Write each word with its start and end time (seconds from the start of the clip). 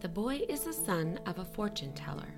The 0.00 0.08
boy 0.08 0.40
is 0.48 0.60
the 0.60 0.72
son 0.72 1.20
of 1.26 1.38
a 1.38 1.44
fortune 1.44 1.92
teller. 1.92 2.32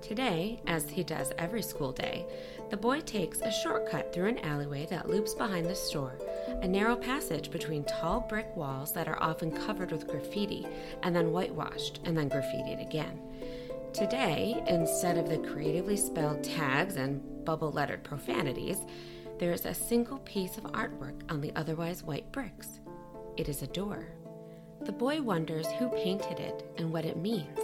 Today, 0.00 0.60
as 0.68 0.88
he 0.88 1.02
does 1.02 1.32
every 1.36 1.62
school 1.62 1.90
day, 1.90 2.26
the 2.70 2.76
boy 2.76 3.00
takes 3.00 3.40
a 3.40 3.50
shortcut 3.50 4.12
through 4.12 4.28
an 4.28 4.38
alleyway 4.38 4.86
that 4.86 5.08
loops 5.08 5.34
behind 5.34 5.66
the 5.66 5.74
store, 5.74 6.16
a 6.62 6.68
narrow 6.68 6.94
passage 6.94 7.50
between 7.50 7.82
tall 7.82 8.20
brick 8.20 8.54
walls 8.54 8.92
that 8.92 9.08
are 9.08 9.20
often 9.20 9.50
covered 9.50 9.90
with 9.90 10.06
graffiti 10.06 10.64
and 11.02 11.16
then 11.16 11.32
whitewashed 11.32 11.98
and 12.04 12.16
then 12.16 12.30
graffitied 12.30 12.80
again. 12.80 13.20
Today, 13.92 14.62
instead 14.68 15.18
of 15.18 15.28
the 15.28 15.38
creatively 15.38 15.96
spelled 15.96 16.44
tags 16.44 16.94
and 16.94 17.44
bubble 17.44 17.72
lettered 17.72 18.04
profanities, 18.04 18.78
there 19.40 19.52
is 19.52 19.64
a 19.64 19.74
single 19.74 20.18
piece 20.20 20.56
of 20.56 20.64
artwork 20.64 21.20
on 21.32 21.40
the 21.40 21.52
otherwise 21.56 22.04
white 22.04 22.30
bricks. 22.30 22.78
It 23.36 23.48
is 23.48 23.62
a 23.62 23.66
door. 23.66 24.06
The 24.82 24.92
boy 24.92 25.22
wonders 25.22 25.66
who 25.78 25.88
painted 25.88 26.40
it 26.40 26.64
and 26.76 26.92
what 26.92 27.04
it 27.04 27.16
means, 27.16 27.58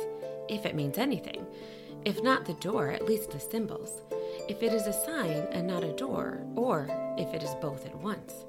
if 0.49 0.65
it 0.65 0.75
means 0.75 0.99
anything. 0.99 1.47
If 2.05 2.23
not 2.23 2.47
the 2.47 2.55
door, 2.55 2.91
at 2.91 3.05
least 3.05 3.31
the 3.31 3.41
symbols. 3.41 4.03
If 4.49 4.63
it 4.63 4.73
is 4.73 4.87
a 4.87 4.93
sign 4.93 5.47
and 5.53 5.67
not 5.67 5.85
a 5.85 5.93
door, 5.93 6.43
or 6.57 6.89
if 7.19 7.35
it 7.35 7.43
is 7.43 7.55
both 7.61 7.85
at 7.85 7.95
once. 7.99 8.45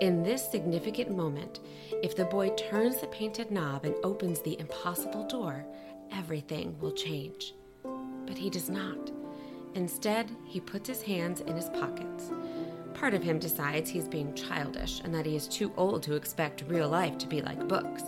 In 0.00 0.22
this 0.22 0.48
significant 0.48 1.10
moment, 1.10 1.60
if 2.02 2.14
the 2.14 2.26
boy 2.26 2.50
turns 2.50 2.98
the 2.98 3.06
painted 3.08 3.50
knob 3.50 3.84
and 3.84 3.94
opens 4.04 4.40
the 4.40 4.58
impossible 4.60 5.26
door, 5.26 5.64
everything 6.12 6.78
will 6.78 6.92
change. 6.92 7.54
But 7.82 8.38
he 8.38 8.50
does 8.50 8.68
not. 8.68 9.10
Instead, 9.74 10.30
he 10.44 10.60
puts 10.60 10.88
his 10.88 11.02
hands 11.02 11.40
in 11.40 11.56
his 11.56 11.70
pockets. 11.70 12.30
Part 12.96 13.12
of 13.12 13.22
him 13.22 13.38
decides 13.38 13.90
he's 13.90 14.08
being 14.08 14.34
childish 14.34 15.02
and 15.04 15.14
that 15.14 15.26
he 15.26 15.36
is 15.36 15.46
too 15.46 15.70
old 15.76 16.02
to 16.04 16.14
expect 16.14 16.64
real 16.66 16.88
life 16.88 17.18
to 17.18 17.26
be 17.26 17.42
like 17.42 17.68
books. 17.68 18.04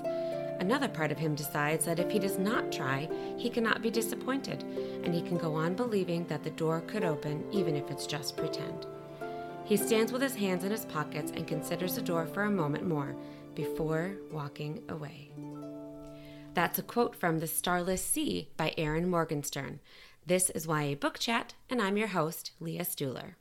Another 0.60 0.88
part 0.88 1.12
of 1.12 1.18
him 1.18 1.34
decides 1.34 1.84
that 1.84 1.98
if 1.98 2.10
he 2.10 2.18
does 2.18 2.38
not 2.38 2.72
try, 2.72 3.06
he 3.36 3.50
cannot 3.50 3.82
be 3.82 3.90
disappointed, 3.90 4.62
and 5.04 5.14
he 5.14 5.20
can 5.20 5.36
go 5.36 5.54
on 5.54 5.74
believing 5.74 6.26
that 6.26 6.42
the 6.42 6.50
door 6.50 6.80
could 6.86 7.04
open 7.04 7.44
even 7.52 7.76
if 7.76 7.90
it's 7.90 8.06
just 8.06 8.36
pretend. 8.36 8.86
He 9.66 9.76
stands 9.76 10.10
with 10.10 10.22
his 10.22 10.34
hands 10.34 10.64
in 10.64 10.70
his 10.70 10.86
pockets 10.86 11.32
and 11.36 11.46
considers 11.46 11.94
the 11.94 12.02
door 12.02 12.26
for 12.26 12.44
a 12.44 12.50
moment 12.50 12.88
more 12.88 13.14
before 13.54 14.16
walking 14.32 14.82
away. 14.88 15.30
That's 16.54 16.78
a 16.78 16.82
quote 16.82 17.14
from 17.14 17.40
The 17.40 17.46
Starless 17.46 18.02
Sea 18.02 18.48
by 18.56 18.72
Erin 18.78 19.10
Morgenstern. 19.10 19.80
This 20.26 20.48
is 20.50 20.66
YA 20.66 20.94
Book 20.94 21.18
Chat, 21.18 21.52
and 21.68 21.82
I'm 21.82 21.98
your 21.98 22.08
host, 22.08 22.52
Leah 22.58 22.84
Stuhler. 22.84 23.34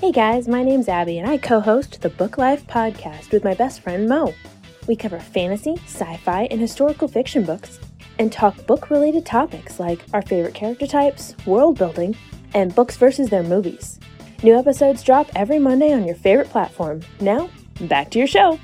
Hey 0.00 0.12
guys, 0.12 0.48
my 0.48 0.62
name's 0.62 0.88
Abby, 0.88 1.18
and 1.18 1.28
I 1.28 1.36
co 1.36 1.60
host 1.60 2.00
the 2.00 2.08
Book 2.08 2.38
Life 2.38 2.66
podcast 2.66 3.32
with 3.32 3.44
my 3.44 3.52
best 3.52 3.82
friend 3.82 4.08
Mo. 4.08 4.32
We 4.88 4.96
cover 4.96 5.20
fantasy, 5.20 5.74
sci 5.84 6.16
fi, 6.16 6.44
and 6.44 6.58
historical 6.58 7.06
fiction 7.06 7.44
books, 7.44 7.78
and 8.18 8.32
talk 8.32 8.66
book 8.66 8.88
related 8.88 9.26
topics 9.26 9.78
like 9.78 10.02
our 10.14 10.22
favorite 10.22 10.54
character 10.54 10.86
types, 10.86 11.34
world 11.44 11.76
building, 11.76 12.16
and 12.54 12.74
books 12.74 12.96
versus 12.96 13.28
their 13.28 13.42
movies. 13.42 14.00
New 14.42 14.58
episodes 14.58 15.02
drop 15.02 15.28
every 15.36 15.58
Monday 15.58 15.92
on 15.92 16.06
your 16.06 16.16
favorite 16.16 16.48
platform. 16.48 17.02
Now, 17.20 17.50
back 17.82 18.10
to 18.12 18.18
your 18.18 18.26
show. 18.26 18.58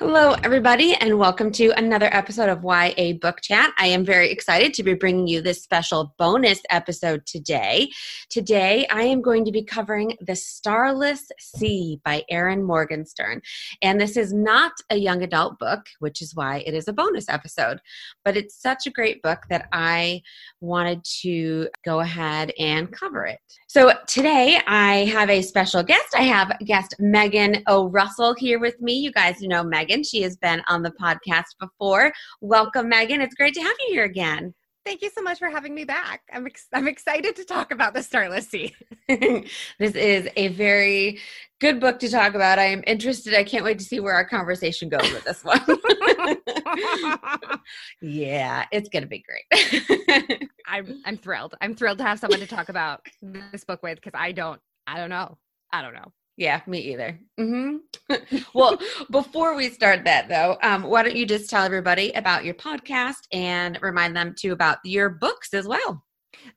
Hello, 0.00 0.36
everybody, 0.44 0.94
and 0.94 1.18
welcome 1.18 1.50
to 1.50 1.76
another 1.76 2.08
episode 2.12 2.48
of 2.48 2.62
YA 2.62 3.14
Book 3.20 3.40
Chat. 3.42 3.72
I 3.78 3.88
am 3.88 4.04
very 4.04 4.30
excited 4.30 4.72
to 4.74 4.84
be 4.84 4.94
bringing 4.94 5.26
you 5.26 5.42
this 5.42 5.60
special 5.60 6.14
bonus 6.18 6.60
episode 6.70 7.26
today. 7.26 7.90
Today, 8.30 8.86
I 8.92 9.02
am 9.02 9.20
going 9.20 9.44
to 9.44 9.50
be 9.50 9.64
covering 9.64 10.16
The 10.20 10.36
Starless 10.36 11.32
Sea 11.40 12.00
by 12.04 12.22
Erin 12.30 12.62
Morgenstern. 12.62 13.42
And 13.82 14.00
this 14.00 14.16
is 14.16 14.32
not 14.32 14.70
a 14.88 14.96
young 14.96 15.24
adult 15.24 15.58
book, 15.58 15.86
which 15.98 16.22
is 16.22 16.32
why 16.32 16.58
it 16.64 16.74
is 16.74 16.86
a 16.86 16.92
bonus 16.92 17.28
episode. 17.28 17.80
But 18.24 18.36
it's 18.36 18.54
such 18.54 18.86
a 18.86 18.92
great 18.92 19.20
book 19.20 19.40
that 19.50 19.66
I 19.72 20.22
wanted 20.60 21.02
to 21.22 21.70
go 21.84 21.98
ahead 21.98 22.52
and 22.56 22.92
cover 22.92 23.26
it. 23.26 23.40
So 23.66 23.92
today, 24.06 24.60
I 24.68 25.06
have 25.06 25.28
a 25.28 25.42
special 25.42 25.82
guest. 25.82 26.14
I 26.14 26.22
have 26.22 26.56
guest 26.64 26.94
Megan 27.00 27.64
O'Russell 27.66 28.36
here 28.38 28.60
with 28.60 28.80
me. 28.80 28.92
You 28.92 29.10
guys 29.10 29.40
know 29.40 29.64
Megan. 29.64 29.87
Megan. 29.88 30.04
She 30.04 30.22
has 30.22 30.36
been 30.36 30.62
on 30.68 30.82
the 30.82 30.92
podcast 30.92 31.56
before. 31.58 32.12
Welcome, 32.40 32.88
Megan. 32.88 33.20
It's 33.20 33.34
great 33.34 33.54
to 33.54 33.60
have 33.60 33.74
you 33.80 33.94
here 33.94 34.04
again. 34.04 34.54
Thank 34.84 35.02
you 35.02 35.10
so 35.14 35.22
much 35.22 35.38
for 35.38 35.50
having 35.50 35.74
me 35.74 35.84
back. 35.84 36.22
I'm 36.32 36.46
ex- 36.46 36.68
I'm 36.72 36.88
excited 36.88 37.36
to 37.36 37.44
talk 37.44 37.72
about 37.72 37.94
the 37.94 38.02
Starless 38.02 38.48
Sea. 38.48 38.74
this 39.08 39.94
is 39.94 40.28
a 40.36 40.48
very 40.48 41.20
good 41.60 41.80
book 41.80 41.98
to 42.00 42.08
talk 42.08 42.34
about. 42.34 42.58
I 42.58 42.66
am 42.66 42.82
interested. 42.86 43.34
I 43.34 43.44
can't 43.44 43.64
wait 43.64 43.78
to 43.80 43.84
see 43.84 44.00
where 44.00 44.14
our 44.14 44.26
conversation 44.26 44.88
goes 44.88 45.12
with 45.12 45.24
this 45.24 45.44
one. 45.44 45.60
yeah, 48.00 48.64
it's 48.72 48.88
going 48.88 49.02
to 49.02 49.08
be 49.08 49.22
great. 49.22 50.48
I'm 50.66 51.02
I'm 51.04 51.18
thrilled. 51.18 51.54
I'm 51.60 51.74
thrilled 51.74 51.98
to 51.98 52.04
have 52.04 52.18
someone 52.18 52.40
to 52.40 52.46
talk 52.46 52.70
about 52.70 53.04
this 53.20 53.64
book 53.64 53.82
with 53.82 53.96
because 53.96 54.18
I 54.18 54.32
don't 54.32 54.60
I 54.86 54.98
don't 54.98 55.10
know. 55.10 55.36
I 55.70 55.82
don't 55.82 55.94
know. 55.94 56.12
Yeah, 56.38 56.60
me 56.68 56.78
either. 56.78 57.18
Mm-hmm. 57.38 58.14
well, 58.54 58.78
before 59.10 59.56
we 59.56 59.70
start 59.70 60.04
that 60.04 60.28
though, 60.28 60.56
um, 60.62 60.84
why 60.84 61.02
don't 61.02 61.16
you 61.16 61.26
just 61.26 61.50
tell 61.50 61.64
everybody 61.64 62.12
about 62.12 62.44
your 62.44 62.54
podcast 62.54 63.26
and 63.32 63.76
remind 63.82 64.14
them 64.16 64.36
too 64.38 64.52
about 64.52 64.78
your 64.84 65.10
books 65.10 65.52
as 65.52 65.66
well? 65.66 66.04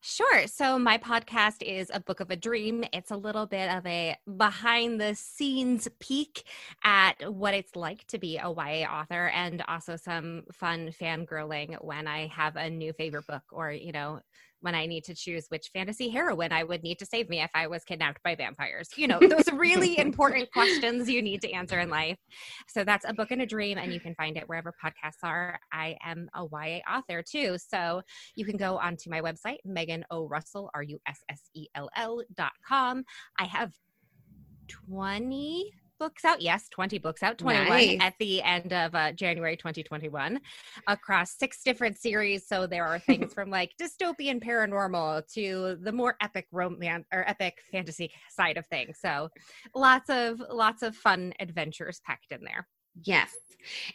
Sure. 0.02 0.46
So, 0.46 0.78
my 0.78 1.00
podcast 1.00 1.64
is 1.64 1.90
A 1.92 2.00
Book 2.00 2.20
of 2.20 2.30
a 2.30 2.36
Dream. 2.36 2.84
It's 2.94 3.10
a 3.10 3.18
little 3.18 3.48
bit 3.48 3.72
of 3.72 3.84
a 3.88 4.16
behind 4.38 5.02
the 5.02 5.16
scenes 5.16 5.88
peek 6.00 6.44
at 6.84 7.34
what 7.34 7.56
it's 7.56 7.76
like 7.76 8.06
to 8.08 8.20
be 8.20 8.38
a 8.38 8.52
YA 8.52 8.86
author 8.88 9.30
and 9.30 9.64
also 9.68 9.96
some 9.96 10.44
fun 10.54 10.92
fangirling 11.02 11.84
when 11.84 12.08
I 12.08 12.28
have 12.28 12.56
a 12.56 12.70
new 12.70 12.94
favorite 12.94 13.26
book 13.26 13.44
or, 13.52 13.72
you 13.72 13.92
know, 13.92 14.20
when 14.62 14.76
I 14.76 14.86
need 14.86 15.04
to 15.06 15.16
choose 15.16 15.46
which 15.50 15.70
fantasy 15.74 16.10
heroine 16.10 16.52
I 16.52 16.64
would 16.64 16.84
need 16.84 17.00
to 17.00 17.06
save 17.06 17.30
me 17.30 17.42
if 17.42 17.52
I 17.54 17.68
was 17.68 17.84
kidnapped 17.84 18.24
by 18.24 18.36
vampires. 18.36 18.90
You 18.96 19.08
know, 19.08 19.20
those 19.20 19.52
really 19.54 19.98
important 19.98 20.52
questions 20.52 21.10
you 21.10 21.22
need 21.22 21.42
to 21.42 21.52
answer 21.52 21.80
in 21.80 21.90
life. 21.90 22.18
So 22.68 22.84
that's 22.84 23.06
a 23.08 23.14
book 23.14 23.32
and 23.32 23.42
a 23.42 23.46
dream, 23.46 23.78
and 23.78 23.94
you 23.94 24.00
can 24.00 24.16
find 24.16 24.38
it 24.38 24.48
wherever 24.48 24.74
podcasts 24.84 25.24
are. 25.24 25.60
I 25.74 25.98
am 26.04 26.30
a 26.36 26.46
YA 26.52 26.80
author 26.90 27.24
too. 27.24 27.58
So 27.58 28.02
you 28.36 28.46
can 28.46 28.58
go 28.58 28.78
onto 28.78 29.10
my 29.10 29.22
website, 29.22 29.58
Megan 29.66 30.06
O'Russell, 30.12 30.70
R 30.74 30.84
U 30.84 31.00
S 31.08 31.20
S 31.30 31.42
E 31.54 31.68
L 31.76 31.90
L 31.96 32.22
dot 32.36 32.54
com. 32.68 33.04
I 33.40 33.46
have 33.46 33.72
20 34.68 35.72
books 36.02 36.26
out. 36.26 36.42
Yes, 36.42 36.68
20 36.70 36.98
books 36.98 37.22
out, 37.22 37.38
21 37.38 37.70
nice. 37.70 37.98
at 38.02 38.16
the 38.20 38.42
end 38.42 38.74
of 38.74 38.96
uh, 38.96 39.12
January 39.12 39.56
2021 39.56 40.40
across 40.88 41.38
six 41.38 41.62
different 41.64 41.96
series. 41.96 42.48
So 42.48 42.66
there 42.66 42.88
are 42.88 42.98
things 43.08 43.36
from 43.36 43.52
like 43.52 43.74
dystopian 43.80 44.44
paranormal 44.44 45.32
to 45.36 45.78
the 45.80 45.92
more 45.92 46.16
epic 46.20 46.48
romance 46.52 47.06
or 47.14 47.24
epic 47.30 47.60
fantasy 47.72 48.12
side 48.32 48.58
of 48.58 48.66
things. 48.66 48.98
So 49.00 49.30
lots 49.76 50.10
of 50.10 50.42
lots 50.52 50.82
of 50.82 50.96
fun 50.96 51.34
adventures 51.40 52.02
packed 52.04 52.32
in 52.32 52.44
there. 52.44 52.68
Yes. 53.04 53.36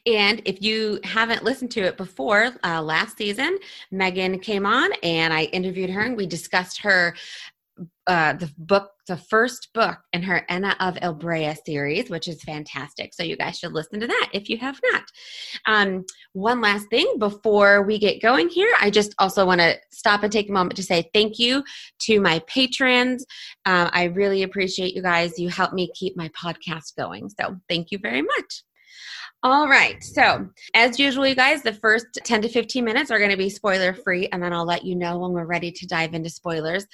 And 0.06 0.43
if 0.45 0.62
you 0.62 1.00
haven't 1.03 1.43
listened 1.43 1.72
to 1.72 1.81
it 1.81 1.97
before, 1.97 2.53
uh, 2.62 2.81
last 2.81 3.19
season, 3.19 3.59
Megan 3.91 4.39
came 4.39 4.65
on 4.65 4.93
and 5.03 5.34
I 5.34 5.45
interviewed 5.45 5.91
her 5.91 6.03
and 6.03 6.16
we 6.16 6.27
discussed 6.27 6.81
her 6.83 7.16
uh, 8.07 8.33
the 8.35 8.51
book, 8.57 8.91
the 9.09 9.17
first 9.17 9.69
book 9.75 9.99
in 10.13 10.23
her 10.23 10.45
Ena 10.49 10.77
of 10.81 10.95
Ilbrea 10.97 11.57
series, 11.65 12.09
which 12.09 12.29
is 12.29 12.43
fantastic. 12.43 13.13
So 13.13 13.23
you 13.23 13.37
guys 13.37 13.59
should 13.59 13.73
listen 13.73 14.01
to 14.01 14.07
that 14.07 14.31
if 14.33 14.49
you 14.49 14.59
have 14.59 14.81
not. 14.93 15.03
Um, 15.67 16.05
one 16.33 16.61
last 16.61 16.89
thing 16.89 17.17
before 17.19 17.83
we 17.83 17.99
get 17.99 18.23
going 18.23 18.49
here, 18.49 18.73
I 18.81 18.91
just 18.91 19.15
also 19.19 19.45
want 19.45 19.61
to 19.61 19.77
stop 19.91 20.23
and 20.23 20.33
take 20.33 20.49
a 20.49 20.53
moment 20.53 20.77
to 20.77 20.83
say 20.83 21.11
thank 21.13 21.39
you 21.39 21.65
to 22.01 22.21
my 22.21 22.41
patrons. 22.47 23.25
Uh, 23.65 23.91
I 23.93 24.05
really 24.05 24.43
appreciate 24.43 24.95
you 24.95 25.03
guys. 25.03 25.39
You 25.39 25.49
help 25.49 25.73
me 25.73 25.91
keep 25.95 26.17
my 26.17 26.29
podcast 26.31 26.97
going. 26.97 27.29
So 27.29 27.57
thank 27.69 27.91
you 27.91 27.99
very 27.99 28.23
much. 28.23 28.63
All 29.43 29.69
right. 29.69 30.03
So, 30.03 30.49
as 30.75 30.99
usual, 30.99 31.27
you 31.27 31.34
guys, 31.34 31.63
the 31.63 31.72
first 31.72 32.07
10 32.25 32.43
to 32.43 32.49
15 32.49 32.84
minutes 32.84 33.11
are 33.11 33.19
going 33.19 33.31
to 33.31 33.37
be 33.37 33.51
spoiler 33.51 33.93
free, 33.93 34.29
and 34.33 34.43
then 34.43 34.53
I'll 34.53 34.65
let 34.65 34.84
you 34.84 34.97
know 34.97 35.19
when 35.19 35.33
we're 35.33 35.47
ready 35.47 35.71
to 35.71 35.87
dive 35.87 36.15
into 36.15 36.31
spoilers. 36.31 36.87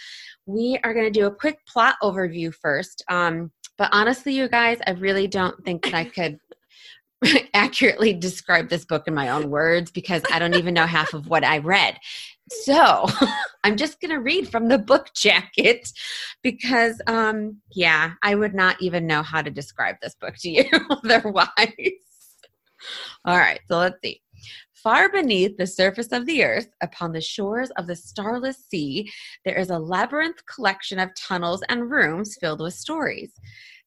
We 0.46 0.78
are 0.84 0.92
going 0.94 1.06
to 1.06 1.10
do 1.10 1.26
a 1.26 1.34
quick 1.34 1.64
plot 1.66 1.96
overview 2.02 2.52
first. 2.54 3.04
Um, 3.08 3.50
but 3.78 3.88
honestly, 3.92 4.34
you 4.34 4.48
guys, 4.48 4.78
I 4.86 4.92
really 4.92 5.26
don't 5.26 5.64
think 5.64 5.84
that 5.84 5.94
I 5.94 6.04
could 6.04 6.38
accurately 7.54 8.12
describe 8.12 8.68
this 8.68 8.84
book 8.84 9.04
in 9.06 9.14
my 9.14 9.28
own 9.30 9.50
words 9.50 9.90
because 9.90 10.22
I 10.30 10.38
don't 10.38 10.54
even 10.54 10.74
know 10.74 10.86
half 10.86 11.14
of 11.14 11.28
what 11.28 11.44
I 11.44 11.58
read. 11.58 11.96
So 12.48 13.06
I'm 13.64 13.76
just 13.76 14.00
going 14.00 14.10
to 14.10 14.20
read 14.20 14.48
from 14.48 14.68
the 14.68 14.78
book 14.78 15.10
jacket 15.14 15.88
because, 16.42 17.00
um, 17.06 17.58
yeah, 17.72 18.12
I 18.22 18.34
would 18.34 18.54
not 18.54 18.80
even 18.80 19.06
know 19.06 19.22
how 19.22 19.42
to 19.42 19.50
describe 19.50 19.96
this 20.02 20.14
book 20.20 20.34
to 20.38 20.50
you 20.50 20.64
otherwise. 20.90 21.48
All 23.24 23.38
right, 23.38 23.60
so 23.70 23.78
let's 23.78 23.98
see. 24.02 24.20
Far 24.82 25.12
beneath 25.12 25.56
the 25.58 25.66
surface 25.66 26.10
of 26.10 26.26
the 26.26 26.42
earth, 26.42 26.66
upon 26.80 27.12
the 27.12 27.20
shores 27.20 27.70
of 27.76 27.86
the 27.86 27.94
starless 27.94 28.66
sea, 28.68 29.08
there 29.44 29.56
is 29.56 29.70
a 29.70 29.78
labyrinth 29.78 30.44
collection 30.46 30.98
of 30.98 31.14
tunnels 31.14 31.62
and 31.68 31.88
rooms 31.88 32.36
filled 32.40 32.60
with 32.60 32.74
stories. 32.74 33.32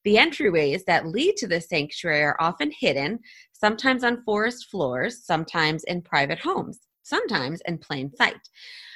The 0.05 0.15
entryways 0.15 0.85
that 0.85 1.07
lead 1.07 1.35
to 1.37 1.47
the 1.47 1.59
sanctuary 1.59 2.21
are 2.21 2.37
often 2.39 2.71
hidden, 2.71 3.19
sometimes 3.51 4.05
on 4.05 4.23
forest 4.23 4.69
floors, 4.71 5.25
sometimes 5.25 5.83
in 5.83 6.01
private 6.01 6.39
homes, 6.39 6.79
sometimes 7.03 7.61
in 7.65 7.77
plain 7.77 8.09
sight. 8.15 8.47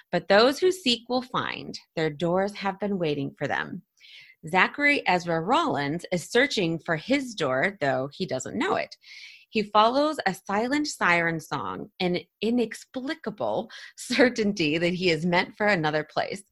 But 0.09 0.29
those 0.29 0.57
who 0.57 0.71
seek 0.71 1.01
will 1.09 1.23
find. 1.23 1.77
Their 1.97 2.09
doors 2.09 2.53
have 2.53 2.79
been 2.79 2.97
waiting 2.97 3.35
for 3.37 3.45
them. 3.45 3.81
Zachary 4.47 5.05
Ezra 5.05 5.41
Rollins 5.41 6.05
is 6.13 6.29
searching 6.29 6.79
for 6.79 6.95
his 6.95 7.35
door, 7.35 7.77
though 7.81 8.09
he 8.13 8.25
doesn't 8.25 8.57
know 8.57 8.75
it. 8.75 8.95
He 9.49 9.63
follows 9.63 10.19
a 10.25 10.33
silent 10.33 10.87
siren 10.87 11.39
song, 11.39 11.89
an 11.99 12.19
inexplicable 12.41 13.69
certainty 13.97 14.77
that 14.77 14.93
he 14.93 15.09
is 15.09 15.25
meant 15.25 15.57
for 15.57 15.67
another 15.67 16.03
place. 16.03 16.43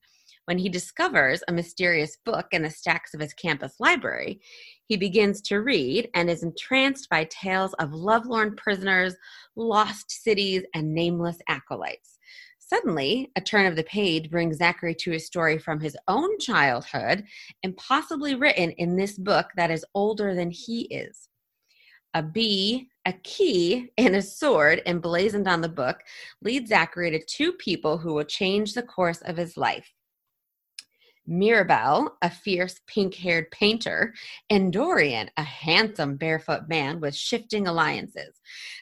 When 0.45 0.57
he 0.57 0.69
discovers 0.69 1.43
a 1.47 1.51
mysterious 1.51 2.17
book 2.23 2.47
in 2.51 2.63
the 2.63 2.69
stacks 2.69 3.13
of 3.13 3.19
his 3.19 3.33
campus 3.33 3.75
library, 3.79 4.39
he 4.85 4.95
begins 4.95 5.41
to 5.41 5.61
read 5.61 6.09
and 6.15 6.29
is 6.29 6.41
entranced 6.41 7.09
by 7.09 7.25
tales 7.25 7.73
of 7.79 7.93
lovelorn 7.93 8.55
prisoners, 8.55 9.13
lost 9.57 10.09
cities, 10.09 10.63
and 10.73 10.93
nameless 10.93 11.37
acolytes. 11.49 12.17
Suddenly, 12.59 13.29
a 13.35 13.41
turn 13.41 13.65
of 13.65 13.75
the 13.75 13.83
page 13.83 14.29
brings 14.29 14.57
Zachary 14.57 14.95
to 14.95 15.13
a 15.13 15.19
story 15.19 15.57
from 15.57 15.81
his 15.81 15.97
own 16.07 16.39
childhood, 16.39 17.25
impossibly 17.63 18.35
written 18.35 18.71
in 18.71 18.95
this 18.95 19.17
book 19.17 19.47
that 19.57 19.69
is 19.69 19.85
older 19.93 20.33
than 20.33 20.49
he 20.49 20.83
is. 20.83 21.26
A 22.17 22.23
bee, 22.23 22.89
a 23.05 23.13
key, 23.13 23.91
and 23.95 24.15
a 24.15 24.23
sword 24.23 24.81
emblazoned 24.87 25.47
on 25.47 25.61
the 25.61 25.69
book 25.69 25.99
lead 26.41 26.67
Zachary 26.67 27.11
to 27.11 27.23
two 27.23 27.53
people 27.53 27.99
who 27.99 28.15
will 28.15 28.23
change 28.23 28.73
the 28.73 28.81
course 28.81 29.21
of 29.21 29.37
his 29.37 29.55
life. 29.55 29.93
Mirabelle, 31.27 32.17
a 32.23 32.31
fierce 32.31 32.81
pink 32.87 33.13
haired 33.13 33.51
painter, 33.51 34.15
and 34.49 34.73
Dorian, 34.73 35.29
a 35.37 35.43
handsome 35.43 36.15
barefoot 36.15 36.67
man 36.67 36.99
with 36.99 37.13
shifting 37.13 37.67
alliances. 37.67 38.41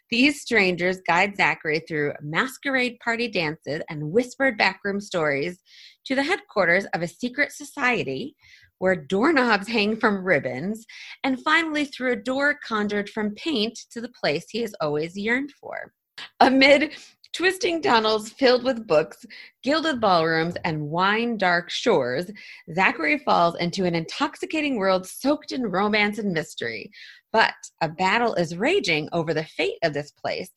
These 0.10 0.42
strangers 0.42 1.02
guide 1.06 1.36
Zachary 1.36 1.82
through 1.86 2.14
masquerade 2.22 3.00
party 3.04 3.28
dances 3.28 3.82
and 3.90 4.14
whispered 4.14 4.58
backroom 4.58 5.02
stories 5.02 5.60
to 6.06 6.16
the 6.16 6.24
headquarters 6.24 6.86
of 6.94 7.02
a 7.02 7.08
secret 7.08 7.52
society 7.52 8.38
where 8.80 8.95
doorknobs 8.95 9.68
hang 9.68 9.98
from 9.98 10.24
ribbons, 10.24 10.86
and 11.24 11.42
finally 11.42 11.86
through 11.86 12.12
a 12.12 12.18
door 12.18 12.57
conjured 12.66 13.10
from 13.10 13.36
paint 13.36 13.77
to 13.92 14.01
the 14.01 14.12
place 14.19 14.45
he 14.50 14.62
has 14.62 14.75
always 14.81 15.18
yearned 15.18 15.51
for. 15.60 15.94
Amid 16.39 16.94
twisting 17.36 17.81
tunnels 17.81 18.30
filled 18.30 18.63
with 18.63 18.88
books, 18.88 19.25
gilded 19.62 20.00
ballrooms, 20.00 20.56
and 20.63 20.89
wine 20.89 21.38
dark 21.38 21.69
shores, 21.69 22.31
Zachary 22.74 23.18
falls 23.18 23.56
into 23.57 23.83
an 23.83 23.94
intoxicating 23.94 24.77
world 24.77 25.06
soaked 25.06 25.51
in 25.51 25.63
romance 25.63 26.18
and 26.18 26.31
mystery. 26.31 26.89
But 27.33 27.54
a 27.81 27.89
battle 27.89 28.36
is 28.36 28.56
raging 28.56 29.10
over 29.12 29.33
the 29.33 29.44
fate 29.44 29.77
of 29.83 29.94
this 29.94 30.12
place. 30.12 30.50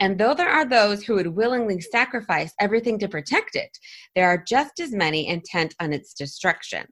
And 0.00 0.18
though 0.18 0.34
there 0.34 0.48
are 0.48 0.64
those 0.64 1.04
who 1.04 1.14
would 1.14 1.26
willingly 1.26 1.80
sacrifice 1.80 2.52
everything 2.58 2.98
to 3.00 3.08
protect 3.08 3.54
it, 3.54 3.76
there 4.16 4.26
are 4.26 4.42
just 4.48 4.80
as 4.80 4.92
many 4.92 5.28
intent 5.28 5.74
on 5.78 5.92
its 5.92 6.14
destruction. 6.14 6.86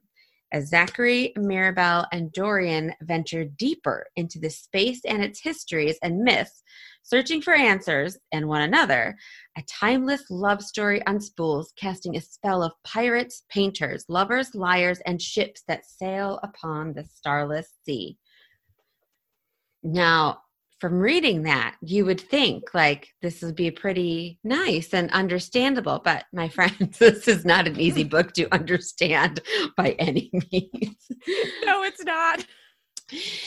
As 0.53 0.69
Zachary, 0.69 1.33
Mirabelle, 1.35 2.05
and 2.11 2.31
Dorian 2.31 2.93
venture 3.01 3.43
deeper 3.43 4.05
into 4.15 4.37
the 4.37 4.51
space 4.51 5.01
and 5.03 5.23
its 5.23 5.41
histories 5.41 5.97
and 6.03 6.19
myths, 6.19 6.61
searching 7.01 7.41
for 7.41 7.55
answers 7.55 8.19
and 8.31 8.47
one 8.47 8.61
another, 8.61 9.17
a 9.57 9.63
timeless 9.63 10.29
love 10.29 10.61
story 10.61 11.01
unspools, 11.07 11.73
casting 11.75 12.15
a 12.15 12.21
spell 12.21 12.61
of 12.61 12.71
pirates, 12.83 13.45
painters, 13.49 14.05
lovers, 14.07 14.53
liars, 14.53 14.99
and 15.07 15.19
ships 15.19 15.63
that 15.67 15.87
sail 15.87 16.39
upon 16.43 16.93
the 16.93 17.03
starless 17.03 17.73
sea. 17.83 18.19
Now, 19.81 20.42
from 20.83 20.99
reading 20.99 21.43
that, 21.43 21.77
you 21.81 22.03
would 22.03 22.19
think 22.19 22.73
like 22.73 23.07
this 23.21 23.41
would 23.41 23.55
be 23.55 23.71
pretty 23.71 24.37
nice 24.43 24.93
and 24.93 25.09
understandable. 25.11 26.01
But 26.03 26.25
my 26.33 26.49
friends, 26.49 26.97
this 26.97 27.25
is 27.29 27.45
not 27.45 27.69
an 27.69 27.79
easy 27.79 28.03
book 28.03 28.33
to 28.33 28.53
understand 28.53 29.39
by 29.77 29.91
any 29.91 30.29
means. 30.51 31.07
No, 31.63 31.83
it's 31.83 32.03
not. 32.03 32.45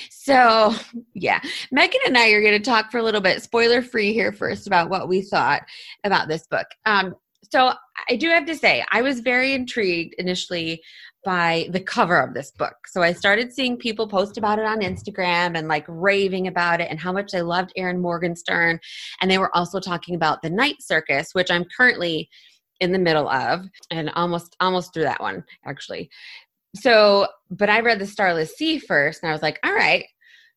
So, 0.09 0.75
yeah, 1.13 1.41
Megan 1.71 2.01
and 2.07 2.17
I 2.17 2.31
are 2.31 2.41
going 2.41 2.59
to 2.59 2.71
talk 2.71 2.91
for 2.91 2.97
a 2.97 3.03
little 3.03 3.21
bit, 3.21 3.43
spoiler 3.43 3.83
free 3.83 4.15
here 4.15 4.33
first, 4.33 4.67
about 4.67 4.89
what 4.89 5.07
we 5.07 5.21
thought 5.21 5.61
about 6.05 6.29
this 6.29 6.47
book. 6.47 6.69
Um, 6.87 7.17
so, 7.53 7.75
I 8.09 8.17
do 8.17 8.31
have 8.31 8.47
to 8.47 8.57
say, 8.57 8.83
I 8.93 9.03
was 9.03 9.21
very 9.21 9.53
intrigued 9.53 10.15
initially 10.17 10.83
by 11.27 11.69
the 11.71 11.81
cover 11.81 12.19
of 12.19 12.33
this 12.33 12.51
book. 12.53 12.77
So, 12.87 13.03
I 13.03 13.13
started 13.13 13.53
seeing 13.53 13.77
people 13.77 14.09
post 14.09 14.39
about 14.39 14.59
it 14.59 14.65
on 14.65 14.81
Instagram 14.81 15.59
and 15.59 15.69
like 15.69 15.85
raving 15.89 16.47
about 16.47 16.81
it 16.81 16.89
and 16.91 16.99
how 16.99 17.13
much 17.13 17.33
they 17.33 17.43
loved 17.43 17.73
Erin 17.77 18.01
Morgenstern. 18.01 18.81
And 19.21 19.31
they 19.31 19.39
were 19.39 19.55
also 19.55 19.79
talking 19.79 20.15
about 20.15 20.41
the 20.41 20.51
Night 20.51 20.77
Circus, 20.81 21.35
which 21.35 21.51
I'm 21.51 21.67
currently 21.77 22.31
in 22.81 22.93
the 22.93 22.99
middle 22.99 23.29
of 23.29 23.65
and 23.91 24.11
almost 24.11 24.55
almost 24.61 24.93
through 24.93 25.05
that 25.05 25.21
one 25.21 25.43
actually 25.65 26.11
so, 26.81 27.27
but 27.51 27.71
I 27.71 27.81
read 27.81 27.99
The 27.99 28.07
Starless 28.07 28.57
Sea 28.57 28.79
first, 28.79 29.23
and 29.23 29.31
I 29.31 29.33
was 29.33 29.43
like, 29.43 29.59
all 29.65 29.73
right, 29.73 30.05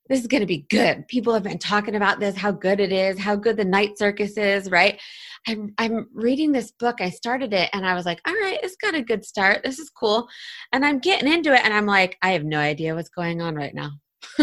this 0.09 0.19
is 0.19 0.27
going 0.27 0.41
to 0.41 0.47
be 0.47 0.65
good. 0.69 1.07
People 1.07 1.33
have 1.33 1.43
been 1.43 1.59
talking 1.59 1.95
about 1.95 2.19
this, 2.19 2.35
how 2.35 2.51
good 2.51 2.79
it 2.79 2.91
is, 2.91 3.19
how 3.19 3.35
good 3.35 3.55
the 3.57 3.65
night 3.65 3.97
circus 3.97 4.37
is, 4.37 4.69
right? 4.71 4.99
I'm, 5.47 5.73
I'm 5.77 6.07
reading 6.13 6.51
this 6.51 6.71
book. 6.71 6.99
I 6.99 7.11
started 7.11 7.53
it 7.53 7.69
and 7.73 7.85
I 7.85 7.93
was 7.93 8.05
like, 8.05 8.19
all 8.27 8.33
right, 8.33 8.59
it's 8.61 8.75
got 8.75 8.95
a 8.95 9.01
good 9.01 9.23
start. 9.23 9.63
This 9.63 9.79
is 9.79 9.89
cool. 9.89 10.27
And 10.73 10.83
I'm 10.83 10.99
getting 10.99 11.31
into 11.31 11.53
it 11.53 11.61
and 11.63 11.73
I'm 11.73 11.85
like, 11.85 12.17
I 12.21 12.31
have 12.31 12.43
no 12.43 12.59
idea 12.59 12.95
what's 12.95 13.09
going 13.09 13.41
on 13.41 13.55
right 13.55 13.73
now. 13.73 13.91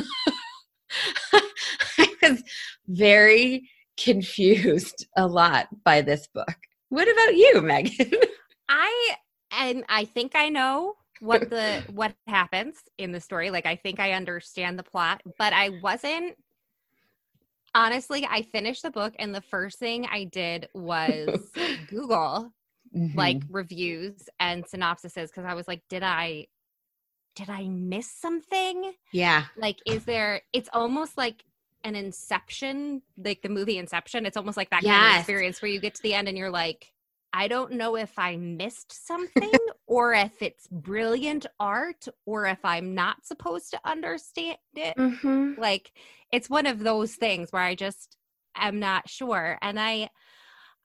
I 1.98 2.08
was 2.22 2.42
very 2.86 3.68
confused 3.98 5.06
a 5.16 5.26
lot 5.26 5.68
by 5.84 6.00
this 6.00 6.28
book. 6.32 6.56
What 6.88 7.08
about 7.10 7.34
you, 7.34 7.60
Megan? 7.60 8.12
I 8.68 9.16
and 9.52 9.84
I 9.88 10.04
think 10.04 10.32
I 10.34 10.48
know 10.48 10.94
what 11.20 11.50
the 11.50 11.82
what 11.90 12.14
happens 12.26 12.76
in 12.98 13.12
the 13.12 13.20
story. 13.20 13.50
Like 13.50 13.66
I 13.66 13.76
think 13.76 14.00
I 14.00 14.12
understand 14.12 14.78
the 14.78 14.82
plot, 14.82 15.22
but 15.38 15.52
I 15.52 15.70
wasn't 15.82 16.36
honestly, 17.74 18.26
I 18.28 18.42
finished 18.42 18.82
the 18.82 18.90
book 18.90 19.14
and 19.18 19.34
the 19.34 19.40
first 19.40 19.78
thing 19.78 20.06
I 20.10 20.24
did 20.24 20.68
was 20.74 21.50
Google 21.88 22.52
mm-hmm. 22.94 23.16
like 23.16 23.42
reviews 23.50 24.28
and 24.40 24.64
synopsises 24.64 25.28
because 25.28 25.44
I 25.44 25.54
was 25.54 25.68
like, 25.68 25.82
did 25.88 26.02
I 26.02 26.46
did 27.34 27.50
I 27.50 27.68
miss 27.68 28.10
something? 28.10 28.92
Yeah. 29.12 29.44
Like, 29.58 29.76
is 29.86 30.04
there 30.04 30.40
it's 30.52 30.70
almost 30.72 31.18
like 31.18 31.44
an 31.86 31.94
inception, 31.94 33.00
like 33.16 33.42
the 33.42 33.48
movie 33.48 33.78
Inception. 33.78 34.26
It's 34.26 34.36
almost 34.36 34.56
like 34.56 34.70
that 34.70 34.82
yes. 34.82 34.92
kind 34.92 35.14
of 35.14 35.20
experience 35.20 35.62
where 35.62 35.70
you 35.70 35.78
get 35.78 35.94
to 35.94 36.02
the 36.02 36.14
end 36.14 36.28
and 36.28 36.36
you're 36.36 36.50
like, 36.50 36.92
I 37.36 37.48
don't 37.48 37.72
know 37.72 37.96
if 37.96 38.18
I 38.18 38.36
missed 38.36 39.06
something 39.06 39.52
or 39.86 40.14
if 40.14 40.40
it's 40.40 40.66
brilliant 40.68 41.44
art 41.60 42.08
or 42.24 42.46
if 42.46 42.64
I'm 42.64 42.94
not 42.94 43.26
supposed 43.26 43.72
to 43.72 43.80
understand 43.84 44.56
it. 44.74 44.96
Mm-hmm. 44.96 45.60
Like 45.60 45.92
it's 46.32 46.48
one 46.48 46.64
of 46.64 46.78
those 46.78 47.14
things 47.14 47.52
where 47.52 47.60
I 47.60 47.74
just 47.74 48.16
am 48.56 48.80
not 48.80 49.10
sure. 49.10 49.58
And 49.60 49.78
I 49.78 50.08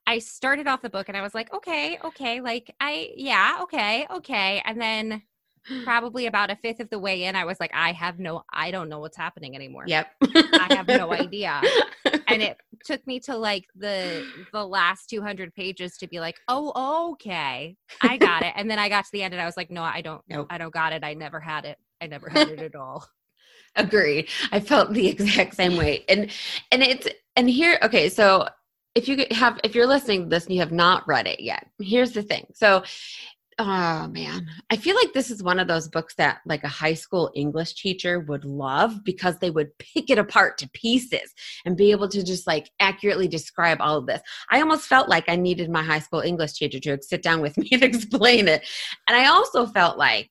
I 0.06 0.20
started 0.20 0.68
off 0.68 0.82
the 0.82 0.90
book 0.90 1.08
and 1.08 1.16
I 1.16 1.22
was 1.22 1.34
like, 1.34 1.54
okay, 1.54 1.98
okay, 2.04 2.42
like 2.42 2.76
I 2.82 3.12
yeah, 3.16 3.60
okay, 3.62 4.06
okay. 4.14 4.62
And 4.66 4.82
then 4.82 5.22
probably 5.84 6.26
about 6.26 6.50
a 6.50 6.56
fifth 6.56 6.80
of 6.80 6.90
the 6.90 7.00
way 7.00 7.24
in, 7.24 7.36
I 7.36 7.46
was 7.46 7.60
like, 7.60 7.72
I 7.74 7.92
have 7.92 8.20
no, 8.20 8.44
I 8.52 8.72
don't 8.72 8.90
know 8.90 9.00
what's 9.00 9.18
happening 9.18 9.56
anymore. 9.56 9.84
Yep. 9.88 10.08
I 10.24 10.68
have 10.72 10.88
no 10.88 11.12
idea. 11.14 11.62
And 12.28 12.42
it 12.42 12.58
took 12.86 13.06
me 13.06 13.20
to 13.22 13.38
like 13.38 13.66
the 13.76 14.26
the 14.54 14.66
last 14.66 15.10
200 15.10 15.54
pages 15.54 15.98
to 15.98 16.08
be 16.08 16.20
like, 16.20 16.38
oh, 16.48 17.12
okay, 17.14 17.76
I 18.02 18.18
got 18.18 18.44
it. 18.44 18.54
And 18.56 18.70
then 18.70 18.80
I 18.80 18.90
got 18.90 19.06
to 19.06 19.12
the 19.12 19.24
end 19.24 19.34
and 19.34 19.42
I 19.42 19.46
was 19.46 19.58
like, 19.58 19.72
no, 19.72 19.84
I 19.84 20.02
don't, 20.02 20.22
nope. 20.28 20.48
I 20.50 20.58
don't 20.58 20.74
got 20.74 20.94
it. 20.94 21.04
I 21.04 21.14
never 21.14 21.40
had 21.40 21.66
it. 21.66 21.78
I 22.02 22.08
never 22.08 22.30
had 22.30 22.50
it 22.50 22.60
at 22.60 22.76
all. 22.76 23.06
Agreed. 23.76 24.30
I 24.52 24.60
felt 24.60 24.94
the 24.94 25.08
exact 25.08 25.56
same 25.56 25.78
way. 25.78 26.04
And 26.10 26.32
and 26.72 26.84
it's 26.84 27.08
and 27.36 27.50
here, 27.50 27.80
okay, 27.84 28.10
so 28.10 28.48
if 28.96 29.08
you 29.08 29.26
have 29.32 29.60
if 29.64 29.76
you're 29.76 29.88
listening 29.88 30.24
to 30.24 30.30
this 30.30 30.46
and 30.46 30.54
you 30.54 30.60
have 30.60 30.74
not 30.74 31.08
read 31.08 31.28
it 31.28 31.40
yet, 31.40 31.68
here's 31.80 32.12
the 32.12 32.24
thing. 32.24 32.48
So 32.54 32.84
oh 33.64 34.08
man. 34.08 34.48
I 34.72 34.76
feel 34.76 34.96
like 34.96 35.14
this 35.14 35.30
is 35.30 35.44
one 35.44 35.60
of 35.60 35.68
those 35.68 35.88
books 35.88 36.16
that 36.16 36.40
like 36.46 36.64
a 36.64 36.68
high 36.68 36.96
school 36.96 37.32
english 37.36 37.76
teacher 37.76 38.20
would 38.22 38.44
love 38.44 39.04
because 39.04 39.38
they 39.38 39.52
would 39.52 39.78
pick 39.78 40.10
it 40.10 40.18
apart 40.18 40.58
to 40.60 40.70
pieces 40.70 41.34
and 41.66 41.78
be 41.78 41.92
able 41.92 42.10
to 42.10 42.24
just 42.24 42.48
like 42.48 42.72
accurately 42.80 43.28
describe 43.28 43.78
all 43.80 43.98
of 43.98 44.08
this. 44.08 44.22
I 44.50 44.62
almost 44.62 44.88
felt 44.88 45.10
like 45.10 45.26
i 45.28 45.36
needed 45.36 45.70
my 45.70 45.84
high 45.84 46.00
school 46.00 46.22
english 46.22 46.54
teacher 46.54 46.80
to 46.80 47.04
sit 47.04 47.22
down 47.22 47.42
with 47.42 47.58
me 47.62 47.70
and 47.72 47.84
explain 47.84 48.48
it. 48.48 48.68
And 49.08 49.16
i 49.16 49.28
also 49.28 49.68
felt 49.68 49.98
like 49.98 50.30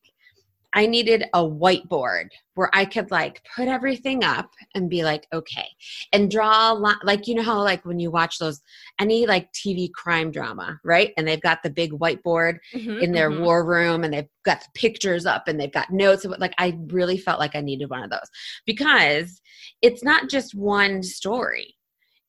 I 0.72 0.86
needed 0.86 1.24
a 1.34 1.40
whiteboard 1.42 2.28
where 2.54 2.70
I 2.72 2.84
could 2.84 3.10
like 3.10 3.42
put 3.56 3.68
everything 3.68 4.22
up 4.22 4.50
and 4.74 4.88
be 4.88 5.02
like, 5.02 5.26
okay, 5.32 5.66
and 6.12 6.30
draw 6.30 6.72
a 6.72 6.74
lot. 6.74 6.98
Like, 7.04 7.26
you 7.26 7.34
know 7.34 7.42
how, 7.42 7.62
like, 7.62 7.84
when 7.84 7.98
you 7.98 8.10
watch 8.10 8.38
those, 8.38 8.60
any 9.00 9.26
like 9.26 9.52
TV 9.52 9.90
crime 9.92 10.30
drama, 10.30 10.78
right? 10.84 11.12
And 11.16 11.26
they've 11.26 11.40
got 11.40 11.62
the 11.62 11.70
big 11.70 11.92
whiteboard 11.92 12.58
Mhm, 12.74 13.00
in 13.00 13.12
their 13.12 13.30
mhm. 13.30 13.40
war 13.40 13.64
room 13.66 14.04
and 14.04 14.12
they've 14.14 14.28
got 14.44 14.60
the 14.60 14.68
pictures 14.74 15.26
up 15.26 15.48
and 15.48 15.58
they've 15.58 15.72
got 15.72 15.90
notes. 15.90 16.24
Like, 16.24 16.54
I 16.58 16.78
really 16.88 17.18
felt 17.18 17.40
like 17.40 17.56
I 17.56 17.60
needed 17.60 17.90
one 17.90 18.02
of 18.02 18.10
those 18.10 18.28
because 18.66 19.40
it's 19.82 20.04
not 20.04 20.28
just 20.28 20.54
one 20.54 21.02
story, 21.02 21.76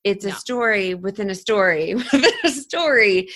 it's 0.03 0.25
a 0.25 0.31
story 0.31 0.95
within 0.95 1.29
a 1.29 1.35
story 1.35 1.93
within 2.11 2.25
a 2.43 2.49
story 2.49 3.29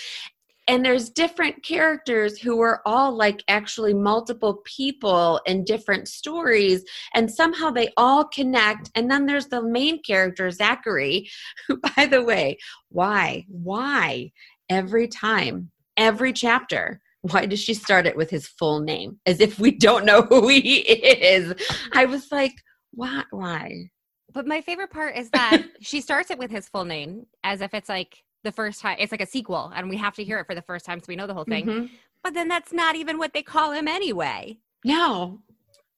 and 0.67 0.83
there's 0.83 1.09
different 1.09 1.63
characters 1.63 2.39
who 2.39 2.59
are 2.61 2.81
all 2.85 3.15
like 3.15 3.43
actually 3.47 3.93
multiple 3.93 4.61
people 4.63 5.39
in 5.45 5.63
different 5.63 6.07
stories 6.07 6.83
and 7.13 7.31
somehow 7.31 7.69
they 7.69 7.89
all 7.97 8.25
connect. 8.25 8.89
And 8.95 9.09
then 9.09 9.25
there's 9.25 9.47
the 9.47 9.61
main 9.61 10.01
character 10.01 10.49
zachary 10.49 11.29
who 11.67 11.77
by 11.95 12.07
the 12.07 12.23
way 12.23 12.57
why 12.89 13.45
why 13.47 14.31
every 14.69 15.07
time 15.07 15.69
every 15.97 16.33
chapter 16.33 16.99
why 17.21 17.45
does 17.45 17.59
she 17.59 17.73
start 17.73 18.05
it 18.05 18.15
with 18.15 18.29
his 18.29 18.47
full 18.47 18.79
name 18.79 19.19
as 19.25 19.39
if 19.39 19.57
we 19.57 19.71
don't 19.71 20.05
know 20.05 20.21
who 20.23 20.47
he 20.47 20.79
is? 20.79 21.53
I 21.93 22.05
was 22.05 22.31
like 22.31 22.53
why 22.91 23.23
why? 23.29 23.89
But 24.33 24.47
my 24.47 24.61
favorite 24.61 24.89
part 24.89 25.15
is 25.15 25.29
that 25.29 25.63
she 25.81 26.01
starts 26.01 26.31
it 26.31 26.37
with 26.39 26.51
his 26.51 26.67
full 26.67 26.85
name 26.85 27.25
as 27.43 27.61
if 27.61 27.73
it's 27.73 27.89
like 27.89 28.24
the 28.45 28.51
first 28.53 28.79
time 28.79 28.95
it's 28.99 29.11
like 29.11 29.21
a 29.21 29.25
sequel 29.25 29.71
and 29.75 29.89
we 29.89 29.97
have 29.97 30.15
to 30.15 30.23
hear 30.23 30.39
it 30.39 30.45
for 30.47 30.55
the 30.55 30.61
first 30.61 30.85
time 30.85 30.99
so 30.99 31.05
we 31.09 31.15
know 31.17 31.27
the 31.27 31.33
whole 31.33 31.43
thing. 31.43 31.65
Mhm. 31.65 31.89
But 32.23 32.33
then 32.33 32.47
that's 32.47 32.71
not 32.71 32.95
even 32.95 33.17
what 33.17 33.33
they 33.33 33.43
call 33.43 33.71
him 33.73 33.87
anyway. 33.87 34.57
no 34.85 35.41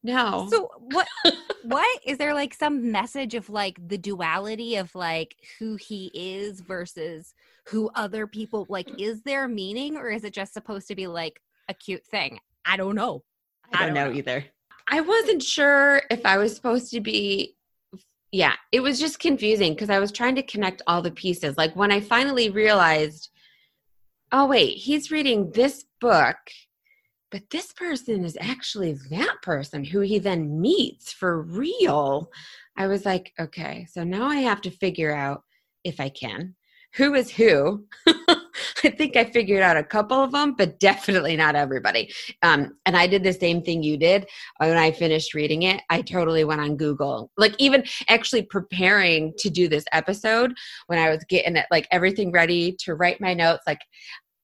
no 0.03 0.47
So 0.49 0.69
what 0.79 1.07
what 1.63 1.99
is 2.05 2.17
there 2.17 2.33
like 2.33 2.53
some 2.53 2.91
message 2.91 3.33
of 3.35 3.49
like 3.49 3.75
the 3.87 3.97
duality 3.97 4.75
of 4.77 4.93
like 4.95 5.35
who 5.59 5.75
he 5.75 6.09
is 6.13 6.61
versus 6.61 7.33
who 7.67 7.89
other 7.95 8.25
people 8.27 8.65
like 8.69 8.89
is 8.99 9.21
there 9.23 9.47
meaning 9.47 9.97
or 9.97 10.09
is 10.09 10.23
it 10.23 10.33
just 10.33 10.53
supposed 10.53 10.87
to 10.87 10.95
be 10.95 11.07
like 11.07 11.41
a 11.67 11.73
cute 11.73 12.05
thing? 12.05 12.39
I 12.65 12.77
don't 12.77 12.95
know. 12.95 13.23
I 13.73 13.85
don't, 13.85 13.93
know, 13.95 14.11
either. 14.13 14.45
I 14.87 15.01
wasn't 15.01 15.43
sure 15.43 16.01
if 16.09 16.25
I 16.25 16.37
was 16.37 16.55
supposed 16.55 16.91
to 16.91 17.01
be. 17.01 17.56
Yeah, 18.31 18.55
it 18.71 18.81
was 18.81 18.99
just 18.99 19.19
confusing 19.19 19.73
because 19.73 19.89
I 19.89 19.99
was 19.99 20.11
trying 20.11 20.35
to 20.35 20.43
connect 20.43 20.81
all 20.85 21.01
the 21.01 21.11
pieces. 21.11 21.57
Like 21.57 21.75
when 21.75 21.91
I 21.91 22.01
finally 22.01 22.49
realized, 22.49 23.29
oh, 24.31 24.47
wait, 24.47 24.77
he's 24.77 25.11
reading 25.11 25.51
this 25.51 25.85
book, 26.01 26.37
but 27.31 27.49
this 27.51 27.71
person 27.73 28.25
is 28.25 28.37
actually 28.39 28.97
that 29.09 29.37
person 29.41 29.83
who 29.85 30.01
he 30.01 30.19
then 30.19 30.59
meets 30.59 31.13
for 31.13 31.41
real. 31.41 32.29
I 32.75 32.87
was 32.87 33.05
like, 33.05 33.33
okay, 33.39 33.87
so 33.89 34.03
now 34.03 34.27
I 34.27 34.37
have 34.37 34.61
to 34.61 34.71
figure 34.71 35.15
out 35.15 35.43
if 35.83 35.99
I 35.99 36.09
can 36.09 36.55
who 36.97 37.13
is 37.13 37.31
who. 37.31 37.85
I 38.83 38.89
think 38.89 39.15
I 39.15 39.25
figured 39.25 39.61
out 39.61 39.77
a 39.77 39.83
couple 39.83 40.21
of 40.21 40.31
them, 40.31 40.53
but 40.57 40.79
definitely 40.79 41.35
not 41.35 41.55
everybody. 41.55 42.13
Um, 42.43 42.77
and 42.85 42.95
I 42.95 43.07
did 43.07 43.23
the 43.23 43.33
same 43.33 43.61
thing 43.61 43.83
you 43.83 43.97
did 43.97 44.27
when 44.57 44.77
I 44.77 44.91
finished 44.91 45.33
reading 45.33 45.63
it. 45.63 45.81
I 45.89 46.01
totally 46.01 46.43
went 46.43 46.61
on 46.61 46.77
Google, 46.77 47.31
like 47.37 47.55
even 47.57 47.83
actually 48.07 48.43
preparing 48.43 49.33
to 49.39 49.49
do 49.49 49.67
this 49.67 49.85
episode 49.91 50.53
when 50.87 50.99
I 50.99 51.09
was 51.09 51.23
getting 51.29 51.55
it, 51.55 51.65
like 51.71 51.87
everything 51.91 52.31
ready 52.31 52.75
to 52.81 52.95
write 52.95 53.21
my 53.21 53.33
notes. 53.33 53.63
Like 53.65 53.81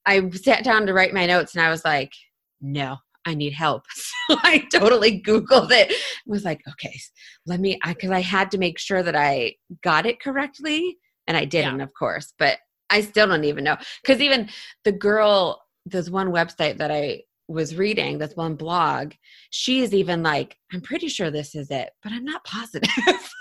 I 0.06 0.28
sat 0.30 0.64
down 0.64 0.86
to 0.86 0.94
write 0.94 1.14
my 1.14 1.26
notes, 1.26 1.54
and 1.54 1.64
I 1.64 1.70
was 1.70 1.84
like, 1.84 2.12
no. 2.60 2.98
I 3.26 3.34
need 3.34 3.54
help. 3.54 3.84
So 4.26 4.36
I 4.42 4.64
totally 4.72 5.20
Googled 5.20 5.70
it. 5.70 5.92
Was 6.26 6.44
like, 6.44 6.62
okay, 6.68 6.98
let 7.44 7.60
me, 7.60 7.78
because 7.86 8.10
I, 8.10 8.20
had 8.20 8.50
to 8.52 8.58
make 8.58 8.78
sure 8.78 9.02
that 9.02 9.14
I 9.14 9.54
got 9.82 10.06
it 10.06 10.18
correctly, 10.18 10.96
and 11.26 11.36
I 11.36 11.44
didn't, 11.44 11.82
of 11.82 11.92
course. 11.92 12.32
But 12.38 12.56
I 12.90 13.00
still 13.00 13.26
don't 13.26 13.44
even 13.44 13.64
know 13.64 13.76
because 14.02 14.20
even 14.20 14.48
the 14.84 14.92
girl, 14.92 15.62
there's 15.86 16.10
one 16.10 16.28
website 16.30 16.78
that 16.78 16.90
I 16.90 17.22
was 17.48 17.76
reading, 17.76 18.18
this 18.18 18.36
one 18.36 18.54
blog. 18.54 19.12
She 19.50 19.82
is 19.82 19.92
even 19.92 20.22
like, 20.22 20.56
I'm 20.72 20.80
pretty 20.80 21.08
sure 21.08 21.30
this 21.30 21.54
is 21.54 21.70
it, 21.70 21.90
but 22.02 22.12
I'm 22.12 22.24
not 22.24 22.44
positive. 22.44 22.90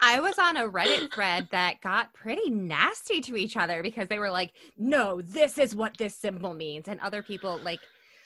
I 0.00 0.20
was 0.20 0.38
on 0.38 0.56
a 0.56 0.68
Reddit 0.68 1.12
thread 1.12 1.48
that 1.50 1.80
got 1.80 2.14
pretty 2.14 2.50
nasty 2.50 3.20
to 3.22 3.36
each 3.36 3.56
other 3.56 3.82
because 3.82 4.06
they 4.08 4.20
were 4.20 4.30
like, 4.30 4.52
no, 4.76 5.20
this 5.20 5.58
is 5.58 5.74
what 5.74 5.96
this 5.98 6.14
symbol 6.14 6.54
means. 6.54 6.86
And 6.86 7.00
other 7.00 7.20
people, 7.20 7.58
like, 7.64 7.80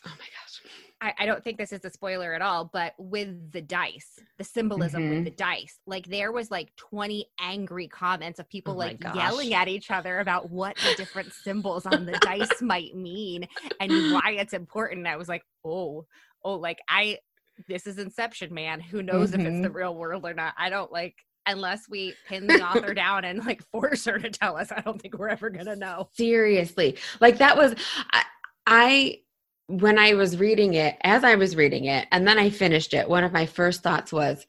oh 0.05 0.11
my 0.11 0.27
gosh. 0.27 0.61
I, 1.03 1.13
I 1.19 1.27
don't 1.27 1.43
think 1.43 1.59
this 1.59 1.73
is 1.73 1.85
a 1.85 1.91
spoiler 1.91 2.33
at 2.33 2.41
all, 2.43 2.71
but 2.73 2.95
with 2.97 3.51
the 3.51 3.61
dice, 3.61 4.21
the 4.39 4.45
symbolism 4.45 5.03
Mhm. 5.03 5.11
with 5.17 5.25
the 5.25 5.31
dice, 5.33 5.81
like 5.85 6.07
there 6.07 6.31
was 6.31 6.51
like 6.51 6.75
20 6.77 7.27
angry 7.41 7.89
comments 7.89 8.39
of 8.39 8.49
people 8.49 8.75
Oh 8.75 8.77
like 8.77 9.01
gosh. 9.01 9.17
yelling 9.17 9.53
at 9.53 9.67
each 9.67 9.91
other 9.91 10.21
about 10.21 10.51
what 10.51 10.77
the 10.77 10.95
different 10.97 11.33
symbols 11.33 11.87
on 11.87 12.07
the 12.07 12.13
dice 12.21 12.49
might 12.63 12.95
mean 12.95 13.49
and 13.81 13.91
why 14.13 14.37
it's 14.39 14.53
important. 14.53 15.07
I 15.09 15.17
was 15.17 15.29
like, 15.29 15.43
oh, 15.65 16.07
oh, 16.45 16.55
like 16.55 16.79
I, 16.89 17.19
this 17.69 17.87
is 17.89 17.99
Inception, 17.99 18.55
man. 18.55 18.79
Who 18.81 19.03
knows 19.03 19.35
if 19.35 19.41
it's 19.41 19.61
the 19.61 19.71
real 19.71 19.95
world 19.97 20.25
or 20.25 20.35
not? 20.35 20.55
I 20.57 20.71
don't 20.71 20.93
like, 20.93 21.17
unless 21.47 21.89
we 21.89 22.15
pin 22.29 22.47
the 22.47 22.63
author 22.65 22.95
down 23.07 23.25
and 23.25 23.45
like 23.45 23.63
force 23.73 24.05
her 24.05 24.19
to 24.21 24.31
tell 24.31 24.57
us, 24.57 24.71
I 24.71 24.81
don't 24.83 25.03
think 25.03 25.19
we're 25.19 25.29
ever 25.31 25.51
going 25.51 25.67
to 25.67 25.75
know. 25.77 26.09
Seriously. 26.13 26.97
Like 27.21 27.39
that 27.39 27.57
was, 27.57 27.75
I, 28.13 28.23
I, 28.67 29.19
when 29.67 29.99
I 29.99 30.15
was 30.15 30.39
reading 30.39 30.75
it, 30.75 30.97
as 31.03 31.25
I 31.25 31.37
was 31.37 31.57
reading 31.57 31.87
it, 31.87 32.07
and 32.11 32.27
then 32.27 32.39
I 32.39 32.51
finished 32.51 32.95
it, 32.95 33.09
one 33.09 33.25
of 33.25 33.33
my 33.33 33.47
first 33.47 33.83
thoughts 33.83 34.13
was, 34.13 34.47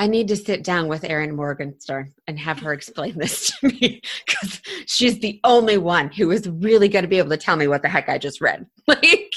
I 0.00 0.06
need 0.06 0.28
to 0.28 0.36
sit 0.36 0.62
down 0.62 0.86
with 0.86 1.02
Erin 1.02 1.34
Morgenstern 1.34 2.14
and 2.28 2.38
have 2.38 2.60
her 2.60 2.72
explain 2.72 3.18
this 3.18 3.50
to 3.60 3.66
me 3.66 4.00
because 4.24 4.60
she's 4.86 5.18
the 5.18 5.40
only 5.42 5.76
one 5.76 6.10
who 6.10 6.30
is 6.30 6.48
really 6.48 6.88
going 6.88 7.02
to 7.02 7.08
be 7.08 7.18
able 7.18 7.30
to 7.30 7.36
tell 7.36 7.56
me 7.56 7.66
what 7.66 7.82
the 7.82 7.88
heck 7.88 8.08
I 8.08 8.18
just 8.18 8.40
read. 8.40 8.66
Like, 8.86 9.34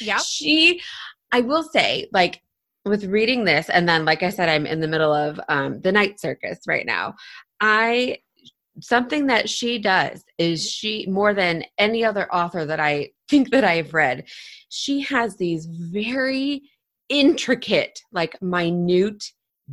yeah, 0.00 0.18
she, 0.18 0.80
I 1.30 1.40
will 1.40 1.62
say, 1.62 2.08
like, 2.12 2.42
with 2.84 3.04
reading 3.04 3.44
this, 3.44 3.68
and 3.68 3.88
then, 3.88 4.04
like 4.04 4.24
I 4.24 4.30
said, 4.30 4.48
I'm 4.48 4.66
in 4.66 4.80
the 4.80 4.88
middle 4.88 5.14
of 5.14 5.38
um, 5.48 5.80
the 5.82 5.92
night 5.92 6.18
circus 6.18 6.58
right 6.66 6.84
now. 6.84 7.14
I 7.60 8.18
something 8.80 9.26
that 9.26 9.48
she 9.48 9.78
does 9.78 10.24
is 10.38 10.68
she 10.68 11.06
more 11.08 11.34
than 11.34 11.64
any 11.78 12.04
other 12.04 12.32
author 12.32 12.64
that 12.64 12.80
I 12.80 13.10
think 13.28 13.50
that 13.50 13.64
I've 13.64 13.94
read, 13.94 14.24
she 14.68 15.00
has 15.02 15.36
these 15.36 15.66
very 15.66 16.62
intricate, 17.08 18.00
like 18.12 18.40
minute 18.40 19.24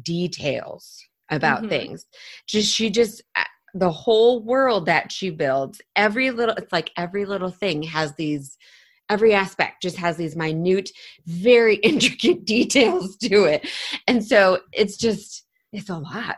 details 0.01 1.00
about 1.29 1.63
Mhm. 1.63 1.70
things. 1.70 2.06
Just 2.48 2.74
she 2.74 2.89
just 2.89 3.22
uh, 3.36 3.44
the 3.74 3.91
whole 3.91 4.44
world 4.44 4.88
that 4.88 5.12
she 5.12 5.29
builds, 5.29 5.79
every 5.96 6.32
little 6.32 6.56
it's 6.56 6.74
like 6.74 6.91
every 6.98 7.25
little 7.25 7.51
thing 7.51 7.84
has 7.84 8.13
these 8.15 8.58
every 9.10 9.34
aspect 9.34 9.82
just 9.82 9.98
has 9.98 10.18
these 10.18 10.36
minute 10.36 10.91
very 11.25 11.75
intricate 11.84 12.46
details 12.46 13.18
to 13.18 13.46
it. 13.46 13.68
And 14.08 14.24
so 14.25 14.60
it's 14.72 14.98
just 14.98 15.46
it's 15.72 15.89
a 15.89 15.98
lot 15.98 16.38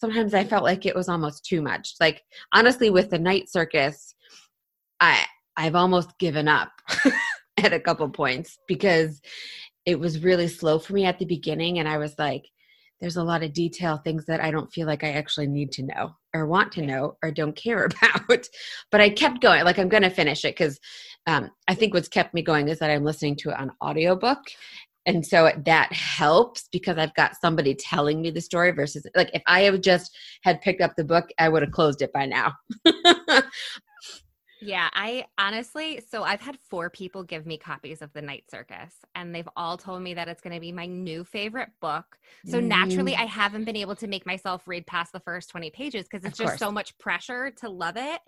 sometimes 0.00 0.34
I 0.34 0.44
felt 0.44 0.64
like 0.64 0.86
it 0.86 0.96
was 0.96 1.08
almost 1.08 1.44
too 1.44 1.60
much. 1.60 1.94
Like 2.00 2.22
honestly, 2.52 2.90
with 2.90 3.10
the 3.10 3.18
night 3.18 3.50
circus, 3.50 4.14
I 5.00 5.24
I've 5.56 5.74
almost 5.74 6.18
given 6.18 6.48
up 6.48 6.72
at 7.58 7.72
a 7.72 7.80
couple 7.80 8.08
points 8.08 8.58
because 8.66 9.20
it 9.84 9.98
was 9.98 10.22
really 10.22 10.48
slow 10.48 10.78
for 10.78 10.94
me 10.94 11.04
at 11.04 11.18
the 11.18 11.26
beginning, 11.26 11.78
and 11.78 11.88
I 11.88 11.98
was 11.98 12.14
like, 12.18 12.44
"There's 13.00 13.16
a 13.16 13.24
lot 13.24 13.42
of 13.42 13.52
detail 13.52 13.98
things 13.98 14.24
that 14.26 14.40
I 14.40 14.50
don't 14.50 14.72
feel 14.72 14.86
like 14.86 15.04
I 15.04 15.12
actually 15.12 15.48
need 15.48 15.72
to 15.72 15.82
know 15.82 16.16
or 16.34 16.46
want 16.46 16.72
to 16.72 16.82
know 16.82 17.16
or 17.22 17.30
don't 17.30 17.56
care 17.56 17.84
about." 18.02 18.48
But 18.90 19.00
I 19.00 19.10
kept 19.10 19.42
going. 19.42 19.64
Like 19.64 19.78
I'm 19.78 19.88
going 19.88 20.02
to 20.02 20.10
finish 20.10 20.44
it 20.44 20.56
because 20.56 20.80
um, 21.26 21.50
I 21.68 21.74
think 21.74 21.92
what's 21.92 22.08
kept 22.08 22.32
me 22.32 22.42
going 22.42 22.68
is 22.68 22.78
that 22.78 22.90
I'm 22.90 23.04
listening 23.04 23.36
to 23.36 23.50
it 23.50 23.58
on 23.58 23.72
audiobook 23.82 24.40
and 25.10 25.26
so 25.26 25.50
that 25.64 25.92
helps 25.92 26.68
because 26.70 26.96
i've 26.96 27.14
got 27.14 27.36
somebody 27.36 27.74
telling 27.74 28.22
me 28.22 28.30
the 28.30 28.40
story 28.40 28.70
versus 28.70 29.04
like 29.16 29.30
if 29.34 29.42
i 29.46 29.62
have 29.62 29.80
just 29.80 30.16
had 30.42 30.60
picked 30.60 30.80
up 30.80 30.94
the 30.96 31.04
book 31.04 31.28
i 31.38 31.48
would 31.48 31.62
have 31.62 31.72
closed 31.72 32.00
it 32.00 32.12
by 32.12 32.24
now 32.24 32.52
Yeah, 34.62 34.88
I 34.92 35.24
honestly, 35.38 36.02
so 36.10 36.22
I've 36.22 36.40
had 36.40 36.58
four 36.68 36.90
people 36.90 37.22
give 37.22 37.46
me 37.46 37.56
copies 37.56 38.02
of 38.02 38.12
The 38.12 38.22
Night 38.22 38.44
Circus, 38.50 38.94
and 39.14 39.34
they've 39.34 39.48
all 39.56 39.76
told 39.76 40.02
me 40.02 40.14
that 40.14 40.28
it's 40.28 40.42
going 40.42 40.54
to 40.54 40.60
be 40.60 40.70
my 40.72 40.86
new 40.86 41.24
favorite 41.24 41.70
book. 41.80 42.18
So 42.46 42.60
naturally, 42.60 43.12
Mm. 43.12 43.20
I 43.20 43.24
haven't 43.24 43.64
been 43.64 43.76
able 43.76 43.96
to 43.96 44.06
make 44.06 44.26
myself 44.26 44.66
read 44.66 44.86
past 44.86 45.12
the 45.12 45.20
first 45.20 45.50
20 45.50 45.70
pages 45.70 46.06
because 46.10 46.24
it's 46.24 46.38
Of 46.38 46.46
just 46.46 46.58
so 46.58 46.70
much 46.70 46.96
pressure 46.98 47.50
to 47.58 47.68
love 47.70 47.96
it. 47.96 48.20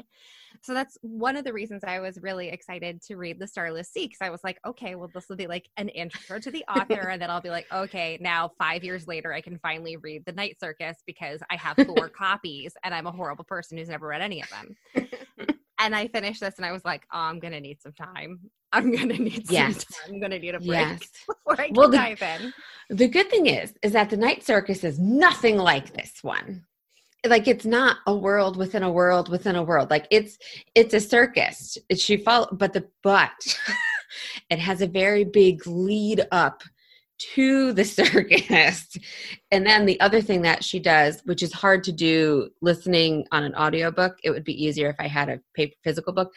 So 0.62 0.74
that's 0.74 0.96
one 1.02 1.36
of 1.36 1.44
the 1.44 1.52
reasons 1.52 1.82
I 1.84 2.00
was 2.00 2.18
really 2.20 2.48
excited 2.48 3.02
to 3.02 3.16
read 3.16 3.38
The 3.38 3.46
Starless 3.46 3.90
Sea 3.90 4.06
because 4.06 4.20
I 4.20 4.30
was 4.30 4.40
like, 4.44 4.58
okay, 4.66 4.94
well, 4.94 5.10
this 5.12 5.28
will 5.28 5.36
be 5.36 5.46
like 5.46 5.68
an 5.76 5.88
intro 5.88 6.38
to 6.38 6.50
the 6.50 6.64
author. 6.68 7.08
and 7.08 7.20
then 7.20 7.30
I'll 7.30 7.40
be 7.40 7.50
like, 7.50 7.66
okay, 7.72 8.18
now 8.20 8.52
five 8.58 8.84
years 8.84 9.06
later, 9.06 9.32
I 9.32 9.40
can 9.40 9.58
finally 9.58 9.96
read 9.96 10.24
The 10.24 10.32
Night 10.32 10.58
Circus 10.60 10.98
because 11.06 11.40
I 11.50 11.56
have 11.56 11.76
four 11.86 12.08
copies 12.16 12.74
and 12.84 12.94
I'm 12.94 13.06
a 13.06 13.12
horrible 13.12 13.44
person 13.44 13.76
who's 13.78 13.88
never 13.88 14.06
read 14.06 14.22
any 14.22 14.42
of 14.42 14.48
them. 14.50 14.76
and 15.82 15.94
I 15.94 16.08
finished 16.08 16.40
this 16.40 16.54
and 16.56 16.64
I 16.66 16.72
was 16.72 16.84
like, 16.84 17.02
oh, 17.12 17.18
I'm 17.18 17.38
gonna 17.38 17.60
need 17.60 17.80
some 17.82 17.92
time. 17.92 18.40
I'm 18.72 18.90
gonna 18.90 19.18
need 19.18 19.46
some 19.46 19.54
Yes. 19.54 19.84
time. 19.84 20.14
I'm 20.14 20.20
gonna 20.20 20.38
need 20.38 20.54
a 20.54 20.58
break 20.58 20.70
Yes. 20.70 21.00
before 21.28 21.60
I 21.60 21.66
can 21.66 21.74
Well, 21.74 21.88
the- 21.88 21.96
dive 21.98 22.22
in. 22.22 22.52
The 22.96 23.08
good 23.08 23.28
thing 23.30 23.46
is, 23.46 23.74
is 23.82 23.92
that 23.92 24.08
the 24.10 24.16
night 24.16 24.44
circus 24.44 24.82
is 24.84 24.98
nothing 24.98 25.58
like 25.58 25.92
this 25.94 26.12
one. 26.22 26.64
Like 27.26 27.46
it's 27.46 27.64
not 27.66 27.98
a 28.06 28.14
world 28.14 28.56
within 28.56 28.82
a 28.82 28.90
world 28.90 29.28
within 29.28 29.54
a 29.56 29.62
world. 29.62 29.90
Like 29.90 30.06
it's 30.10 30.38
it's 30.74 30.92
a 30.94 31.00
circus. 31.00 31.78
It, 31.88 32.00
she 32.00 32.16
follow, 32.16 32.48
but 32.52 32.72
the 32.72 32.88
but 33.04 33.30
it 34.50 34.58
has 34.58 34.80
a 34.82 34.86
very 34.88 35.22
big 35.24 35.64
lead 35.66 36.26
up 36.32 36.62
to 37.34 37.72
the 37.72 37.84
circus. 37.98 38.96
And 39.50 39.66
then 39.66 39.86
the 39.86 40.00
other 40.00 40.20
thing 40.20 40.42
that 40.42 40.64
she 40.64 40.78
does, 40.78 41.20
which 41.24 41.42
is 41.42 41.52
hard 41.52 41.84
to 41.84 41.92
do 41.92 42.50
listening 42.60 43.26
on 43.32 43.44
an 43.44 43.54
audiobook, 43.54 44.16
it 44.22 44.30
would 44.30 44.44
be 44.44 44.64
easier 44.64 44.90
if 44.90 44.96
I 44.98 45.08
had 45.08 45.28
a 45.28 45.40
paper 45.54 45.74
physical 45.84 46.12
book. 46.12 46.32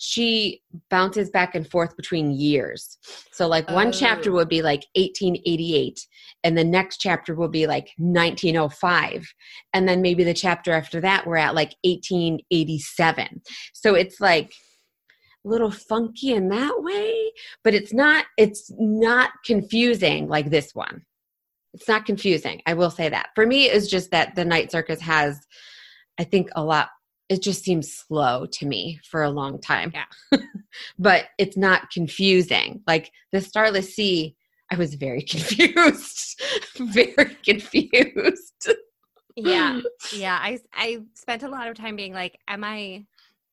She 0.00 0.62
bounces 0.90 1.28
back 1.28 1.56
and 1.56 1.68
forth 1.68 1.96
between 1.96 2.30
years. 2.30 2.98
So 3.32 3.48
like 3.48 3.68
one 3.68 3.90
chapter 3.90 4.30
Oh. 4.30 4.34
would 4.34 4.48
be 4.48 4.62
like 4.62 4.84
1888 4.94 5.98
and 6.44 6.56
the 6.56 6.62
next 6.62 6.98
chapter 6.98 7.34
will 7.34 7.48
be 7.48 7.66
like 7.66 7.90
1905 7.96 9.26
and 9.74 9.88
then 9.88 10.00
maybe 10.00 10.22
the 10.22 10.34
chapter 10.34 10.72
after 10.72 11.00
that 11.00 11.26
we're 11.26 11.36
at 11.36 11.56
like 11.56 11.74
1887. 11.82 13.42
So 13.72 13.96
it's 13.96 14.20
like 14.20 14.52
little 15.48 15.70
funky 15.70 16.32
in 16.32 16.48
that 16.48 16.82
way, 16.82 17.32
but 17.64 17.74
it's 17.74 17.92
not 17.92 18.26
it's 18.36 18.70
not 18.78 19.30
confusing 19.44 20.28
like 20.28 20.50
this 20.50 20.74
one. 20.74 21.02
It's 21.74 21.88
not 21.88 22.06
confusing. 22.06 22.62
I 22.66 22.74
will 22.74 22.90
say 22.90 23.08
that. 23.08 23.30
For 23.34 23.46
me 23.46 23.66
it's 23.66 23.88
just 23.88 24.10
that 24.10 24.34
the 24.34 24.44
night 24.44 24.70
circus 24.70 25.00
has 25.00 25.40
I 26.18 26.24
think 26.24 26.48
a 26.54 26.62
lot 26.62 26.88
it 27.28 27.42
just 27.42 27.62
seems 27.62 27.92
slow 27.92 28.46
to 28.52 28.66
me 28.66 29.00
for 29.04 29.22
a 29.22 29.30
long 29.30 29.60
time. 29.60 29.92
Yeah. 29.94 30.38
but 30.98 31.26
it's 31.38 31.56
not 31.56 31.90
confusing. 31.90 32.82
Like 32.86 33.10
the 33.32 33.40
Starless 33.40 33.94
Sea, 33.94 34.34
I 34.70 34.76
was 34.76 34.94
very 34.94 35.22
confused. 35.28 36.40
very 36.78 37.36
confused. 37.44 38.68
Yeah, 39.36 39.80
yeah. 40.12 40.38
I 40.40 40.58
I 40.72 40.98
spent 41.14 41.42
a 41.42 41.48
lot 41.48 41.68
of 41.68 41.76
time 41.76 41.96
being 41.96 42.12
like, 42.12 42.38
am 42.48 42.64
I 42.64 43.04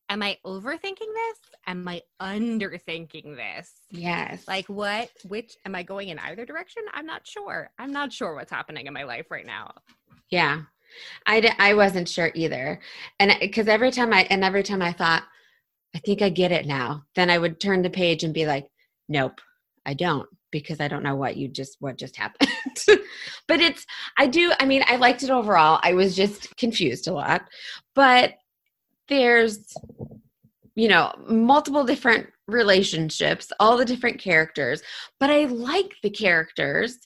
am 0.09 0.21
I 0.21 0.38
overthinking 0.45 1.00
this? 1.00 1.39
Am 1.67 1.88
I 1.88 2.01
underthinking 2.21 3.35
this? 3.35 3.71
Yes. 3.89 4.47
Like 4.47 4.67
what? 4.67 5.09
Which 5.27 5.55
am 5.65 5.75
I 5.75 5.83
going 5.83 6.09
in 6.09 6.19
either 6.19 6.45
direction? 6.45 6.83
I'm 6.93 7.05
not 7.05 7.25
sure. 7.27 7.69
I'm 7.79 7.91
not 7.91 8.13
sure 8.13 8.35
what's 8.35 8.51
happening 8.51 8.88
in 8.88 8.93
my 8.93 9.03
life 9.03 9.31
right 9.31 9.45
now. 9.45 9.74
Yeah. 10.29 10.62
I, 11.25 11.41
d- 11.41 11.51
I 11.59 11.74
wasn't 11.74 12.07
sure 12.07 12.31
either. 12.35 12.79
And 13.19 13.33
because 13.39 13.67
every 13.67 13.91
time 13.91 14.13
I, 14.13 14.27
and 14.29 14.43
every 14.43 14.63
time 14.63 14.81
I 14.81 14.93
thought, 14.93 15.24
I 15.95 16.00
think 16.00 16.21
I 16.21 16.29
get 16.29 16.51
it 16.51 16.65
now, 16.65 17.03
then 17.15 17.29
I 17.29 17.38
would 17.38 17.59
turn 17.59 17.81
the 17.81 17.89
page 17.89 18.24
and 18.24 18.33
be 18.33 18.45
like, 18.45 18.67
nope, 19.09 19.41
I 19.85 19.93
don't 19.93 20.27
because 20.51 20.79
I 20.79 20.88
don't 20.88 21.03
know 21.03 21.15
what 21.15 21.35
you 21.35 21.47
just, 21.47 21.77
what 21.79 21.97
just 21.97 22.15
happened. 22.17 22.50
but 23.47 23.59
it's, 23.59 23.85
I 24.17 24.27
do, 24.27 24.53
I 24.59 24.65
mean, 24.65 24.83
I 24.88 24.95
liked 24.97 25.24
it 25.24 25.29
overall. 25.29 25.79
I 25.83 25.93
was 25.93 26.15
just 26.15 26.55
confused 26.57 27.07
a 27.07 27.13
lot, 27.13 27.41
but 27.93 28.35
there's, 29.07 29.74
you 30.75 30.88
know, 30.88 31.13
multiple 31.27 31.83
different 31.83 32.27
relationships, 32.47 33.51
all 33.59 33.77
the 33.77 33.85
different 33.85 34.19
characters, 34.19 34.81
but 35.19 35.29
I 35.29 35.45
like 35.45 35.93
the 36.03 36.09
characters. 36.09 36.97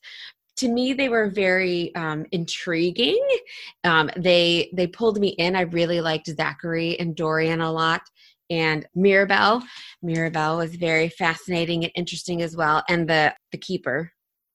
To 0.58 0.68
me 0.68 0.94
they 0.94 1.08
were 1.08 1.30
very 1.30 1.96
um, 1.96 2.26
intriguing. 2.32 3.26
Um, 3.86 4.10
they 4.18 4.70
they 4.74 4.88
pulled 4.88 5.20
me 5.20 5.30
in. 5.30 5.56
I 5.56 5.62
really 5.62 6.02
liked 6.02 6.28
zachary 6.28 7.00
and 7.00 7.16
dorian 7.16 7.62
a 7.62 7.72
lot 7.72 8.02
and 8.50 8.86
mirabelle. 8.96 9.64
Mirabelle 10.02 10.58
was 10.58 10.76
very 10.76 11.08
fascinating 11.10 11.84
and 11.84 11.94
interesting 11.96 12.42
as 12.42 12.58
well 12.58 12.84
and 12.90 13.08
the 13.08 13.34
the 13.52 13.58
keeper 13.58 14.12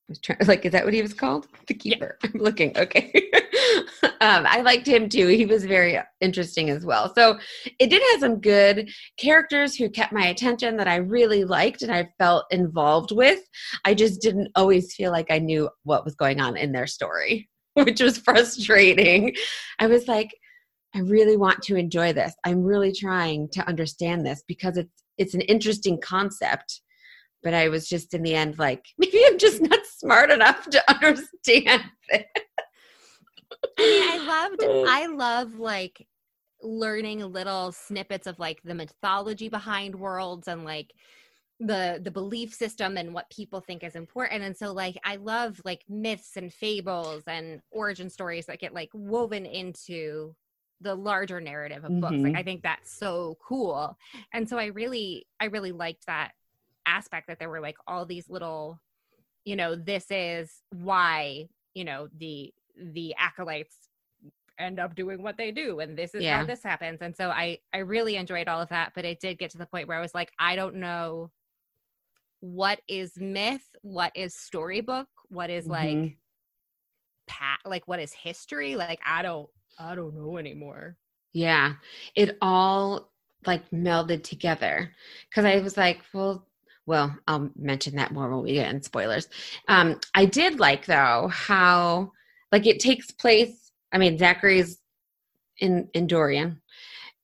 was 0.07 0.19
trying 0.19 0.39
like 0.47 0.65
is 0.65 0.71
that 0.71 0.85
what 0.85 0.93
he 0.93 1.01
was 1.01 1.13
called 1.13 1.47
the 1.67 1.73
keeper 1.73 2.17
i'm 2.23 2.31
looking 2.35 2.75
okay 2.77 3.11
um, 4.21 4.45
i 4.47 4.61
liked 4.61 4.87
him 4.87 5.09
too 5.09 5.27
he 5.27 5.45
was 5.45 5.65
very 5.65 5.99
interesting 6.21 6.69
as 6.69 6.85
well 6.85 7.13
so 7.15 7.37
it 7.79 7.89
did 7.89 8.01
have 8.11 8.21
some 8.21 8.39
good 8.39 8.89
characters 9.17 9.75
who 9.75 9.89
kept 9.89 10.13
my 10.13 10.27
attention 10.27 10.77
that 10.77 10.87
i 10.87 10.95
really 10.95 11.43
liked 11.43 11.81
and 11.81 11.91
i 11.91 12.07
felt 12.19 12.45
involved 12.51 13.11
with 13.11 13.39
I 13.83 13.93
just 13.93 14.21
didn't 14.21 14.51
always 14.55 14.93
feel 14.93 15.11
like 15.11 15.27
I 15.29 15.39
knew 15.39 15.69
what 15.83 16.05
was 16.05 16.15
going 16.15 16.39
on 16.39 16.57
in 16.57 16.71
their 16.71 16.87
story, 16.87 17.49
which 17.73 18.01
was 18.01 18.17
frustrating. 18.17 19.35
I 19.79 19.87
was 19.87 20.07
like, 20.07 20.31
I 20.95 20.99
really 20.99 21.37
want 21.37 21.61
to 21.63 21.75
enjoy 21.75 22.13
this. 22.13 22.33
I'm 22.45 22.63
really 22.63 22.93
trying 22.93 23.49
to 23.49 23.67
understand 23.67 24.25
this 24.25 24.43
because 24.47 24.77
it's 24.77 25.03
it's 25.17 25.33
an 25.33 25.41
interesting 25.41 25.99
concept. 26.01 26.81
But 27.45 27.53
I 27.53 27.69
was 27.69 27.87
just 27.87 28.13
in 28.15 28.23
the 28.23 28.35
end 28.35 28.57
like, 28.59 28.87
maybe 28.97 29.21
I'm 29.25 29.37
just 29.37 29.61
not 29.61 29.85
smart 29.85 30.31
enough 30.31 30.67
to 30.71 30.91
understand 30.91 31.83
it. 32.09 32.27
I 33.79 33.87
mean, 33.87 34.01
I 34.03 34.17
loved 34.17 34.65
I 34.87 35.07
love 35.07 35.59
like 35.59 36.07
learning 36.61 37.19
little 37.19 37.71
snippets 37.71 38.27
of 38.27 38.39
like 38.39 38.61
the 38.63 38.73
mythology 38.73 39.47
behind 39.49 39.95
worlds 39.95 40.47
and 40.47 40.65
like 40.65 40.91
the 41.59 42.01
the 42.03 42.11
belief 42.11 42.53
system 42.53 42.97
and 42.97 43.13
what 43.13 43.29
people 43.29 43.61
think 43.61 43.83
is 43.83 43.95
important 43.95 44.43
and 44.43 44.57
so 44.57 44.73
like 44.73 44.97
i 45.05 45.15
love 45.15 45.61
like 45.63 45.85
myths 45.87 46.35
and 46.35 46.51
fables 46.51 47.23
and 47.27 47.61
origin 47.71 48.09
stories 48.09 48.45
that 48.45 48.59
get 48.59 48.73
like 48.73 48.89
woven 48.93 49.45
into 49.45 50.35
the 50.81 50.93
larger 50.93 51.39
narrative 51.39 51.85
of 51.85 52.01
books 52.01 52.21
like 52.23 52.33
Mhm. 52.33 52.37
i 52.37 52.43
think 52.43 52.61
that's 52.61 52.91
so 52.91 53.37
cool 53.41 53.97
and 54.33 54.49
so 54.49 54.57
i 54.57 54.65
really 54.65 55.27
i 55.39 55.45
really 55.45 55.71
liked 55.71 56.05
that 56.07 56.31
aspect 56.85 57.27
that 57.27 57.39
there 57.39 57.49
were 57.49 57.59
like 57.61 57.77
all 57.87 58.05
these 58.05 58.29
little 58.29 58.79
you 59.45 59.55
know 59.55 59.75
this 59.75 60.07
is 60.09 60.61
why 60.71 61.47
you 61.73 61.83
know 61.83 62.07
the 62.17 62.53
the 62.93 63.13
acolytes 63.17 63.89
end 64.57 64.79
up 64.79 64.95
doing 64.95 65.21
what 65.21 65.37
they 65.37 65.51
do 65.51 65.79
and 65.79 65.97
this 65.97 66.15
is 66.15 66.23
Yeah. 66.23 66.39
how 66.39 66.45
this 66.45 66.63
happens. 66.63 67.01
And 67.01 67.15
so 67.15 67.29
i 67.29 67.59
i 67.73 67.79
really 67.79 68.15
enjoyed 68.15 68.47
all 68.47 68.61
of 68.61 68.69
that 68.69 68.93
but 68.95 69.05
it 69.05 69.19
did 69.19 69.37
get 69.37 69.51
to 69.51 69.57
the 69.57 69.65
point 69.65 69.87
where 69.87 69.97
i 69.97 70.01
was 70.01 70.15
like 70.15 70.31
i 70.39 70.55
don't 70.55 70.75
know 70.75 71.31
what 72.39 72.79
is 72.87 73.17
myth 73.19 73.75
what 73.81 74.11
is 74.15 74.35
storybook 74.35 75.07
what 75.29 75.49
is 75.49 75.67
like 75.67 75.89
Mhm. 75.89 76.17
pat 77.27 77.59
like 77.65 77.87
what 77.87 77.99
is 77.99 78.13
history? 78.13 78.75
Like 78.75 78.99
i 79.05 79.21
don't 79.21 79.49
i 79.79 79.95
don't 79.95 80.15
know 80.15 80.37
anymore. 80.37 80.97
Yeah, 81.33 81.73
it 82.15 82.37
all 82.41 83.11
like 83.45 83.69
melded 83.71 84.23
together. 84.23 84.91
Because 85.29 85.45
I 85.45 85.59
was 85.59 85.75
like, 85.77 86.01
well, 86.13 86.47
well, 86.85 87.15
I'll 87.27 87.49
mention 87.55 87.95
that 87.95 88.11
more 88.11 88.29
when 88.29 88.43
we 88.43 88.53
get 88.53 88.71
in 88.71 88.81
spoilers. 88.81 89.27
Um, 89.67 89.99
I 90.13 90.25
did 90.25 90.59
like 90.59 90.85
though 90.85 91.29
how 91.31 92.11
like 92.51 92.65
it 92.65 92.79
takes 92.79 93.11
place. 93.11 93.71
I 93.91 93.97
mean, 93.97 94.17
Zachary's 94.17 94.79
in 95.59 95.89
in 95.93 96.07
Dorian 96.07 96.61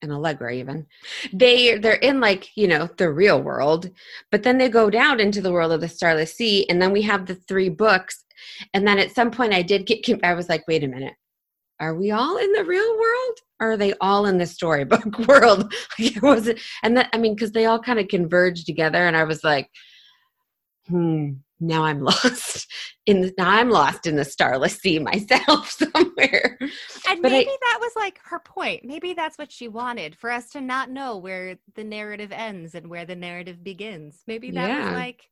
and 0.01 0.11
Allegra 0.11 0.53
even. 0.53 0.87
They 1.31 1.77
they're 1.77 1.93
in 1.93 2.19
like 2.19 2.49
you 2.55 2.67
know 2.67 2.89
the 2.97 3.11
real 3.11 3.41
world, 3.41 3.89
but 4.31 4.43
then 4.43 4.57
they 4.57 4.69
go 4.69 4.89
down 4.89 5.19
into 5.19 5.41
the 5.41 5.51
world 5.51 5.71
of 5.71 5.81
the 5.81 5.89
Starless 5.89 6.35
Sea, 6.35 6.67
and 6.69 6.81
then 6.81 6.91
we 6.91 7.01
have 7.03 7.25
the 7.25 7.35
three 7.35 7.69
books. 7.69 8.23
And 8.73 8.87
then 8.87 8.97
at 8.97 9.13
some 9.13 9.31
point, 9.31 9.53
I 9.53 9.61
did 9.61 9.85
get. 9.85 10.05
I 10.23 10.33
was 10.33 10.49
like, 10.49 10.67
wait 10.67 10.83
a 10.83 10.87
minute 10.87 11.13
are 11.81 11.95
we 11.95 12.11
all 12.11 12.37
in 12.37 12.53
the 12.53 12.63
real 12.63 12.91
world? 12.97 13.37
Or 13.59 13.71
are 13.73 13.77
they 13.77 13.93
all 13.99 14.25
in 14.27 14.37
the 14.37 14.45
storybook 14.45 15.17
world? 15.27 15.73
Like, 15.99 16.15
it 16.15 16.21
wasn't 16.23 16.59
and 16.83 16.95
that 16.97 17.09
i 17.13 17.17
mean 17.17 17.35
because 17.35 17.51
they 17.51 17.65
all 17.65 17.79
kind 17.79 17.99
of 17.99 18.07
converged 18.07 18.65
together 18.65 19.05
and 19.05 19.17
i 19.17 19.23
was 19.23 19.43
like 19.43 19.69
hmm 20.87 21.31
now 21.59 21.83
i'm 21.83 22.01
lost 22.11 22.67
in 23.05 23.21
the, 23.21 23.33
now 23.37 23.49
i'm 23.49 23.69
lost 23.69 24.07
in 24.07 24.15
the 24.15 24.25
starless 24.25 24.77
sea 24.79 24.99
myself 24.99 25.69
somewhere. 25.93 26.57
And 27.07 27.21
But 27.21 27.31
I- 27.31 27.37
maybe 27.37 27.51
that 27.61 27.77
was 27.81 27.91
like 27.95 28.19
her 28.25 28.39
point. 28.39 28.83
Maybe 28.83 29.13
that's 29.13 29.37
what 29.37 29.51
she 29.51 29.67
wanted 29.67 30.15
for 30.15 30.31
us 30.31 30.49
to 30.51 30.61
not 30.61 30.89
know 30.89 31.17
where 31.17 31.57
the 31.75 31.83
narrative 31.83 32.31
ends 32.31 32.73
and 32.75 32.87
where 32.87 33.05
the 33.05 33.15
narrative 33.15 33.63
begins. 33.63 34.23
Maybe 34.27 34.51
that 34.51 34.67
Yeah. 34.67 34.83
was 34.85 34.91
like 34.95 35.29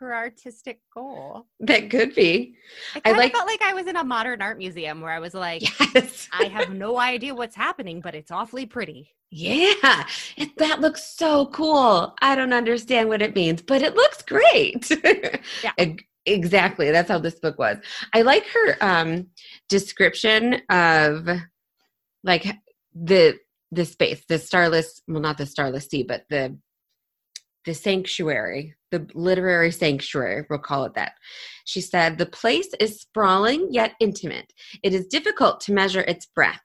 her 0.00 0.14
artistic 0.14 0.80
goal. 0.94 1.46
That 1.60 1.90
could 1.90 2.14
be. 2.14 2.54
I 2.94 2.98
I 2.98 3.00
kind 3.00 3.16
of 3.16 3.18
like- 3.22 3.32
felt 3.32 3.46
like 3.46 3.62
I 3.62 3.74
was 3.74 3.86
in 3.86 3.96
a 3.96 4.04
modern 4.04 4.42
art 4.42 4.58
museum 4.58 5.00
where 5.00 5.12
I 5.12 5.20
was 5.20 5.34
like, 5.34 5.62
yes. 5.94 6.28
I 6.32 6.44
have 6.44 6.70
no 6.70 6.98
idea 6.98 7.34
what's 7.34 7.54
happening, 7.54 8.00
but 8.00 8.14
it's 8.14 8.30
awfully 8.30 8.66
pretty. 8.66 9.10
yeah. 9.30 10.06
It, 10.36 10.56
that 10.56 10.80
looks 10.80 11.14
so 11.16 11.46
cool. 11.46 12.14
I 12.20 12.34
don't 12.34 12.52
understand 12.52 13.08
what 13.08 13.22
it 13.22 13.34
means 13.36 13.62
but 13.62 13.82
it 13.82 13.94
looks 13.94 14.22
great. 14.22 14.90
Yeah. 15.62 15.94
Exactly. 16.26 16.90
That's 16.90 17.08
how 17.10 17.18
this 17.18 17.38
book 17.40 17.58
was. 17.58 17.78
I 18.12 18.22
like 18.22 18.44
her 18.48 18.76
um 18.82 19.28
description 19.68 20.60
of 20.70 21.28
like 22.24 22.44
the 22.94 23.38
the 23.72 23.84
space 23.84 24.22
the 24.28 24.38
starless 24.38 25.00
well 25.08 25.20
not 25.22 25.38
the 25.38 25.46
starless 25.46 25.86
sea 25.86 26.02
but 26.02 26.24
the 26.28 26.58
the 27.66 27.74
sanctuary 27.74 28.74
the 28.90 29.06
literary 29.14 29.70
sanctuary 29.70 30.44
we'll 30.50 30.58
call 30.58 30.84
it 30.84 30.94
that 30.94 31.12
she 31.64 31.80
said 31.80 32.18
the 32.18 32.26
place 32.26 32.68
is 32.80 33.00
sprawling 33.00 33.68
yet 33.70 33.94
intimate 34.00 34.52
it 34.82 34.94
is 34.94 35.06
difficult 35.06 35.60
to 35.60 35.72
measure 35.72 36.02
its 36.02 36.26
breadth 36.26 36.60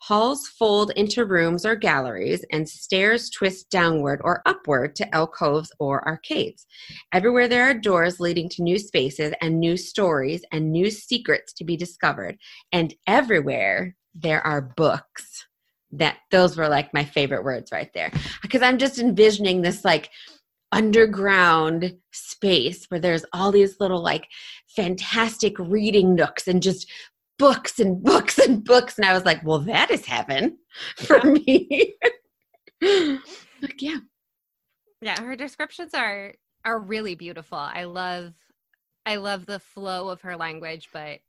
Halls 0.00 0.46
fold 0.46 0.92
into 0.92 1.24
rooms 1.24 1.66
or 1.66 1.74
galleries, 1.74 2.44
and 2.52 2.68
stairs 2.68 3.28
twist 3.30 3.68
downward 3.68 4.20
or 4.22 4.42
upward 4.46 4.94
to 4.96 5.14
alcoves 5.14 5.72
or 5.80 6.06
arcades. 6.06 6.66
Everywhere 7.12 7.48
there 7.48 7.64
are 7.64 7.74
doors 7.74 8.20
leading 8.20 8.48
to 8.50 8.62
new 8.62 8.78
spaces 8.78 9.34
and 9.40 9.58
new 9.58 9.76
stories 9.76 10.44
and 10.52 10.70
new 10.70 10.90
secrets 10.90 11.52
to 11.54 11.64
be 11.64 11.76
discovered. 11.76 12.38
And 12.72 12.94
everywhere 13.06 13.96
there 14.14 14.44
are 14.46 14.72
books. 14.76 15.46
That 15.90 16.18
those 16.30 16.56
were 16.56 16.68
like 16.68 16.92
my 16.92 17.04
favorite 17.04 17.44
words 17.44 17.72
right 17.72 17.90
there. 17.94 18.12
Because 18.42 18.60
I'm 18.60 18.76
just 18.76 18.98
envisioning 18.98 19.62
this 19.62 19.86
like 19.86 20.10
underground 20.72 21.96
space 22.12 22.86
where 22.88 23.00
there's 23.00 23.24
all 23.32 23.50
these 23.50 23.80
little 23.80 24.02
like 24.02 24.28
fantastic 24.76 25.58
reading 25.58 26.14
nooks 26.14 26.46
and 26.46 26.62
just 26.62 26.90
books 27.38 27.78
and 27.78 28.02
books 28.02 28.38
and 28.38 28.64
books. 28.64 28.98
And 28.98 29.06
I 29.06 29.14
was 29.14 29.24
like, 29.24 29.44
well, 29.44 29.60
that 29.60 29.90
is 29.90 30.04
heaven 30.04 30.58
for 30.96 31.22
me. 31.24 31.94
like, 32.82 33.80
yeah. 33.80 33.98
Yeah, 35.00 35.20
her 35.20 35.36
descriptions 35.36 35.94
are 35.94 36.34
are 36.64 36.80
really 36.80 37.14
beautiful. 37.14 37.58
I 37.58 37.84
love 37.84 38.34
I 39.06 39.16
love 39.16 39.46
the 39.46 39.60
flow 39.60 40.08
of 40.08 40.20
her 40.22 40.36
language, 40.36 40.88
but 40.92 41.20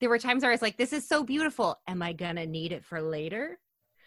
there 0.00 0.10
were 0.10 0.18
times 0.18 0.42
where 0.42 0.50
I 0.50 0.54
was 0.54 0.62
like, 0.62 0.76
this 0.76 0.92
is 0.92 1.08
so 1.08 1.22
beautiful. 1.22 1.78
Am 1.86 2.02
I 2.02 2.12
gonna 2.12 2.46
need 2.46 2.72
it 2.72 2.84
for 2.84 3.00
later? 3.00 3.58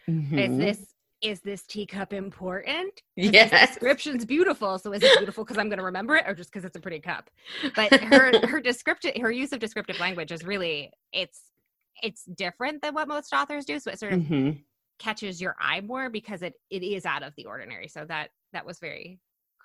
Mm-hmm. 0.08 0.38
Is 0.38 0.58
this 0.58 0.94
is 1.22 1.40
this 1.40 1.62
teacup 1.62 2.12
important? 2.12 3.02
Yes. 3.16 3.50
This 3.50 3.70
description's 3.70 4.24
beautiful. 4.24 4.78
So 4.78 4.92
is 4.92 5.02
it 5.02 5.16
beautiful 5.18 5.44
because 5.44 5.58
I'm 5.58 5.68
going 5.68 5.78
to 5.78 5.84
remember 5.84 6.16
it 6.16 6.24
or 6.26 6.34
just 6.34 6.52
because 6.52 6.64
it's 6.64 6.76
a 6.76 6.80
pretty 6.80 7.00
cup? 7.00 7.30
But 7.74 7.92
her, 7.94 8.38
her 8.46 8.60
descriptive, 8.60 9.12
her 9.20 9.30
use 9.30 9.52
of 9.52 9.58
descriptive 9.58 9.98
language 9.98 10.32
is 10.32 10.44
really, 10.44 10.92
it's, 11.12 11.40
it's 12.02 12.24
different 12.24 12.82
than 12.82 12.94
what 12.94 13.08
most 13.08 13.32
authors 13.32 13.64
do. 13.64 13.78
So 13.78 13.90
it 13.90 13.98
sort 13.98 14.12
of 14.12 14.20
mm-hmm. 14.20 14.50
catches 14.98 15.40
your 15.40 15.56
eye 15.60 15.80
more 15.80 16.10
because 16.10 16.42
it, 16.42 16.54
it 16.70 16.82
is 16.82 17.06
out 17.06 17.22
of 17.22 17.34
the 17.36 17.46
ordinary. 17.46 17.88
So 17.88 18.04
that, 18.06 18.30
that 18.52 18.66
was 18.66 18.78
very 18.78 19.18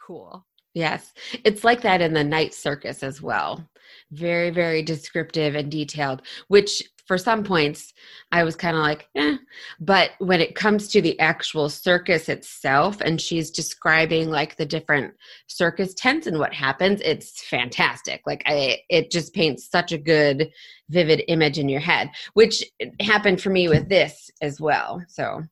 cool. 0.07 0.45
Yes, 0.73 1.11
it's 1.43 1.65
like 1.65 1.81
that 1.81 1.99
in 1.99 2.13
the 2.13 2.23
night 2.23 2.53
circus 2.53 3.03
as 3.03 3.21
well. 3.21 3.67
Very, 4.11 4.51
very 4.51 4.81
descriptive 4.81 5.53
and 5.53 5.69
detailed, 5.69 6.21
which 6.47 6.81
for 7.11 7.17
some 7.17 7.43
points 7.43 7.93
I 8.31 8.45
was 8.45 8.55
kind 8.55 8.77
of 8.77 8.83
like, 8.83 9.09
eh. 9.17 9.35
But 9.81 10.11
when 10.19 10.39
it 10.39 10.55
comes 10.55 10.87
to 10.87 11.01
the 11.01 11.19
actual 11.19 11.67
circus 11.67 12.29
itself, 12.29 13.01
and 13.01 13.19
she's 13.19 13.51
describing 13.51 14.29
like 14.29 14.55
the 14.55 14.65
different 14.65 15.15
circus 15.47 15.93
tents 15.93 16.25
and 16.25 16.39
what 16.39 16.53
happens, 16.53 17.01
it's 17.01 17.43
fantastic. 17.43 18.21
Like 18.25 18.43
I, 18.45 18.77
it 18.89 19.11
just 19.11 19.33
paints 19.33 19.69
such 19.69 19.91
a 19.91 19.97
good, 19.97 20.53
vivid 20.87 21.25
image 21.27 21.59
in 21.59 21.67
your 21.67 21.81
head, 21.81 22.11
which 22.33 22.63
happened 23.01 23.41
for 23.41 23.49
me 23.49 23.67
with 23.67 23.89
this 23.89 24.31
as 24.41 24.61
well. 24.61 25.03
So, 25.09 25.43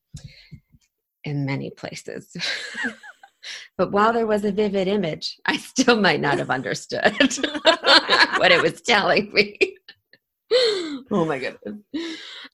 in 1.26 1.46
many 1.46 1.72
places. 1.72 2.38
but 3.78 3.92
while 3.92 4.14
there 4.14 4.28
was 4.28 4.46
a 4.46 4.54
vivid 4.54 4.88
image, 4.88 5.38
I 5.46 5.58
still 5.58 6.00
might 6.00 6.22
not 6.22 6.38
have 6.38 6.50
understood 6.50 7.12
what 8.38 8.54
it 8.54 8.62
was 8.62 8.82
telling 8.82 9.34
me. 9.34 9.76
oh 11.12 11.26
my 11.26 11.38
goodness. 11.38 11.84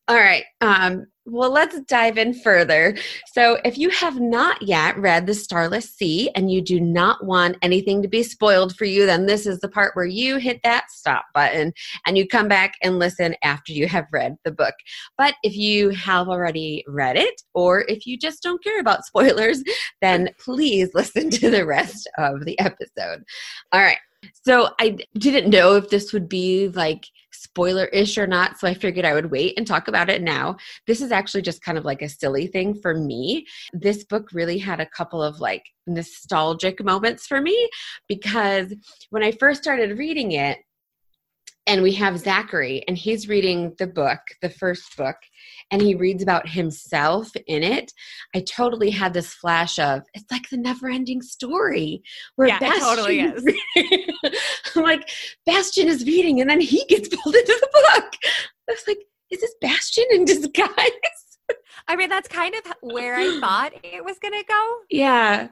All 0.07 0.17
right. 0.17 0.43
Um, 0.61 1.05
well, 1.27 1.51
let's 1.51 1.79
dive 1.81 2.19
in 2.19 2.35
further. 2.35 2.95
So, 3.33 3.57
if 3.65 3.79
you 3.79 3.89
have 3.89 4.19
not 4.19 4.61
yet 4.61 4.95
read 4.97 5.25
The 5.25 5.33
Starless 5.33 5.89
Sea 5.89 6.29
and 6.35 6.51
you 6.51 6.61
do 6.61 6.79
not 6.79 7.25
want 7.25 7.57
anything 7.63 8.03
to 8.03 8.07
be 8.07 8.21
spoiled 8.21 8.75
for 8.75 8.85
you, 8.85 9.07
then 9.07 9.25
this 9.25 9.47
is 9.47 9.59
the 9.59 9.69
part 9.69 9.95
where 9.95 10.05
you 10.05 10.37
hit 10.37 10.59
that 10.63 10.91
stop 10.91 11.25
button 11.33 11.73
and 12.05 12.17
you 12.17 12.27
come 12.27 12.47
back 12.47 12.75
and 12.83 12.99
listen 12.99 13.35
after 13.43 13.73
you 13.73 13.87
have 13.87 14.05
read 14.11 14.35
the 14.43 14.51
book. 14.51 14.75
But 15.17 15.33
if 15.41 15.55
you 15.55 15.89
have 15.89 16.29
already 16.29 16.83
read 16.87 17.17
it, 17.17 17.41
or 17.55 17.85
if 17.87 18.05
you 18.05 18.19
just 18.19 18.43
don't 18.43 18.63
care 18.63 18.79
about 18.79 19.05
spoilers, 19.05 19.63
then 20.01 20.29
please 20.39 20.89
listen 20.93 21.31
to 21.31 21.49
the 21.49 21.65
rest 21.65 22.07
of 22.19 22.45
the 22.45 22.59
episode. 22.59 23.23
All 23.71 23.81
right. 23.81 23.97
So 24.33 24.69
I 24.79 24.97
didn't 25.17 25.49
know 25.49 25.75
if 25.75 25.89
this 25.89 26.13
would 26.13 26.29
be 26.29 26.69
like 26.69 27.05
spoiler 27.31 27.85
ish 27.85 28.17
or 28.17 28.27
not. 28.27 28.57
So 28.59 28.67
I 28.67 28.73
figured 28.73 29.05
I 29.05 29.13
would 29.13 29.31
wait 29.31 29.53
and 29.57 29.67
talk 29.67 29.87
about 29.87 30.09
it 30.09 30.21
now. 30.21 30.57
This 30.87 31.01
is 31.01 31.11
actually 31.11 31.41
just 31.41 31.61
kind 31.61 31.77
of 31.77 31.85
like 31.85 32.01
a 32.01 32.09
silly 32.09 32.47
thing 32.47 32.79
for 32.81 32.95
me. 32.95 33.45
This 33.73 34.03
book 34.03 34.29
really 34.33 34.57
had 34.57 34.79
a 34.79 34.85
couple 34.85 35.21
of 35.21 35.39
like 35.39 35.63
nostalgic 35.87 36.83
moments 36.83 37.27
for 37.27 37.41
me 37.41 37.69
because 38.07 38.73
when 39.09 39.23
I 39.23 39.31
first 39.31 39.61
started 39.61 39.97
reading 39.97 40.33
it, 40.33 40.59
and 41.67 41.81
we 41.81 41.93
have 41.93 42.19
Zachary, 42.19 42.83
and 42.87 42.95
he's 42.95 43.27
reading 43.27 43.73
the 43.79 43.87
book, 43.87 44.19
the 44.41 44.51
first 44.51 44.95
book, 44.97 45.15
and 45.71 45.81
he 45.81 45.95
reads 45.95 46.21
about 46.21 46.47
himself 46.47 47.31
in 47.47 47.63
it. 47.63 47.91
I 48.35 48.41
totally 48.41 48.89
had 48.89 49.13
this 49.13 49.33
flash 49.33 49.79
of 49.79 50.03
it's 50.13 50.31
like 50.31 50.49
the 50.49 50.57
never 50.57 50.89
ending 50.89 51.21
story 51.21 52.01
where 52.35 52.47
yeah, 52.47 52.59
Bastian 52.59 52.81
totally 52.81 53.19
is. 53.21 53.45
Like, 54.75 55.09
Bastian 55.45 55.87
is 55.87 56.05
reading, 56.05 56.41
and 56.41 56.49
then 56.49 56.59
he 56.59 56.83
gets 56.89 57.07
pulled 57.07 57.33
into 57.33 57.57
the 57.61 57.69
book. 57.71 58.13
I 58.69 58.71
was 58.71 58.83
like, 58.85 58.99
is 59.31 59.39
this 59.39 59.55
Bastian 59.61 60.03
in 60.11 60.25
disguise? 60.25 60.69
I 61.87 61.95
mean, 61.95 62.09
that's 62.09 62.27
kind 62.27 62.53
of 62.55 62.73
where 62.81 63.15
I 63.15 63.39
thought 63.39 63.71
it 63.83 64.03
was 64.03 64.19
going 64.19 64.33
to 64.33 64.43
go. 64.43 64.77
Yeah. 64.89 65.47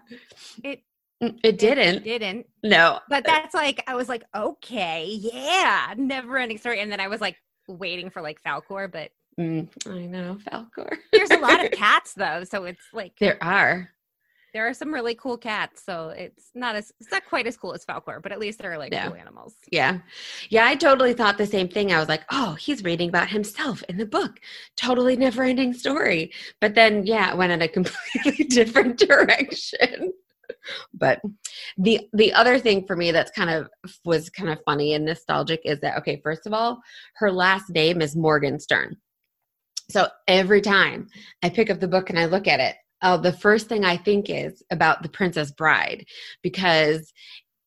It 0.64 0.84
Mm, 1.24 1.40
it 1.44 1.58
didn't. 1.58 2.06
It 2.06 2.20
didn't. 2.20 2.48
No. 2.64 3.00
But 3.08 3.26
that's 3.26 3.54
like 3.54 3.82
I 3.88 3.96
was 3.96 4.10
like, 4.10 4.24
okay, 4.36 5.06
yeah, 5.06 5.94
never 5.96 6.38
ending 6.38 6.58
story. 6.58 6.82
And 6.82 6.92
then 6.92 7.00
I 7.00 7.08
was 7.08 7.22
like 7.22 7.38
waiting 7.68 8.10
for 8.10 8.22
like 8.22 8.42
Falcor, 8.44 8.92
but 8.92 9.12
mm, 9.40 9.68
I 9.88 10.06
know 10.06 10.38
Falcor. 10.50 10.98
There's 11.12 11.32
a 11.32 11.38
lot 11.38 11.64
of 11.64 11.72
cats 11.72 12.14
though, 12.14 12.44
so 12.44 12.66
it's 12.66 12.84
like 12.94 13.14
there 13.20 13.42
are. 13.42 13.90
There 14.54 14.68
are 14.68 14.74
some 14.76 14.94
really 14.94 15.16
cool 15.16 15.36
cats, 15.36 15.84
so 15.84 16.10
it's 16.10 16.52
not 16.54 16.76
as 16.76 16.92
it's 17.00 17.12
not 17.12 17.26
quite 17.26 17.48
as 17.48 17.58
cool 17.58 17.74
as 17.74 17.84
Falcor, 17.86 18.22
but 18.22 18.32
at 18.32 18.40
least 18.40 18.60
there 18.60 18.72
are 18.72 18.78
like 18.78 18.94
yeah. 18.94 19.08
cool 19.08 19.16
animals. 19.16 19.56
Yeah. 19.72 20.00
Yeah, 20.50 20.68
I 20.68 20.76
totally 20.76 21.14
thought 21.14 21.40
the 21.40 21.48
same 21.48 21.68
thing. 21.68 21.92
I 21.92 22.00
was 22.00 22.08
like, 22.08 22.24
oh, 22.32 22.54
he's 22.54 22.84
reading 22.84 23.10
about 23.10 23.30
himself 23.30 23.82
in 23.90 23.98
the 23.98 24.06
book. 24.06 24.40
Totally 24.76 25.16
never 25.16 25.44
ending 25.44 25.74
story. 25.74 26.32
But 26.62 26.76
then 26.76 27.04
yeah, 27.06 27.32
it 27.32 27.38
went 27.38 27.52
in 27.52 27.64
a 27.64 27.68
completely 27.80 28.46
different 28.46 29.00
direction 29.00 30.14
but 30.94 31.22
the 31.78 32.08
the 32.14 32.34
other 32.34 32.60
thing 32.60 32.86
for 32.86 32.96
me 32.96 33.12
that's 33.12 33.32
kind 33.32 33.50
of 33.50 33.70
was 34.06 34.30
kind 34.30 34.50
of 34.50 34.60
funny 34.66 34.94
and 34.94 35.06
nostalgic 35.06 35.62
is 35.66 35.80
that 35.80 35.98
okay 35.98 36.20
first 36.24 36.46
of 36.46 36.54
all 36.54 36.82
her 37.16 37.32
last 37.32 37.70
name 37.70 38.02
is 38.02 38.16
morgenstern 38.16 38.96
so 39.90 40.08
every 40.28 40.62
time 40.62 41.08
i 41.42 41.50
pick 41.50 41.70
up 41.70 41.80
the 41.80 41.88
book 41.88 42.10
and 42.10 42.20
i 42.20 42.26
look 42.26 42.48
at 42.48 42.60
it 42.60 42.76
oh 43.02 43.18
the 43.18 43.34
first 43.34 43.68
thing 43.68 43.84
i 43.84 43.98
think 43.98 44.30
is 44.30 44.64
about 44.72 45.04
the 45.04 45.10
princess 45.10 45.52
bride 45.52 46.06
because 46.42 47.14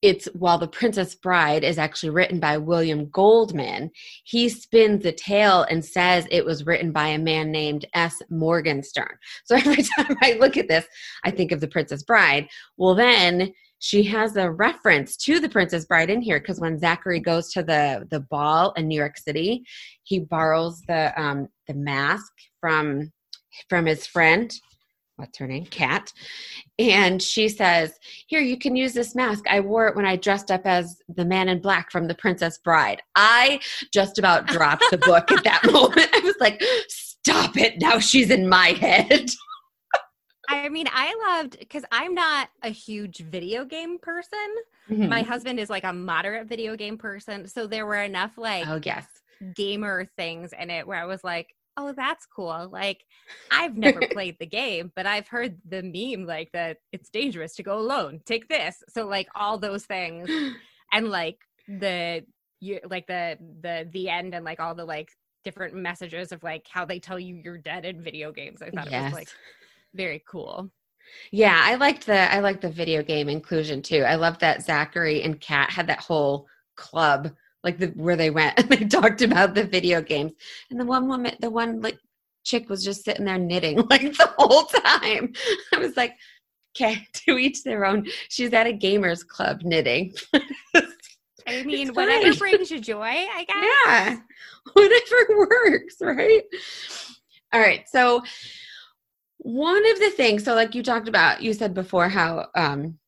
it's 0.02 0.26
while 0.35 0.59
the 0.59 0.68
princess 0.68 1.14
bride 1.14 1.64
is 1.64 1.79
actually 1.79 2.11
written 2.11 2.38
by 2.38 2.57
william 2.57 3.09
goldman 3.11 3.90
he 4.24 4.48
spins 4.48 5.02
the 5.02 5.12
tale 5.12 5.62
and 5.70 5.85
says 5.85 6.26
it 6.31 6.44
was 6.44 6.66
written 6.66 6.92
by 6.92 7.09
a 7.09 7.18
man 7.18 7.50
named 7.50 7.87
s. 7.94 8.20
Morgenstern. 8.31 9.16
So 9.44 9.57
every 9.57 9.83
time 9.83 10.16
i 10.22 10.37
look 10.38 10.57
at 10.57 10.68
this 10.68 10.87
i 11.24 11.31
think 11.31 11.50
of 11.52 11.61
the 11.61 11.68
princess 11.68 12.02
bride. 12.02 12.48
Well 12.76 12.94
then 12.94 13.52
she 13.79 14.03
has 14.03 14.37
a 14.37 14.51
reference 14.51 15.17
to 15.17 15.41
the 15.41 15.49
princess 15.49 15.85
bride 15.85 16.11
in 16.11 16.21
here 16.21 16.41
because 16.41 16.61
when 16.61 16.79
zachary 16.79 17.21
goes 17.21 17.53
to 17.53 17.62
the 17.62 18.07
the 18.11 18.21
ball 18.21 18.73
in 18.77 18.89
new 18.89 18.99
york 18.99 19.17
city 19.17 19.65
he 20.03 20.19
borrows 20.19 20.81
the 20.89 21.12
um 21.21 21.49
the 21.67 21.75
mask 21.75 22.33
from 22.61 23.12
from 23.69 23.87
his 23.87 24.07
friend 24.07 24.53
what's 25.17 25.39
her 25.39 25.47
name? 25.47 25.67
Kat. 25.67 26.12
And 26.79 27.23
she 27.23 27.49
says, 27.49 27.99
Here, 28.27 28.41
you 28.41 28.59
can 28.59 28.77
use 28.77 28.93
this 28.93 29.15
mask. 29.15 29.45
I 29.49 29.61
wore 29.61 29.89
it 29.89 29.97
when 29.97 30.07
I 30.07 30.17
dressed 30.17 30.51
up 30.51 30.62
as 30.65 31.01
the 31.09 31.25
man 31.25 31.49
in 31.49 31.61
black 31.61 31.91
from 31.91 32.07
The 32.07 32.15
Princess 32.15 32.59
Bride. 32.59 33.03
I 33.17 33.61
just 33.93 34.19
about 34.19 34.47
dropped 34.47 34.85
the 34.91 34.99
book 34.99 35.33
at 35.33 35.45
that 35.45 35.65
moment. 35.73 36.09
I 36.12 36.21
was 36.21 36.37
like, 36.41 36.62
Stop 36.89 37.57
it. 37.57 37.81
Now 37.81 37.99
she's 37.99 38.31
in 38.31 38.49
my 38.49 38.69
head. 38.69 39.31
I 40.48 40.68
mean, 40.68 40.87
I 40.92 41.38
loved 41.38 41.59
because 41.59 41.85
I'm 41.90 42.14
not 42.14 42.48
a 42.62 42.70
huge 42.70 43.18
video 43.18 43.64
game 43.64 43.98
person. 43.98 44.38
Mm-hmm. 44.90 45.09
My 45.09 45.22
husband 45.22 45.59
is 45.59 45.70
like 45.70 45.85
a 45.85 45.92
moderate 45.92 46.46
video 46.46 46.76
game 46.76 46.98
person. 46.98 47.48
So 47.48 47.66
there 47.66 47.87
were 47.87 48.02
enough 48.02 48.37
like, 48.37 48.66
oh, 48.66 48.80
yes, 48.82 49.06
gamer 49.54 50.06
things 50.16 50.52
in 50.59 50.70
it 50.70 50.87
where 50.87 51.00
I 51.00 51.06
was 51.06 51.24
like, 51.24 51.54
oh, 51.76 51.92
that's 51.92 52.26
cool. 52.26 52.68
Like, 52.70 53.04
I've 53.50 53.76
never 53.76 54.00
played 54.12 54.37
the 54.38 54.46
game, 54.46 54.92
but 54.94 55.06
I've 55.06 55.28
heard 55.28 55.59
the 55.68 55.82
meme 55.82 56.26
like 56.26 56.50
that 56.52 56.78
it's 56.92 57.11
dangerous 57.11 57.54
to 57.56 57.62
go 57.62 57.78
alone. 57.78 58.20
Take 58.24 58.48
this. 58.48 58.82
So, 58.88 59.06
like, 59.06 59.28
all 59.35 59.59
those 59.59 59.85
things, 59.85 60.30
and 60.92 61.09
like 61.09 61.38
the 61.68 62.24
you 62.61 62.80
like 62.88 63.06
the 63.06 63.37
the 63.61 63.88
the 63.92 64.09
end 64.09 64.35
and 64.35 64.44
like 64.44 64.61
all 64.61 64.74
the 64.74 64.85
like 64.85 65.11
different 65.44 65.74
messages 65.74 66.32
of 66.32 66.42
like 66.42 66.66
how 66.68 66.85
they 66.85 66.98
tell 66.98 67.20
you 67.20 67.40
you're 67.44 67.59
dead 67.59 67.85
in 67.85 68.02
video 68.02 68.32
games. 68.32 68.62
I 68.62 68.70
thought 68.70 68.90
yes. 68.90 69.00
it 69.00 69.04
was 69.04 69.12
like 69.12 69.28
very 69.96 70.22
cool. 70.28 70.70
Yeah, 71.32 71.59
I 71.62 71.76
liked 71.76 72.06
the 72.06 72.32
I 72.32 72.40
liked 72.40 72.62
the 72.62 72.70
video 72.70 73.02
game 73.02 73.28
inclusion 73.28 73.82
too. 73.82 74.02
I 74.02 74.16
loved 74.16 74.40
that 74.40 74.62
Zachary 74.62 75.22
and 75.22 75.40
Kat 75.40 75.70
had 75.70 75.87
that 75.87 76.00
whole 76.00 76.46
club 76.76 77.32
like 77.64 77.78
the 77.78 77.88
where 77.88 78.16
they 78.16 78.30
went 78.30 78.59
and 78.59 78.68
they 78.68 78.85
talked 78.85 79.22
about 79.22 79.54
the 79.54 79.64
video 79.64 80.00
games 80.00 80.32
and 80.70 80.78
the 80.78 80.85
one 80.85 81.09
woman 81.09 81.35
the 81.40 81.50
one 81.50 81.80
like 81.80 81.98
chick 82.44 82.68
was 82.68 82.85
just 82.85 83.04
sitting 83.04 83.24
there 83.24 83.38
knitting 83.38 83.76
like 83.90 84.02
the 84.02 84.32
whole 84.38 84.64
time. 84.64 85.32
I 85.74 85.78
was 85.78 85.96
like, 85.96 86.14
okay, 86.76 87.06
to 87.26 87.38
each 87.38 87.62
their 87.62 87.85
own. 87.85 88.06
She's 88.28 88.52
at 88.52 88.66
a 88.66 88.72
gamers 88.72 89.26
club 89.26 89.62
knitting. 89.62 90.14
I 91.48 91.62
mean, 91.62 91.88
whatever 91.94 92.35
brings 92.35 92.70
you 92.70 92.80
joy, 92.80 93.02
I 93.02 93.44
guess. 93.46 93.56
Yeah, 93.87 94.16
whatever 94.72 95.38
works, 95.38 95.96
right? 96.00 96.42
All 97.52 97.61
right. 97.61 97.85
So, 97.88 98.22
one 99.38 99.90
of 99.90 99.99
the 99.99 100.11
things, 100.11 100.44
so 100.44 100.55
like 100.55 100.75
you 100.75 100.83
talked 100.83 101.09
about, 101.09 101.42
you 101.42 101.53
said 101.53 101.75
before 101.75 102.09
how 102.09 102.46
um, 102.55 102.99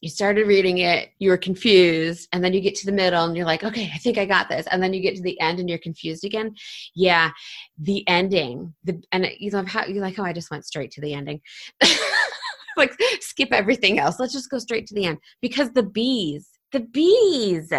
you 0.00 0.08
started 0.08 0.46
reading 0.46 0.78
it, 0.78 1.10
you 1.18 1.30
were 1.30 1.36
confused, 1.36 2.28
and 2.32 2.42
then 2.42 2.52
you 2.52 2.60
get 2.60 2.74
to 2.76 2.86
the 2.86 2.92
middle 2.92 3.24
and 3.24 3.36
you're 3.36 3.46
like, 3.46 3.62
okay, 3.62 3.90
I 3.94 3.98
think 3.98 4.16
I 4.16 4.24
got 4.24 4.48
this. 4.48 4.66
And 4.70 4.82
then 4.82 4.94
you 4.94 5.00
get 5.00 5.16
to 5.16 5.22
the 5.22 5.38
end 5.40 5.60
and 5.60 5.68
you're 5.68 5.78
confused 5.78 6.24
again. 6.24 6.54
Yeah, 6.94 7.30
the 7.78 8.06
ending, 8.08 8.74
the 8.84 9.02
and 9.12 9.26
you 9.38 9.50
love 9.50 9.68
how 9.68 9.84
you 9.86 10.00
like 10.00 10.16
how 10.16 10.24
I 10.24 10.32
just 10.32 10.50
went 10.50 10.64
straight 10.64 10.90
to 10.92 11.00
the 11.00 11.12
ending. 11.12 11.40
like 12.76 12.94
skip 13.20 13.52
everything 13.52 13.98
else. 13.98 14.18
Let's 14.18 14.32
just 14.32 14.50
go 14.50 14.58
straight 14.58 14.86
to 14.86 14.94
the 14.94 15.04
end 15.04 15.18
because 15.42 15.70
the 15.72 15.82
bees, 15.82 16.48
the 16.72 16.80
bees. 16.80 17.70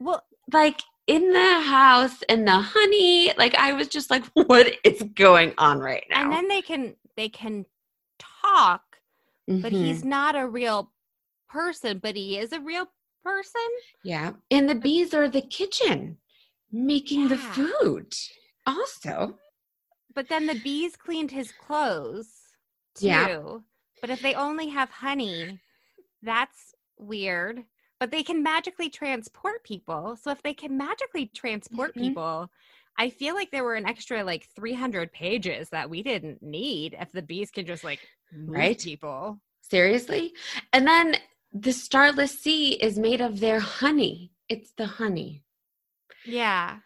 Well, 0.00 0.22
like 0.52 0.80
in 1.06 1.32
the 1.32 1.60
house 1.60 2.22
and 2.28 2.46
the 2.46 2.58
honey, 2.58 3.32
like 3.38 3.54
I 3.54 3.72
was 3.72 3.88
just 3.88 4.10
like, 4.10 4.24
what 4.34 4.72
is 4.84 5.02
going 5.14 5.54
on 5.58 5.78
right 5.78 6.04
now? 6.10 6.24
And 6.24 6.32
then 6.32 6.48
they 6.48 6.62
can 6.62 6.94
they 7.16 7.28
can 7.28 7.66
talk, 8.18 8.82
mm-hmm. 9.48 9.60
but 9.60 9.72
he's 9.72 10.04
not 10.04 10.36
a 10.36 10.46
real 10.46 10.92
person, 11.48 11.98
but 11.98 12.16
he 12.16 12.38
is 12.38 12.52
a 12.52 12.60
real 12.60 12.86
person. 13.24 13.60
Yeah. 14.04 14.32
And 14.50 14.68
the 14.68 14.74
bees 14.74 15.14
are 15.14 15.28
the 15.28 15.42
kitchen 15.42 16.18
making 16.70 17.22
Yeah. 17.22 17.28
the 17.28 17.36
food 17.36 18.14
also. 18.66 19.38
But 20.14 20.28
then 20.28 20.46
the 20.46 20.54
bees 20.54 20.96
cleaned 20.96 21.30
his 21.30 21.52
clothes 21.52 22.28
too. 22.94 23.06
Yeah. 23.06 23.58
But 24.00 24.10
if 24.10 24.20
they 24.20 24.34
only 24.34 24.68
have 24.68 24.90
honey, 24.90 25.60
that's 26.22 26.74
weird. 26.98 27.64
But 28.00 28.10
they 28.10 28.22
can 28.22 28.42
magically 28.42 28.90
transport 28.90 29.62
people. 29.62 30.16
So 30.16 30.30
if 30.30 30.42
they 30.42 30.54
can 30.54 30.76
magically 30.76 31.26
transport 31.26 31.94
Mhm. 31.94 32.00
people, 32.08 32.50
I 32.98 33.10
feel 33.10 33.34
like 33.34 33.50
there 33.50 33.64
were 33.64 33.74
an 33.74 33.86
extra 33.86 34.22
like 34.24 34.46
300 34.54 35.12
pages 35.12 35.70
that 35.70 35.88
we 35.90 36.02
didn't 36.02 36.42
need 36.42 36.94
if 36.98 37.10
the 37.12 37.22
bees 37.22 37.50
can 37.50 37.66
just 37.66 37.84
like 37.84 38.00
move 38.32 38.50
Right. 38.56 38.78
people. 38.78 39.40
Seriously? 39.62 40.32
And 40.72 40.86
then 40.86 41.16
the 41.52 41.72
starless 41.72 42.38
sea 42.38 42.74
is 42.74 42.98
made 42.98 43.20
of 43.20 43.40
their 43.40 43.60
honey. 43.60 44.32
It's 44.48 44.72
the 44.72 44.86
honey. 44.86 45.44
Yeah. 46.26 46.78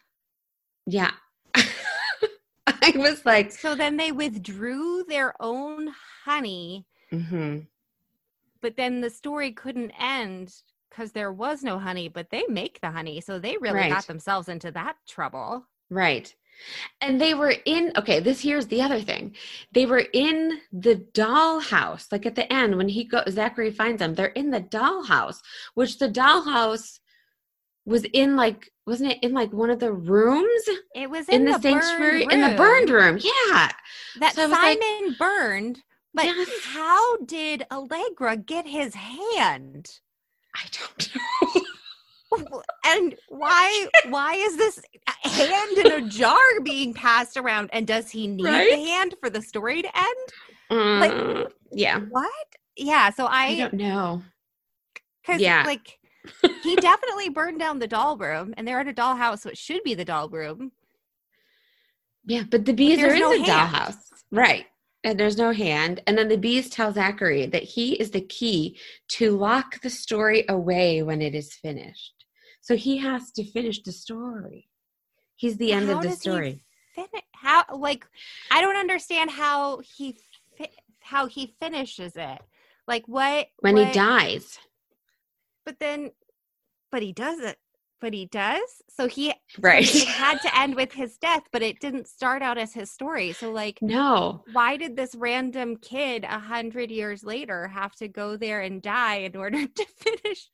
Yeah. 0.87 1.12
I 2.66 2.92
was 2.97 3.25
like, 3.27 3.53
So 3.53 3.75
then 3.75 3.97
they 3.97 4.12
withdrew 4.12 5.05
their 5.09 5.35
own 5.40 5.88
honey, 6.25 6.87
mhm. 7.12 7.66
but 8.61 8.77
then 8.77 9.01
the 9.01 9.11
story 9.11 9.53
couldn't 9.53 9.90
end 9.92 10.53
because 10.90 11.12
there 11.12 11.33
was 11.33 11.62
no 11.62 11.79
honey, 11.79 12.09
but 12.09 12.31
they 12.31 12.45
make 12.49 12.81
the 12.81 12.90
honey. 12.90 13.21
So 13.21 13.38
they 13.38 13.57
really 13.59 13.75
Right. 13.81 13.90
got 13.90 14.07
themselves 14.07 14.49
into 14.49 14.71
that 14.73 14.97
trouble. 15.07 15.66
Right. 15.90 16.35
And 17.01 17.20
they 17.20 17.35
were 17.35 17.55
in, 17.66 17.92
okay, 17.96 18.18
this 18.20 18.40
here's 18.40 18.66
the 18.66 18.81
other 18.83 19.01
thing. 19.01 19.37
They 19.72 19.85
were 19.87 20.05
in 20.12 20.59
the 20.72 20.96
dollhouse, 21.12 22.07
like 22.11 22.25
at 22.27 22.35
the 22.35 22.51
end 22.53 22.77
when 22.77 22.88
he 22.88 23.05
go 23.05 23.22
Zachary 23.29 23.70
finds 23.70 23.99
them, 24.01 24.14
they're 24.14 24.27
in 24.29 24.51
the 24.51 24.62
dollhouse, 24.62 25.37
which 25.75 25.99
the 25.99 26.09
dollhouse 26.09 26.99
was 27.85 28.05
in 28.12 28.37
like, 28.37 28.70
wasn't 28.87 29.12
it 29.12 29.18
in 29.22 29.33
like 29.33 29.53
one 29.53 29.70
of 29.70 29.79
the 29.81 29.92
rooms 29.92 30.62
It 30.94 31.11
was 31.11 31.29
in, 31.29 31.42
in, 31.46 31.53
the, 31.53 31.59
burned 31.59 31.83
sanctuary, 31.85 32.27
in 32.31 32.40
the 32.40 32.57
burned 32.57 32.90
room? 32.90 33.18
Yeah. 33.20 33.70
that 34.20 34.35
So 34.35 34.42
was 34.49 34.53
like- 34.53 34.83
Simon 34.83 35.16
burned. 35.18 35.83
But 36.14 36.25
Yes. 36.25 36.49
how 36.72 37.18
did 37.18 37.66
Allegra 37.70 38.38
get 38.38 38.66
his 38.66 38.94
hand? 38.94 39.90
I 40.55 40.62
don't 40.72 41.14
know. 41.55 41.62
And 42.85 43.15
why 43.29 43.89
why 44.09 44.35
is 44.35 44.57
this 44.57 44.81
hand 45.23 45.79
in 45.79 45.93
a 45.93 46.09
jar 46.09 46.39
being 46.62 46.93
passed 46.95 47.37
around? 47.37 47.71
And 47.73 47.87
does 47.87 48.11
he 48.11 48.27
need 48.27 48.45
Right? 48.45 48.71
the 48.71 48.77
hand 48.85 49.15
for 49.21 49.31
the 49.31 49.43
story 49.43 49.83
to 49.83 49.97
end? 49.97 51.01
Like, 51.01 51.12
mm, 51.12 51.51
yeah. 51.73 52.01
What? 52.11 52.31
Yeah, 52.77 53.11
so 53.11 53.27
I 53.27 53.47
I 53.47 53.57
don't 53.57 53.75
know. 53.75 54.23
because 55.23 55.41
Yeah. 55.41 55.62
like 55.67 55.99
he 56.62 56.75
definitely 56.77 57.29
burned 57.29 57.59
down 57.61 57.79
the 57.79 57.87
doll 57.87 58.17
room, 58.17 58.53
and 58.57 58.67
they're 58.67 58.81
at 58.81 58.89
a 58.89 58.93
dollhouse, 58.93 59.41
so 59.41 59.49
it 59.51 59.57
should 59.59 59.83
be 59.85 59.95
the 59.95 60.05
doll 60.05 60.29
room. 60.29 60.73
Yeah, 62.25 62.43
but 62.51 62.65
the 62.65 62.73
bees 62.73 62.99
are 62.99 63.03
there's 63.03 63.15
in 63.15 63.21
no 63.21 63.31
the 63.31 63.45
dollhouse. 63.45 63.97
Right. 64.33 64.67
And 65.05 65.21
there's 65.21 65.37
no 65.39 65.53
hand. 65.53 66.03
And 66.09 66.19
then 66.19 66.27
the 66.27 66.37
bees 66.37 66.69
tell 66.69 66.93
Zachary 66.93 67.47
that 67.47 67.62
he 67.62 67.93
is 67.93 68.11
the 68.11 68.23
key 68.23 68.77
to 69.11 69.37
lock 69.37 69.81
the 69.81 69.91
story 69.91 70.45
away 70.49 71.05
when 71.05 71.23
it 71.23 71.37
is 71.37 71.55
finished. 71.55 72.15
So 72.66 72.74
he 72.74 72.96
has 72.98 73.31
to 73.33 73.44
finish 73.44 73.81
the 73.85 73.92
story. 73.92 74.68
He's 75.37 75.57
the 75.57 75.72
end 75.72 75.87
How 75.87 75.98
of 75.98 76.02
the 76.02 76.09
does 76.09 76.22
he 76.22 76.31
story. 76.31 76.64
Fin- 76.96 77.07
how 77.33 77.64
like 77.72 78.05
I 78.50 78.61
don't 78.61 78.76
understand 78.76 79.31
how 79.31 79.79
he 79.79 80.18
fi- 80.59 80.72
how 80.98 81.26
he 81.29 81.55
finishes 81.61 82.16
it. 82.16 82.40
Like 82.88 83.07
what 83.07 83.46
when 83.61 83.76
he 83.76 83.92
dies. 83.92 84.59
But 85.64 85.79
then, 85.79 86.11
but 86.90 87.02
he 87.02 87.12
does 87.12 87.38
it. 87.38 87.57
But 88.00 88.12
he 88.12 88.26
does. 88.26 88.61
So 88.88 89.06
he 89.09 89.32
Right. 89.59 89.82
it 89.82 90.06
had 90.24 90.40
to 90.42 90.59
end 90.59 90.74
with 90.74 90.92
his 90.92 91.16
death, 91.16 91.44
but 91.52 91.62
it 91.62 91.80
didn't 91.80 92.09
start 92.09 92.42
out 92.42 92.59
as 92.59 92.72
his 92.74 92.90
story. 92.90 93.32
So 93.32 93.50
like, 93.50 93.80
no. 93.80 94.44
why 94.52 94.76
did 94.76 94.96
this 94.96 95.14
random 95.14 95.76
kid 95.76 96.24
a 96.24 96.38
hundred 96.38 96.90
years 96.90 97.24
later 97.24 97.68
have 97.68 97.94
to 97.96 98.09
go 98.09 98.37
there 98.37 98.61
and 98.61 98.82
die 98.82 99.16
in 99.16 99.37
order 99.37 99.66
to 99.76 99.87
finish? 99.98 100.48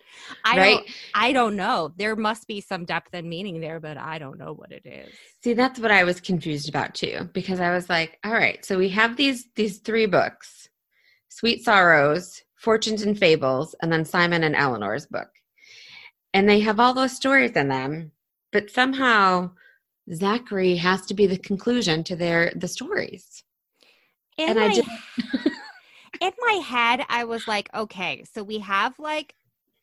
I 0.45 0.57
right. 0.57 0.77
don't. 0.77 0.91
I 1.15 1.33
don't 1.33 1.57
know. 1.57 1.93
There 1.97 2.17
must 2.17 2.47
be 2.47 2.61
some 2.61 2.85
depth 2.85 3.11
and 3.13 3.29
meaning 3.29 3.61
there, 3.61 3.81
but 3.81 3.97
I 3.97 4.19
don't 4.19 4.39
know 4.39 4.53
what 4.55 4.71
it 4.73 4.87
is. 4.87 5.13
See, 5.43 5.55
that's 5.55 5.81
what 5.81 5.91
I 5.91 6.05
was 6.05 6.21
confused 6.21 6.69
about 6.69 6.95
too, 6.95 7.29
because 7.33 7.61
I 7.61 7.73
was 7.73 7.89
like, 7.89 8.19
all 8.25 8.33
right, 8.33 8.65
so 8.65 8.79
we 8.79 8.89
have 8.91 9.17
these 9.17 9.47
these 9.57 9.79
three 9.79 10.07
books: 10.07 10.69
Sweet 11.29 11.65
Sorrows, 11.65 12.43
Fortunes 12.57 13.03
and 13.03 13.19
Fables, 13.19 13.75
and 13.83 13.93
then 13.93 14.05
Simon 14.05 14.45
and 14.45 14.55
Eleanor's 14.55 15.07
book. 15.07 15.29
And 16.35 16.49
they 16.49 16.61
have 16.61 16.81
all 16.81 16.95
those 16.95 17.15
stories 17.15 17.53
in 17.53 17.69
them, 17.69 18.13
but 18.53 18.71
somehow 18.71 19.51
Zachary 20.13 20.77
has 20.77 21.05
to 21.07 21.15
be 21.15 21.27
the 21.27 21.39
conclusion 21.39 22.03
to 22.05 22.17
their 22.17 22.53
the 22.57 22.69
stories. 22.69 23.45
In 24.39 24.51
And 24.51 24.59
I 24.61 24.69
my, 24.69 24.75
just- 24.75 24.89
in 26.21 26.33
my 26.39 26.53
head, 26.55 27.05
I 27.09 27.25
was 27.25 27.47
like, 27.47 27.69
okay, 27.75 28.25
so 28.33 28.43
we 28.43 28.59
have 28.61 28.99
like 28.99 29.35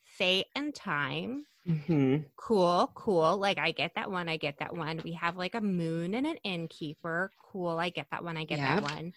fate 0.04 0.48
and 0.56 0.74
time. 0.74 1.46
Mm-hmm. 1.68 2.24
Cool, 2.36 2.92
cool. 2.96 3.38
Like 3.38 3.60
I 3.60 3.72
get 3.72 3.92
that 3.96 4.10
one. 4.10 4.28
I 4.28 4.38
get 4.38 4.58
that 4.60 4.76
one. 4.76 5.02
We 5.04 5.14
have 5.14 5.38
like 5.38 5.54
a 5.56 5.62
moon 5.62 6.16
and 6.16 6.26
an 6.26 6.38
innkeeper. 6.44 7.32
Cool. 7.52 7.78
I 7.78 7.90
get 7.90 8.08
that 8.12 8.24
one. 8.24 8.38
I 8.38 8.46
get 8.46 8.58
Yep. 8.58 8.68
that 8.68 8.82
one. 8.82 9.14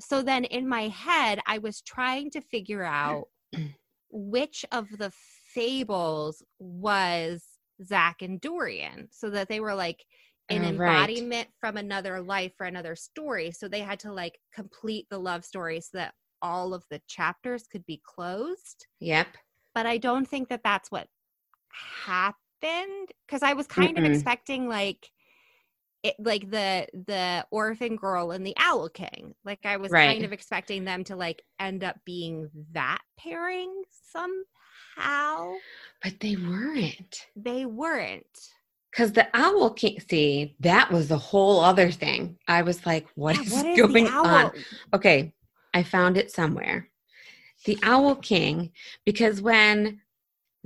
So 0.00 0.22
then 0.22 0.44
in 0.44 0.68
my 0.68 0.88
head, 0.88 1.40
I 1.46 1.58
was 1.58 1.80
trying 1.80 2.30
to 2.32 2.40
figure 2.40 2.84
out 2.84 3.24
which 4.10 4.64
of 4.70 4.86
the 4.96 5.10
fables 5.54 6.42
was 6.58 7.44
Zach 7.84 8.22
and 8.22 8.40
Dorian, 8.40 9.08
so 9.12 9.30
that 9.30 9.48
they 9.48 9.60
were 9.60 9.74
like 9.74 10.04
an 10.50 10.64
Oh, 10.64 10.72
right. 10.74 11.10
embodiment 11.10 11.48
from 11.60 11.76
another 11.76 12.20
life 12.22 12.52
for 12.56 12.66
another 12.66 12.96
story. 12.96 13.50
So 13.52 13.68
they 13.68 13.80
had 13.80 14.00
to 14.00 14.12
like 14.12 14.40
complete 14.52 15.06
the 15.10 15.18
love 15.18 15.44
story 15.44 15.80
so 15.80 15.98
that 15.98 16.14
all 16.42 16.74
of 16.74 16.84
the 16.90 17.02
chapters 17.08 17.66
could 17.66 17.84
be 17.86 18.00
closed 18.04 18.86
Yep. 19.00 19.38
but 19.74 19.86
I 19.86 19.98
don't 19.98 20.26
think 20.26 20.48
that 20.48 20.62
that's 20.64 20.90
what 20.90 21.08
happened 21.72 23.12
because 23.26 23.42
I 23.42 23.54
was 23.54 23.66
kind 23.66 23.96
Mm-mm. 23.96 23.98
of 23.98 24.04
expecting 24.04 24.68
like 24.68 25.10
it 26.02 26.14
like 26.18 26.50
the 26.50 26.86
the 26.94 27.46
orphan 27.50 27.96
girl 27.96 28.30
and 28.30 28.46
the 28.46 28.54
owl 28.58 28.88
king 28.88 29.34
like 29.44 29.60
I 29.66 29.78
was 29.78 29.94
Right. 29.94 29.94
kind 29.94 30.24
of 30.24 30.32
expecting 30.32 30.84
them 30.84 31.04
to 31.04 31.16
like 31.16 31.42
end 31.58 31.84
up 31.84 31.96
being 32.04 32.50
that 32.72 33.00
pairing 33.18 33.82
somehow 33.90 34.34
But 36.02 36.20
they 36.20 36.36
weren't. 36.36 37.26
they 37.36 37.66
weren't 37.66 38.50
Because 38.90 39.12
the 39.12 39.28
owl 39.34 39.70
king, 39.70 39.98
see, 40.08 40.54
that 40.60 40.90
was 40.92 41.08
the 41.08 41.18
whole 41.18 41.60
other 41.60 41.90
thing. 41.90 42.38
I 42.46 42.62
was 42.62 42.84
like, 42.86 43.06
what 43.14 43.34
Yeah, 43.36 43.42
is 43.42 43.52
what 43.52 43.66
is 43.66 43.78
going 43.78 44.08
on? 44.08 44.52
Okay, 44.94 45.32
I 45.74 45.82
found 45.82 46.16
it 46.16 46.30
somewhere. 46.30 46.88
The 47.64 47.78
Owl 47.82 48.16
King, 48.16 48.70
because 49.04 49.42
when 49.42 50.00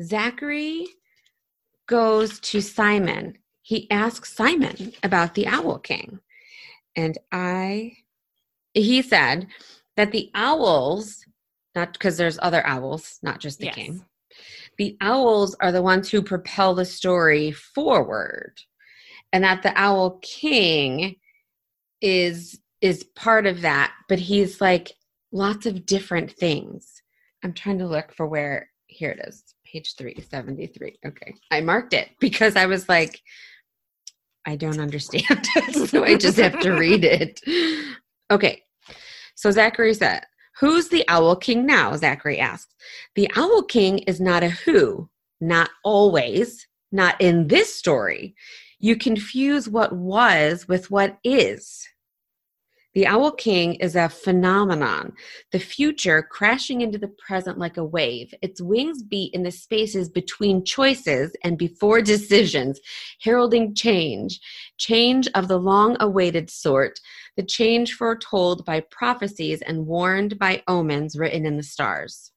Zachary 0.00 0.86
goes 1.86 2.38
to 2.40 2.60
Simon, 2.60 3.38
he 3.62 3.90
asks 3.90 4.34
Simon 4.34 4.92
about 5.02 5.34
the 5.34 5.46
Owl 5.46 5.78
King. 5.78 6.20
And 6.94 7.16
I, 7.32 7.96
he 8.74 9.00
said 9.02 9.46
that 9.96 10.12
the 10.12 10.30
owls, 10.34 11.24
not 11.74 11.94
because 11.94 12.16
there's 12.18 12.38
other 12.42 12.64
owls, 12.66 13.18
not 13.22 13.40
just 13.40 13.58
the 13.60 13.66
Yes. 13.66 13.74
king, 13.76 14.04
the 14.78 14.96
owls 15.00 15.54
are 15.60 15.72
the 15.72 15.82
ones 15.82 16.10
who 16.10 16.22
propel 16.22 16.74
the 16.74 16.84
story 16.84 17.52
forward. 17.52 18.54
And 19.32 19.44
that 19.44 19.62
the 19.62 19.72
Owl 19.76 20.18
King 20.22 21.16
is 22.00 22.58
is 22.80 23.04
part 23.14 23.46
of 23.46 23.62
that, 23.62 23.94
but 24.08 24.18
he's 24.18 24.60
like 24.60 24.92
lots 25.30 25.66
of 25.66 25.86
different 25.86 26.32
things. 26.32 27.02
I'm 27.44 27.54
trying 27.54 27.78
to 27.78 27.86
look 27.86 28.12
for 28.12 28.26
where 28.26 28.68
here 28.88 29.10
it 29.10 29.26
is, 29.26 29.54
page 29.64 29.94
373. 29.96 30.98
Okay. 31.06 31.34
I 31.50 31.60
marked 31.60 31.94
it 31.94 32.10
because 32.20 32.56
I 32.56 32.66
was 32.66 32.88
like, 32.88 33.20
I 34.46 34.56
don't 34.56 34.80
understand 34.80 35.46
so 35.72 36.04
I 36.04 36.16
just 36.16 36.38
have 36.38 36.58
to 36.60 36.72
read 36.72 37.04
it. 37.04 37.40
Okay. 38.30 38.62
So 39.34 39.50
Zachary 39.50 39.94
said, 39.94 40.24
Who's 40.60 40.88
the 40.88 41.04
Owl 41.08 41.36
King 41.36 41.66
now? 41.66 41.96
Zachary 41.96 42.38
asked. 42.38 42.74
The 43.14 43.30
Owl 43.36 43.62
King 43.62 43.98
is 44.00 44.20
not 44.20 44.42
a 44.42 44.50
who, 44.50 45.08
not 45.40 45.70
always, 45.82 46.66
not 46.90 47.20
in 47.20 47.48
this 47.48 47.74
story. 47.74 48.34
You 48.78 48.96
confuse 48.96 49.68
what 49.68 49.94
was 49.94 50.68
with 50.68 50.90
what 50.90 51.18
is. 51.24 51.88
The 52.94 53.06
Owl 53.06 53.32
King 53.32 53.76
is 53.76 53.96
a 53.96 54.10
phenomenon, 54.10 55.14
the 55.50 55.58
future 55.58 56.22
crashing 56.22 56.82
into 56.82 56.98
the 56.98 57.08
present 57.08 57.56
like 57.56 57.78
a 57.78 57.84
wave. 57.84 58.34
Its 58.42 58.60
wings 58.60 59.02
beat 59.02 59.32
in 59.32 59.44
the 59.44 59.50
spaces 59.50 60.10
between 60.10 60.64
choices 60.64 61.34
and 61.42 61.56
before 61.56 62.02
decisions, 62.02 62.78
heralding 63.22 63.74
change, 63.74 64.40
change 64.76 65.26
of 65.34 65.48
the 65.48 65.58
long 65.58 65.96
awaited 66.00 66.50
sort, 66.50 67.00
the 67.36 67.42
change 67.42 67.94
foretold 67.94 68.64
by 68.66 68.80
prophecies 68.80 69.62
and 69.62 69.86
warned 69.86 70.38
by 70.38 70.62
omens 70.68 71.16
written 71.16 71.46
in 71.46 71.56
the 71.56 71.62
stars. 71.62 72.30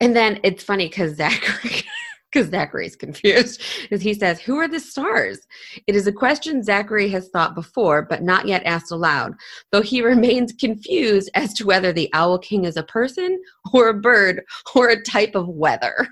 And 0.00 0.16
then 0.16 0.40
it's 0.42 0.64
funny 0.64 0.88
because 0.88 1.16
Zachary 1.16 1.82
because 2.34 2.50
Zachary's 2.50 2.96
confused, 3.04 3.62
is 3.90 4.02
he 4.02 4.12
says, 4.12 4.40
Who 4.40 4.56
are 4.58 4.68
the 4.68 4.80
stars? 4.80 5.38
It 5.86 5.94
is 5.94 6.06
a 6.06 6.12
question 6.12 6.62
Zachary 6.62 7.08
has 7.10 7.28
thought 7.28 7.54
before, 7.54 8.02
but 8.02 8.22
not 8.22 8.46
yet 8.46 8.64
asked 8.64 8.90
aloud, 8.90 9.34
though 9.72 9.82
he 9.82 10.02
remains 10.06 10.52
confused 10.52 11.30
as 11.34 11.54
to 11.54 11.66
whether 11.66 11.92
the 11.92 12.10
Owl 12.12 12.38
King 12.38 12.64
is 12.64 12.76
a 12.76 12.82
person 12.82 13.40
or 13.72 13.88
a 13.88 13.94
bird 13.94 14.42
or 14.74 14.88
a 14.88 15.02
type 15.02 15.34
of 15.34 15.48
weather. 15.48 16.08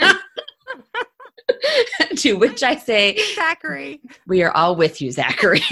to 2.16 2.34
which 2.34 2.62
I 2.62 2.76
say, 2.76 3.18
Zachary. 3.34 4.00
We 4.26 4.42
are 4.42 4.52
all 4.52 4.76
with 4.76 5.02
you, 5.02 5.10
Zachary. 5.10 5.62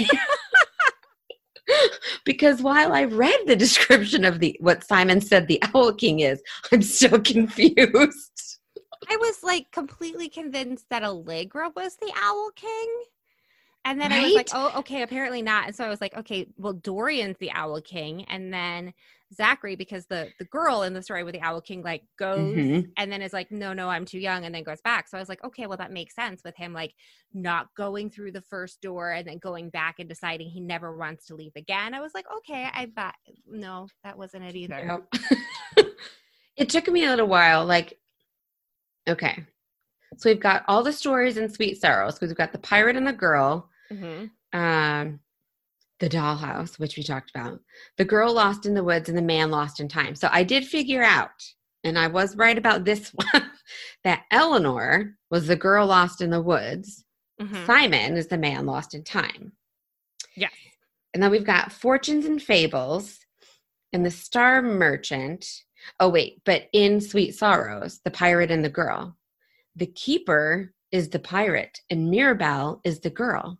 because 2.25 2.61
while 2.61 2.93
I 2.93 3.05
read 3.05 3.39
the 3.47 3.55
description 3.55 4.25
of 4.25 4.39
the 4.39 4.55
what 4.59 4.83
Simon 4.83 5.21
said 5.21 5.47
the 5.47 5.61
Owl 5.73 5.93
King 5.93 6.19
is, 6.19 6.41
I'm 6.71 6.81
still 6.81 7.19
confused. 7.19 8.59
I 9.09 9.17
was 9.17 9.43
like 9.43 9.71
completely 9.71 10.29
convinced 10.29 10.85
that 10.89 11.03
Allegra 11.03 11.71
was 11.75 11.97
the 11.97 12.11
Owl 12.21 12.51
King. 12.55 13.03
And 13.85 13.99
then 13.99 14.11
right? 14.11 14.21
I 14.21 14.23
was 14.23 14.33
like, 14.33 14.49
oh, 14.53 14.71
okay, 14.79 15.01
apparently 15.01 15.41
not. 15.41 15.67
And 15.67 15.75
so 15.75 15.83
I 15.83 15.89
was 15.89 15.99
like, 15.99 16.15
okay, 16.15 16.47
well, 16.57 16.71
Dorian's 16.71 17.37
the 17.39 17.51
Owl 17.51 17.81
King. 17.81 18.23
And 18.25 18.53
then 18.53 18.93
Zachary, 19.33 19.75
because 19.75 20.05
the 20.05 20.29
the 20.39 20.45
girl 20.45 20.83
in 20.83 20.93
the 20.93 21.01
story 21.01 21.23
with 21.23 21.33
the 21.33 21.41
Owl 21.41 21.59
King 21.59 21.81
like 21.81 22.03
goes 22.17 22.55
mm-hmm. 22.55 22.89
and 22.95 23.11
then 23.11 23.21
is 23.21 23.33
like, 23.33 23.51
no, 23.51 23.73
no, 23.73 23.89
I'm 23.89 24.05
too 24.05 24.19
young, 24.19 24.45
and 24.45 24.55
then 24.55 24.63
goes 24.63 24.79
back. 24.81 25.07
So 25.09 25.17
I 25.17 25.19
was 25.19 25.27
like, 25.27 25.43
okay, 25.43 25.67
well, 25.67 25.77
that 25.77 25.91
makes 25.91 26.15
sense 26.15 26.41
with 26.45 26.55
him 26.55 26.71
like 26.71 26.93
not 27.33 27.67
going 27.75 28.09
through 28.09 28.31
the 28.31 28.41
first 28.41 28.79
door 28.81 29.11
and 29.11 29.27
then 29.27 29.39
going 29.39 29.69
back 29.69 29.95
and 29.99 30.07
deciding 30.07 30.49
he 30.49 30.61
never 30.61 30.95
wants 30.95 31.25
to 31.27 31.35
leave 31.35 31.53
again. 31.57 31.93
I 31.93 31.99
was 31.99 32.13
like, 32.13 32.25
okay, 32.37 32.69
I 32.73 32.85
bet 32.85 33.15
no, 33.45 33.87
that 34.03 34.17
wasn't 34.17 34.45
it 34.45 34.55
either. 34.55 35.01
It 36.55 36.69
took 36.69 36.87
me 36.87 37.05
a 37.05 37.09
little 37.09 37.27
while. 37.27 37.65
Like 37.65 37.97
Okay. 39.07 39.45
So 40.17 40.29
we've 40.29 40.39
got 40.39 40.63
all 40.67 40.83
the 40.83 40.93
stories 40.93 41.37
in 41.37 41.49
Sweet 41.49 41.79
Sorrows 41.79 42.15
because 42.15 42.29
we've 42.29 42.37
got 42.37 42.51
the 42.51 42.59
pirate 42.59 42.95
and 42.95 43.07
the 43.07 43.13
girl, 43.13 43.69
mm-hmm. 43.91 44.57
um, 44.57 45.19
the 45.99 46.09
dollhouse, 46.09 46.77
which 46.79 46.97
we 46.97 47.03
talked 47.03 47.31
about, 47.35 47.59
the 47.97 48.05
girl 48.05 48.33
lost 48.33 48.65
in 48.65 48.73
the 48.73 48.83
woods, 48.83 49.09
and 49.09 49.17
the 49.17 49.23
man 49.23 49.49
lost 49.49 49.79
in 49.79 49.87
time. 49.87 50.15
So 50.15 50.29
I 50.31 50.43
did 50.43 50.65
figure 50.65 51.03
out, 51.03 51.43
and 51.83 51.97
I 51.97 52.07
was 52.07 52.35
right 52.35 52.57
about 52.57 52.85
this 52.85 53.09
one, 53.31 53.51
that 54.03 54.23
Eleanor 54.31 55.15
was 55.31 55.47
the 55.47 55.55
girl 55.55 55.87
lost 55.87 56.21
in 56.21 56.29
the 56.29 56.41
woods. 56.41 57.03
Mm-hmm. 57.41 57.65
Simon 57.65 58.17
is 58.17 58.27
the 58.27 58.37
man 58.37 58.65
lost 58.65 58.93
in 58.93 59.03
time. 59.03 59.53
Yeah. 60.35 60.49
And 61.13 61.21
then 61.21 61.31
we've 61.31 61.45
got 61.45 61.71
Fortunes 61.71 62.25
and 62.25 62.41
Fables 62.41 63.19
and 63.91 64.05
the 64.05 64.11
Star 64.11 64.61
Merchant 64.61 65.45
Oh, 65.99 66.09
wait, 66.09 66.41
but 66.45 66.69
in 66.73 67.01
Sweet 67.01 67.35
Sorrows, 67.35 67.99
the 68.03 68.11
pirate 68.11 68.51
and 68.51 68.63
the 68.63 68.69
girl, 68.69 69.17
the 69.75 69.87
keeper 69.87 70.73
is 70.91 71.09
the 71.09 71.19
pirate 71.19 71.81
and 71.89 72.09
Mirabel 72.09 72.81
is 72.83 72.99
the 72.99 73.09
girl, 73.09 73.57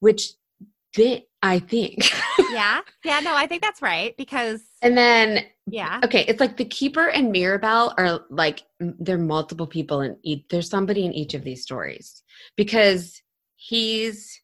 which 0.00 0.32
they, 0.96 1.26
I 1.42 1.58
think. 1.58 2.08
yeah. 2.52 2.80
Yeah. 3.04 3.20
No, 3.20 3.34
I 3.34 3.46
think 3.46 3.62
that's 3.62 3.82
right 3.82 4.16
because. 4.16 4.62
And 4.80 4.96
then. 4.96 5.44
Yeah. 5.66 6.00
Okay. 6.04 6.24
It's 6.28 6.40
like 6.40 6.56
the 6.56 6.64
keeper 6.64 7.08
and 7.08 7.32
Mirabel 7.32 7.94
are 7.98 8.20
like, 8.30 8.62
there 8.78 9.16
are 9.16 9.20
multiple 9.20 9.66
people 9.66 10.02
in 10.02 10.16
each, 10.22 10.44
there's 10.50 10.68
somebody 10.68 11.04
in 11.04 11.12
each 11.12 11.34
of 11.34 11.42
these 11.42 11.62
stories 11.62 12.22
because 12.56 13.22
he's 13.56 14.40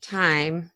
time 0.00 0.70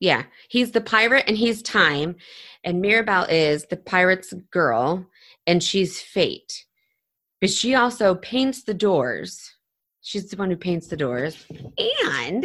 yeah, 0.00 0.24
he's 0.48 0.72
the 0.72 0.80
pirate 0.80 1.24
and 1.26 1.36
he's 1.36 1.62
time, 1.62 2.16
and 2.64 2.80
Mirabel 2.80 3.24
is 3.24 3.66
the 3.66 3.76
pirate's 3.76 4.32
girl, 4.50 5.06
and 5.46 5.62
she's 5.62 6.00
fate. 6.00 6.64
But 7.40 7.50
she 7.50 7.74
also 7.74 8.14
paints 8.14 8.62
the 8.62 8.74
doors. 8.74 9.54
She's 10.02 10.28
the 10.28 10.36
one 10.36 10.50
who 10.50 10.56
paints 10.56 10.88
the 10.88 10.96
doors. 10.96 11.46
And 12.04 12.44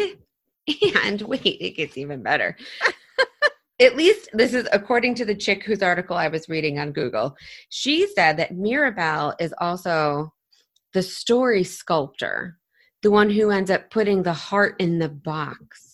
and 1.03 1.21
wait, 1.27 1.45
it 1.45 1.77
gets 1.77 1.97
even 1.97 2.23
better. 2.23 2.57
At 3.81 3.95
least 3.95 4.29
this 4.33 4.53
is 4.53 4.67
according 4.71 5.15
to 5.15 5.25
the 5.25 5.35
chick 5.35 5.63
whose 5.63 5.81
article 5.81 6.15
I 6.15 6.27
was 6.27 6.47
reading 6.47 6.79
on 6.79 6.91
Google. 6.91 7.35
She 7.69 8.07
said 8.07 8.37
that 8.37 8.55
Mirabel 8.55 9.33
is 9.39 9.53
also 9.59 10.31
the 10.93 11.01
story 11.01 11.63
sculptor, 11.63 12.57
the 13.01 13.11
one 13.11 13.29
who 13.29 13.49
ends 13.49 13.71
up 13.71 13.89
putting 13.89 14.23
the 14.23 14.33
heart 14.33 14.75
in 14.79 14.99
the 14.99 15.09
box 15.09 15.92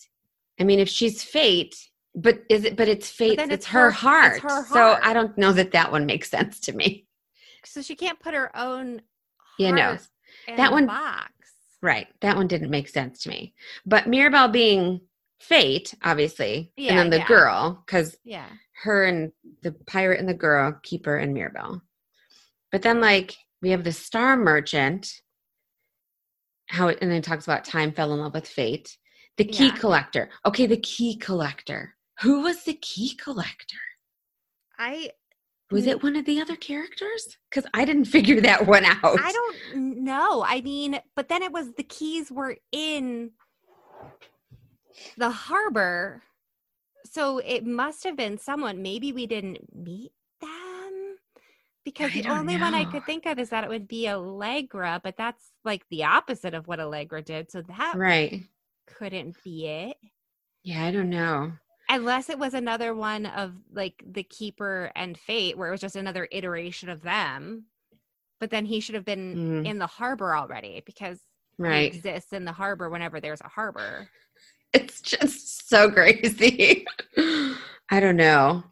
I 0.60 0.64
mean, 0.64 0.80
if 0.80 0.90
she's 0.90 1.24
fate, 1.24 1.76
but 2.16 2.44
is 2.50 2.66
it? 2.66 2.76
But 2.76 2.88
it's 2.88 3.10
fate. 3.10 3.38
But 3.38 3.46
it's, 3.46 3.54
it's, 3.54 3.66
her, 3.68 3.86
her 3.86 3.92
heart. 3.92 4.34
it's, 4.36 4.44
her 4.44 4.64
heart. 4.64 4.68
So 4.68 5.00
I 5.02 5.14
don't 5.14 5.38
know 5.38 5.54
that 5.54 5.72
that 5.72 5.92
one 5.92 6.06
makes 6.06 6.30
sense 6.30 6.60
to 6.62 6.74
me. 6.74 7.08
So 7.66 7.82
she 7.82 7.96
can't 7.96 8.20
put 8.20 8.34
her 8.34 8.56
own. 8.58 9.02
Yeah, 9.58 9.72
no, 9.72 9.98
that 10.56 10.72
one 10.72 10.86
box. 10.86 11.32
Right, 11.82 12.08
that 12.22 12.36
one 12.36 12.48
didn't 12.48 12.70
make 12.70 12.90
sense 12.90 13.24
to 13.24 13.30
me. 13.30 13.54
But 13.86 14.08
Mirabel 14.08 14.50
being 14.50 15.02
fate, 15.40 15.94
obviously, 16.04 16.72
yeah, 16.76 16.92
and 16.92 17.00
then 17.00 17.10
the 17.10 17.18
yeah. 17.18 17.28
girl, 17.28 17.84
because 17.86 18.18
yeah, 18.24 18.48
her 18.84 19.06
and 19.06 19.32
the 19.62 19.72
pirate 19.88 20.20
and 20.20 20.28
the 20.28 20.34
girl, 20.34 20.78
keeper 20.84 21.18
and 21.18 21.34
Mirabel. 21.34 21.82
But 22.72 22.82
then, 22.82 23.02
like, 23.02 23.36
we 23.62 23.70
have 23.72 23.84
the 23.84 23.92
star 23.92 24.36
merchant. 24.36 25.22
How 26.68 26.90
it, 26.90 27.00
and 27.02 27.10
then 27.10 27.18
it 27.18 27.24
talks 27.24 27.46
about 27.46 27.66
time 27.66 27.92
fell 27.92 28.14
in 28.14 28.20
love 28.20 28.36
with 28.36 28.48
fate 28.48 28.96
the 29.40 29.46
key 29.46 29.68
yeah. 29.68 29.76
collector. 29.78 30.30
Okay, 30.46 30.66
the 30.66 30.78
key 30.78 31.16
collector. 31.16 31.96
Who 32.20 32.42
was 32.42 32.66
the 32.66 32.74
key 32.74 33.16
collector? 33.16 33.78
I 34.78 35.12
was 35.72 35.88
it 35.88 36.04
one 36.04 36.18
of 36.18 36.26
the 36.26 36.42
other 36.42 36.58
characters? 36.58 37.38
Because 37.50 37.66
I 37.74 37.86
didn't 37.86 38.06
figure 38.18 38.42
that 38.42 38.68
one 38.68 38.84
out. 38.84 39.00
I 39.04 39.32
don't 39.32 40.04
know. 40.04 40.44
I 40.46 40.60
mean, 40.60 41.00
but 41.16 41.30
then 41.30 41.42
it 41.42 41.54
was 41.54 41.72
the 41.74 41.84
keys 41.84 42.30
were 42.30 42.58
in 42.74 43.32
the 45.18 45.30
harbor. 45.30 46.22
So 47.06 47.38
it 47.38 47.66
must 47.66 48.04
have 48.04 48.18
been 48.18 48.38
someone. 48.38 48.82
Maybe 48.82 49.14
we 49.14 49.26
didn't 49.26 49.74
meet 49.74 50.12
them. 50.42 51.16
Because 51.86 52.12
I 52.14 52.22
the 52.22 52.28
only 52.28 52.58
know. 52.58 52.66
one 52.66 52.74
I 52.74 52.84
could 52.84 53.06
think 53.06 53.26
of 53.26 53.40
is 53.40 53.52
that 53.52 53.64
it 53.64 53.70
would 53.70 53.88
be 53.88 54.10
Allegra, 54.10 55.00
but 55.02 55.16
that's 55.16 55.52
like 55.64 55.88
the 55.90 56.04
opposite 56.04 56.54
of 56.54 56.68
what 56.68 56.82
Allegra 56.82 57.22
did. 57.22 57.50
So 57.50 57.62
that 57.62 57.96
right 57.96 58.44
couldn't 58.98 59.42
be 59.44 59.68
it. 59.68 59.98
Yeah, 60.64 60.86
I 60.86 60.92
don't 60.92 61.10
know. 61.10 61.54
Unless 61.90 62.30
it 62.30 62.38
was 62.38 62.54
another 62.54 62.94
one 62.94 63.26
of 63.26 63.54
like 63.74 64.04
the 64.06 64.24
Keeper 64.24 64.92
and 64.96 65.18
Fate, 65.18 65.58
where 65.58 65.70
it 65.70 65.72
was 65.72 65.82
just 65.82 65.96
another 65.96 66.28
iteration 66.32 66.90
of 66.90 67.02
them. 67.02 67.66
But 68.40 68.52
then 68.52 68.66
he 68.66 68.80
should 68.80 68.96
have 68.96 69.06
been 69.06 69.64
mm. 69.64 69.66
in 69.66 69.80
the 69.80 69.88
harbor 69.88 70.36
already 70.36 70.82
because 70.86 71.20
right. 71.58 71.92
he 71.92 71.98
exists 71.98 72.32
in 72.32 72.46
the 72.46 72.52
harbor 72.52 72.90
whenever 72.90 73.20
there's 73.20 73.42
a 73.42 73.50
harbor. 73.50 74.08
It's 74.74 75.02
just 75.02 75.68
so 75.68 75.90
crazy. 75.92 76.86
I 77.18 78.00
don't 78.00 78.18
know 78.18 78.64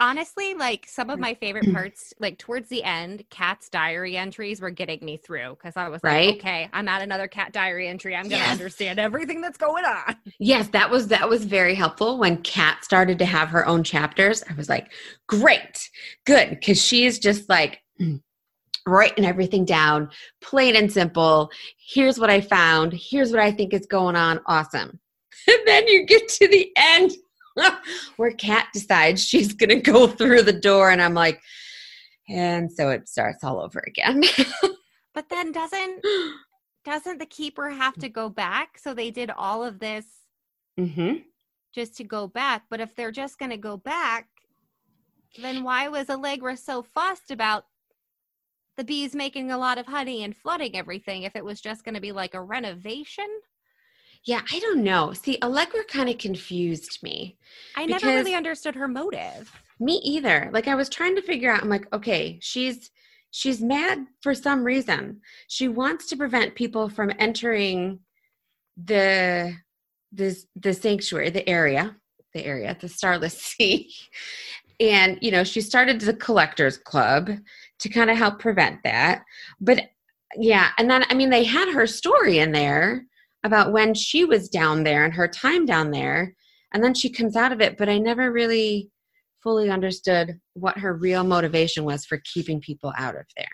honestly 0.00 0.54
like 0.54 0.86
some 0.88 1.10
of 1.10 1.18
mm. 1.18 1.22
my 1.22 1.34
favorite 1.34 1.72
parts 1.74 2.14
like 2.18 2.38
towards 2.38 2.68
the 2.68 2.82
end 2.84 3.24
Kat's 3.30 3.68
diary 3.68 4.16
entries 4.16 4.60
were 4.60 4.70
getting 4.70 5.04
me 5.04 5.16
through 5.16 5.50
because 5.50 5.76
i 5.76 5.88
was 5.88 6.02
like 6.02 6.36
okay 6.36 6.68
i'm 6.72 6.88
at 6.88 7.02
another 7.02 7.28
Kat 7.28 7.52
diary 7.52 7.88
entry. 7.88 8.14
I'm 8.14 8.24
gonna 8.24 8.36
yes. 8.36 8.52
understand 8.52 8.98
everything 8.98 9.40
that's 9.40 9.58
going 9.58 9.84
on. 9.84 10.16
Yes 10.38 10.68
that 10.68 10.90
was 10.90 11.08
that 11.08 11.28
was 11.28 11.44
very 11.44 11.74
helpful 11.74 12.18
when 12.18 12.42
Kat 12.42 12.84
started 12.84 13.18
to 13.18 13.24
have 13.24 13.48
her 13.48 13.66
own 13.66 13.84
chapters. 13.84 14.42
I 14.48 14.54
was 14.54 14.68
like 14.68 14.92
great 15.26 15.90
good 16.26 16.50
because 16.50 16.82
she's 16.82 17.18
just 17.18 17.48
like 17.48 17.80
writing 18.86 19.24
everything 19.24 19.64
down 19.64 20.10
plain 20.40 20.76
and 20.76 20.92
simple. 20.92 21.50
Here's 21.78 22.18
what 22.18 22.30
i 22.30 22.40
found. 22.40 22.92
Here's 22.92 23.30
what 23.30 23.40
i 23.40 23.50
think 23.50 23.72
is 23.72 23.86
going 23.86 24.16
on. 24.16 24.40
Awesome. 24.46 24.98
And 25.48 25.66
then 25.66 25.88
you 25.88 26.04
get 26.04 26.28
to 26.28 26.48
the 26.48 26.70
end 26.76 27.12
where 28.16 28.32
Kat 28.32 28.68
decides 28.72 29.24
she's 29.24 29.52
going 29.52 29.70
to 29.70 29.80
go 29.80 30.06
through 30.06 30.42
the 30.42 30.52
door, 30.52 30.90
and 30.90 31.02
I'm 31.02 31.14
like, 31.14 31.40
and 32.28 32.70
so 32.70 32.90
it 32.90 33.08
starts 33.08 33.42
all 33.42 33.60
over 33.60 33.82
again. 33.86 34.22
but 35.14 35.28
then 35.28 35.52
doesn't 35.52 36.04
doesn't 36.84 37.18
the 37.18 37.26
keeper 37.26 37.70
have 37.70 37.94
to 37.96 38.08
go 38.08 38.28
back? 38.28 38.78
So 38.78 38.94
they 38.94 39.10
did 39.10 39.30
all 39.30 39.64
of 39.64 39.78
this 39.78 40.06
mm-hmm. 40.78 41.16
just 41.74 41.96
to 41.96 42.04
go 42.04 42.26
back. 42.26 42.64
But 42.70 42.80
if 42.80 42.94
they're 42.94 43.12
just 43.12 43.38
going 43.38 43.50
to 43.50 43.56
go 43.56 43.76
back, 43.76 44.28
then 45.40 45.64
why 45.64 45.88
was 45.88 46.08
Allegra 46.08 46.56
so 46.56 46.82
fussed 46.82 47.30
about 47.30 47.64
the 48.76 48.84
bees 48.84 49.14
making 49.14 49.50
a 49.50 49.58
lot 49.58 49.76
of 49.76 49.86
honey 49.86 50.22
and 50.22 50.36
flooding 50.36 50.76
everything 50.76 51.24
if 51.24 51.36
it 51.36 51.44
was 51.44 51.60
just 51.60 51.84
going 51.84 51.94
to 51.94 52.00
be 52.00 52.12
like 52.12 52.34
a 52.34 52.42
renovation? 52.42 53.28
Yeah, 54.28 54.42
I 54.52 54.58
don't 54.58 54.84
know. 54.84 55.14
See, 55.14 55.38
Allegra 55.42 55.84
kind 55.84 56.10
of 56.10 56.18
confused 56.18 56.98
me. 57.02 57.38
I 57.74 57.86
never 57.86 58.08
really 58.08 58.34
understood 58.34 58.74
her 58.74 58.86
motive. 58.86 59.50
Me 59.80 60.02
either. 60.04 60.50
Like 60.52 60.68
I 60.68 60.74
was 60.74 60.90
trying 60.90 61.16
to 61.16 61.22
figure 61.22 61.50
out 61.50 61.62
I'm 61.62 61.70
like, 61.70 61.90
okay, 61.94 62.38
she's 62.42 62.90
she's 63.30 63.62
mad 63.62 64.04
for 64.20 64.34
some 64.34 64.64
reason. 64.64 65.22
She 65.46 65.68
wants 65.68 66.08
to 66.08 66.16
prevent 66.18 66.56
people 66.56 66.90
from 66.90 67.10
entering 67.18 68.00
the 68.76 69.54
this 70.12 70.44
the 70.56 70.74
sanctuary, 70.74 71.30
the 71.30 71.48
area, 71.48 71.96
the 72.34 72.44
area, 72.44 72.76
the 72.78 72.88
starless 72.90 73.38
sea. 73.42 73.90
And 74.78 75.18
you 75.22 75.30
know, 75.30 75.42
she 75.42 75.62
started 75.62 76.02
the 76.02 76.12
collectors 76.12 76.76
club 76.76 77.30
to 77.78 77.88
kind 77.88 78.10
of 78.10 78.18
help 78.18 78.40
prevent 78.40 78.82
that. 78.84 79.22
But 79.58 79.84
yeah, 80.36 80.68
and 80.76 80.90
then 80.90 81.06
I 81.08 81.14
mean 81.14 81.30
they 81.30 81.44
had 81.44 81.72
her 81.72 81.86
story 81.86 82.40
in 82.40 82.52
there 82.52 83.06
about 83.44 83.72
when 83.72 83.94
she 83.94 84.24
was 84.24 84.48
down 84.48 84.84
there 84.84 85.04
and 85.04 85.14
her 85.14 85.28
time 85.28 85.64
down 85.64 85.90
there. 85.90 86.34
And 86.72 86.82
then 86.82 86.94
she 86.94 87.10
comes 87.10 87.36
out 87.36 87.52
of 87.52 87.60
it, 87.60 87.78
but 87.78 87.88
I 87.88 87.98
never 87.98 88.30
really 88.30 88.90
fully 89.42 89.70
understood 89.70 90.38
what 90.54 90.78
her 90.78 90.94
real 90.94 91.24
motivation 91.24 91.84
was 91.84 92.04
for 92.04 92.20
keeping 92.32 92.60
people 92.60 92.92
out 92.98 93.16
of 93.16 93.24
there. 93.36 93.46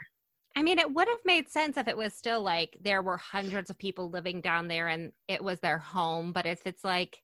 I 0.56 0.62
mean, 0.62 0.78
it 0.78 0.92
would 0.92 1.08
have 1.08 1.18
made 1.24 1.48
sense 1.48 1.76
if 1.76 1.88
it 1.88 1.96
was 1.96 2.14
still 2.14 2.40
like 2.40 2.76
there 2.80 3.02
were 3.02 3.16
hundreds 3.16 3.70
of 3.70 3.78
people 3.78 4.10
living 4.10 4.40
down 4.40 4.68
there 4.68 4.88
and 4.88 5.12
it 5.28 5.42
was 5.42 5.60
their 5.60 5.78
home. 5.78 6.32
But 6.32 6.46
if 6.46 6.60
it's 6.64 6.84
like 6.84 7.18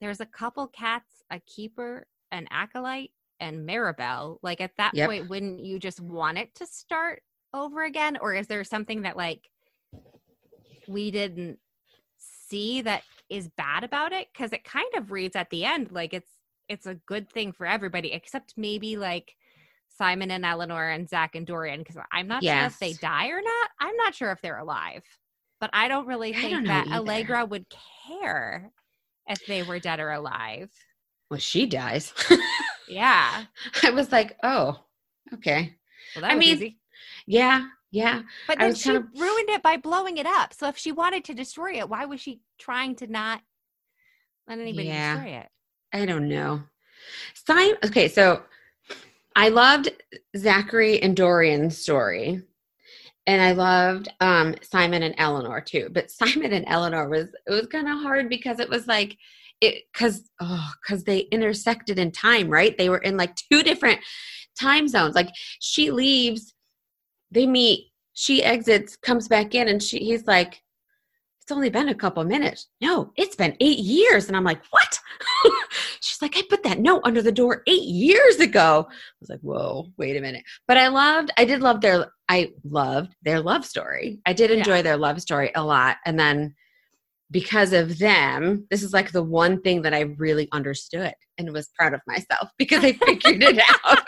there's 0.00 0.20
a 0.20 0.26
couple 0.26 0.66
cats, 0.68 1.22
a 1.30 1.40
keeper, 1.40 2.06
an 2.32 2.46
acolyte, 2.50 3.10
and 3.40 3.68
Maribel, 3.68 4.38
like 4.42 4.60
at 4.60 4.76
that 4.78 4.94
yep. 4.94 5.08
point, 5.08 5.28
wouldn't 5.28 5.64
you 5.64 5.78
just 5.78 6.00
want 6.00 6.38
it 6.38 6.54
to 6.56 6.66
start 6.66 7.22
over 7.52 7.84
again? 7.84 8.16
Or 8.20 8.34
is 8.34 8.46
there 8.46 8.64
something 8.64 9.02
that 9.02 9.16
like 9.16 9.48
we 10.88 11.10
didn't 11.10 11.58
see 12.48 12.82
that 12.82 13.02
is 13.30 13.48
bad 13.56 13.84
about 13.84 14.12
it 14.12 14.28
because 14.32 14.52
it 14.52 14.64
kind 14.64 14.86
of 14.96 15.10
reads 15.10 15.36
at 15.36 15.50
the 15.50 15.64
end 15.64 15.90
like 15.90 16.12
it's 16.12 16.30
it's 16.68 16.86
a 16.86 16.94
good 17.06 17.30
thing 17.30 17.52
for 17.52 17.66
everybody 17.66 18.12
except 18.12 18.54
maybe 18.56 18.96
like 18.96 19.34
Simon 19.96 20.30
and 20.30 20.44
Eleanor 20.44 20.90
and 20.90 21.08
Zach 21.08 21.34
and 21.34 21.46
Dorian 21.46 21.80
because 21.80 21.96
I'm 22.12 22.26
not 22.26 22.42
yes. 22.42 22.58
sure 22.58 22.66
if 22.66 22.78
they 22.78 22.92
die 23.06 23.28
or 23.28 23.40
not. 23.40 23.70
I'm 23.80 23.96
not 23.96 24.14
sure 24.14 24.32
if 24.32 24.40
they're 24.42 24.58
alive, 24.58 25.02
but 25.60 25.70
I 25.72 25.88
don't 25.88 26.06
really 26.06 26.32
think 26.32 26.52
don't 26.52 26.64
that 26.64 26.86
either. 26.88 26.96
Allegra 26.96 27.44
would 27.44 27.66
care 28.08 28.70
if 29.28 29.44
they 29.46 29.62
were 29.62 29.78
dead 29.78 30.00
or 30.00 30.10
alive. 30.10 30.70
Well, 31.30 31.40
she 31.40 31.66
dies. 31.66 32.12
yeah, 32.88 33.44
I 33.82 33.90
was 33.90 34.10
like, 34.10 34.36
oh, 34.42 34.80
okay. 35.34 35.74
Well, 36.16 36.24
I 36.24 36.34
mean, 36.34 36.56
easy. 36.56 36.78
yeah, 37.26 37.66
yeah. 37.94 38.22
But 38.48 38.58
then 38.58 38.74
she 38.74 38.90
kind 38.90 38.96
of... 38.98 39.20
ruined 39.20 39.50
it 39.50 39.62
by 39.62 39.76
blowing 39.76 40.16
it 40.16 40.26
up. 40.26 40.52
So 40.52 40.66
if 40.66 40.76
she 40.76 40.90
wanted 40.90 41.24
to 41.26 41.34
destroy 41.34 41.78
it, 41.78 41.88
why 41.88 42.06
was 42.06 42.20
she 42.20 42.40
trying 42.58 42.96
to 42.96 43.06
not 43.06 43.40
let 44.48 44.58
anybody 44.58 44.88
yeah. 44.88 45.14
destroy 45.14 45.30
it? 45.36 45.48
I 45.92 46.04
don't 46.04 46.28
know. 46.28 46.64
Simon, 47.34 47.76
okay, 47.84 48.08
so 48.08 48.42
I 49.36 49.50
loved 49.50 49.90
Zachary 50.36 51.00
and 51.00 51.16
Dorian's 51.16 51.78
story. 51.78 52.42
And 53.28 53.40
I 53.40 53.52
loved 53.52 54.08
um, 54.20 54.56
Simon 54.60 55.04
and 55.04 55.14
Eleanor 55.16 55.60
too. 55.60 55.88
But 55.92 56.10
Simon 56.10 56.52
and 56.52 56.64
Eleanor 56.66 57.08
was 57.08 57.28
it 57.46 57.50
was 57.50 57.66
kind 57.68 57.88
of 57.88 58.00
hard 58.00 58.28
because 58.28 58.58
it 58.58 58.68
was 58.68 58.88
like 58.88 59.16
it 59.60 59.84
because 59.92 60.28
oh 60.40 60.68
because 60.82 61.04
they 61.04 61.20
intersected 61.30 62.00
in 62.00 62.10
time, 62.10 62.48
right? 62.48 62.76
They 62.76 62.88
were 62.88 62.98
in 62.98 63.16
like 63.16 63.36
two 63.36 63.62
different 63.62 64.00
time 64.60 64.88
zones. 64.88 65.14
Like 65.14 65.30
she 65.60 65.92
leaves 65.92 66.53
they 67.34 67.46
meet 67.46 67.90
she 68.14 68.42
exits 68.42 68.96
comes 68.96 69.28
back 69.28 69.54
in 69.54 69.68
and 69.68 69.82
she 69.82 69.98
he's 69.98 70.26
like 70.26 70.62
it's 71.42 71.52
only 71.52 71.68
been 71.68 71.90
a 71.90 71.94
couple 71.94 72.24
minutes. 72.24 72.68
No 72.80 73.12
it's 73.16 73.36
been 73.36 73.54
eight 73.60 73.78
years. 73.78 74.28
And 74.28 74.36
i'm 74.36 74.44
like 74.44 74.62
what? 74.70 74.98
She's 76.00 76.22
like 76.22 76.36
i 76.38 76.42
put 76.48 76.62
that 76.62 76.78
note 76.78 77.02
under 77.04 77.20
the 77.20 77.32
door 77.32 77.62
eight 77.66 77.82
years 77.82 78.36
ago. 78.36 78.86
I 78.88 78.94
was 79.20 79.28
like 79.28 79.40
whoa 79.40 79.88
wait 79.98 80.16
a 80.16 80.20
minute. 80.20 80.44
But 80.66 80.78
i 80.78 80.88
loved 80.88 81.32
i 81.36 81.44
did 81.44 81.60
love 81.60 81.80
their 81.80 82.06
i 82.28 82.52
loved 82.64 83.14
their 83.22 83.40
love 83.40 83.66
story. 83.66 84.20
I 84.24 84.32
did 84.32 84.50
enjoy 84.50 84.76
yeah. 84.76 84.82
their 84.82 84.96
love 84.96 85.20
story 85.20 85.50
a 85.54 85.62
lot. 85.62 85.98
And 86.06 86.18
then 86.18 86.54
because 87.30 87.72
of 87.72 87.98
them 87.98 88.66
this 88.70 88.82
is 88.82 88.92
like 88.92 89.10
the 89.10 89.22
one 89.22 89.60
thing 89.62 89.82
that 89.82 89.94
i 89.94 90.00
really 90.18 90.48
understood 90.52 91.12
and 91.38 91.52
was 91.52 91.70
proud 91.76 91.94
of 91.94 92.00
myself 92.06 92.48
because 92.58 92.84
i 92.84 92.92
figured 92.92 93.42
it 93.42 93.60
out 93.84 93.98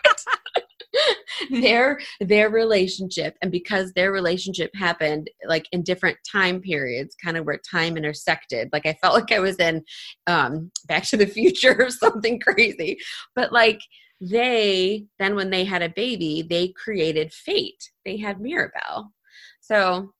their 1.50 1.98
their 2.20 2.50
relationship 2.50 3.36
and 3.42 3.50
because 3.50 3.92
their 3.92 4.12
relationship 4.12 4.70
happened 4.74 5.30
like 5.46 5.66
in 5.72 5.82
different 5.82 6.16
time 6.30 6.60
periods 6.60 7.14
kind 7.22 7.36
of 7.36 7.44
where 7.44 7.60
time 7.70 7.96
intersected 7.96 8.68
like 8.72 8.86
i 8.86 8.96
felt 9.02 9.14
like 9.14 9.32
i 9.32 9.38
was 9.38 9.56
in 9.56 9.82
um 10.26 10.70
back 10.86 11.04
to 11.04 11.16
the 11.16 11.26
future 11.26 11.76
or 11.84 11.90
something 11.90 12.40
crazy 12.40 12.98
but 13.34 13.52
like 13.52 13.80
they 14.20 15.04
then 15.18 15.34
when 15.34 15.50
they 15.50 15.64
had 15.64 15.82
a 15.82 15.90
baby 15.90 16.46
they 16.48 16.68
created 16.68 17.32
fate 17.32 17.90
they 18.04 18.16
had 18.16 18.40
mirabel 18.40 19.12
so 19.60 20.12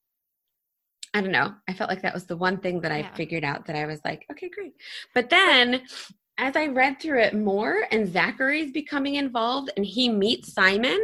I 1.15 1.23
don't 1.23 1.33
know. 1.33 1.55
I 1.67 1.73
felt 1.73 1.89
like 1.89 2.03
that 2.03 2.13
was 2.13 2.27
the 2.27 2.37
one 2.37 2.59
thing 2.59 2.83
that 2.83 2.93
I 2.93 2.99
yeah. 2.99 3.15
figured 3.15 3.43
out 3.43 3.65
that 3.67 3.77
I 3.77 3.87
was 3.87 4.01
like, 4.05 4.27
okay, 4.33 4.51
great. 4.51 4.75
But 5.15 5.31
then 5.31 5.81
as 6.39 6.57
I 6.57 6.67
read 6.67 7.01
through 7.01 7.21
it 7.21 7.35
more 7.35 7.87
and 7.91 8.13
Zachary's 8.13 8.73
becoming 8.73 9.15
involved 9.15 9.71
and 9.77 9.87
he 9.87 10.09
meets 10.09 10.53
Simon 10.53 10.99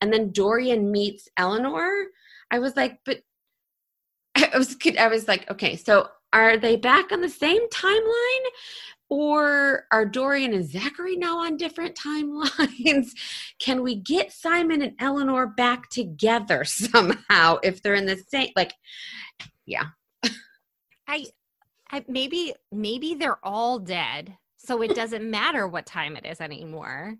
and 0.00 0.12
then 0.12 0.30
Dorian 0.30 0.90
meets 0.92 1.28
Eleanor, 1.36 2.06
I 2.50 2.58
was 2.58 2.76
like, 2.76 2.98
but 3.04 3.20
I 4.36 4.58
was 4.58 4.76
I 4.98 5.08
was 5.08 5.26
like, 5.28 5.50
okay, 5.50 5.76
so 5.76 6.08
are 6.32 6.56
they 6.56 6.76
back 6.76 7.12
on 7.12 7.20
the 7.20 7.28
same 7.28 7.68
timeline? 7.70 8.46
Or 9.10 9.84
are 9.92 10.06
Dorian 10.06 10.54
and 10.54 10.68
Zachary 10.68 11.16
now 11.16 11.38
on 11.38 11.56
different 11.56 11.94
timelines? 11.94 13.10
Can 13.60 13.82
we 13.82 13.96
get 13.96 14.32
Simon 14.32 14.82
and 14.82 14.94
Eleanor 14.98 15.46
back 15.46 15.88
together 15.90 16.64
somehow 16.64 17.58
if 17.62 17.82
they're 17.82 17.94
in 17.94 18.06
the 18.06 18.22
same 18.28 18.50
like 18.56 18.72
yeah. 19.66 19.84
I 21.06 21.26
I 21.90 22.04
maybe 22.08 22.54
maybe 22.72 23.14
they're 23.14 23.44
all 23.44 23.78
dead 23.78 24.36
so 24.64 24.82
it 24.82 24.94
doesn't 24.94 25.28
matter 25.28 25.66
what 25.68 25.86
time 25.86 26.16
it 26.16 26.24
is 26.24 26.40
anymore 26.40 27.16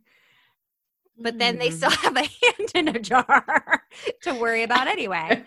but 1.19 1.39
then 1.39 1.59
they 1.59 1.71
still 1.71 1.91
mm-hmm. 1.91 2.15
have 2.15 2.17
a 2.17 2.21
hand 2.59 2.71
in 2.75 2.89
a 2.89 2.99
jar 2.99 3.83
to 4.23 4.35
worry 4.35 4.63
about 4.65 4.89
anyway. 4.89 5.43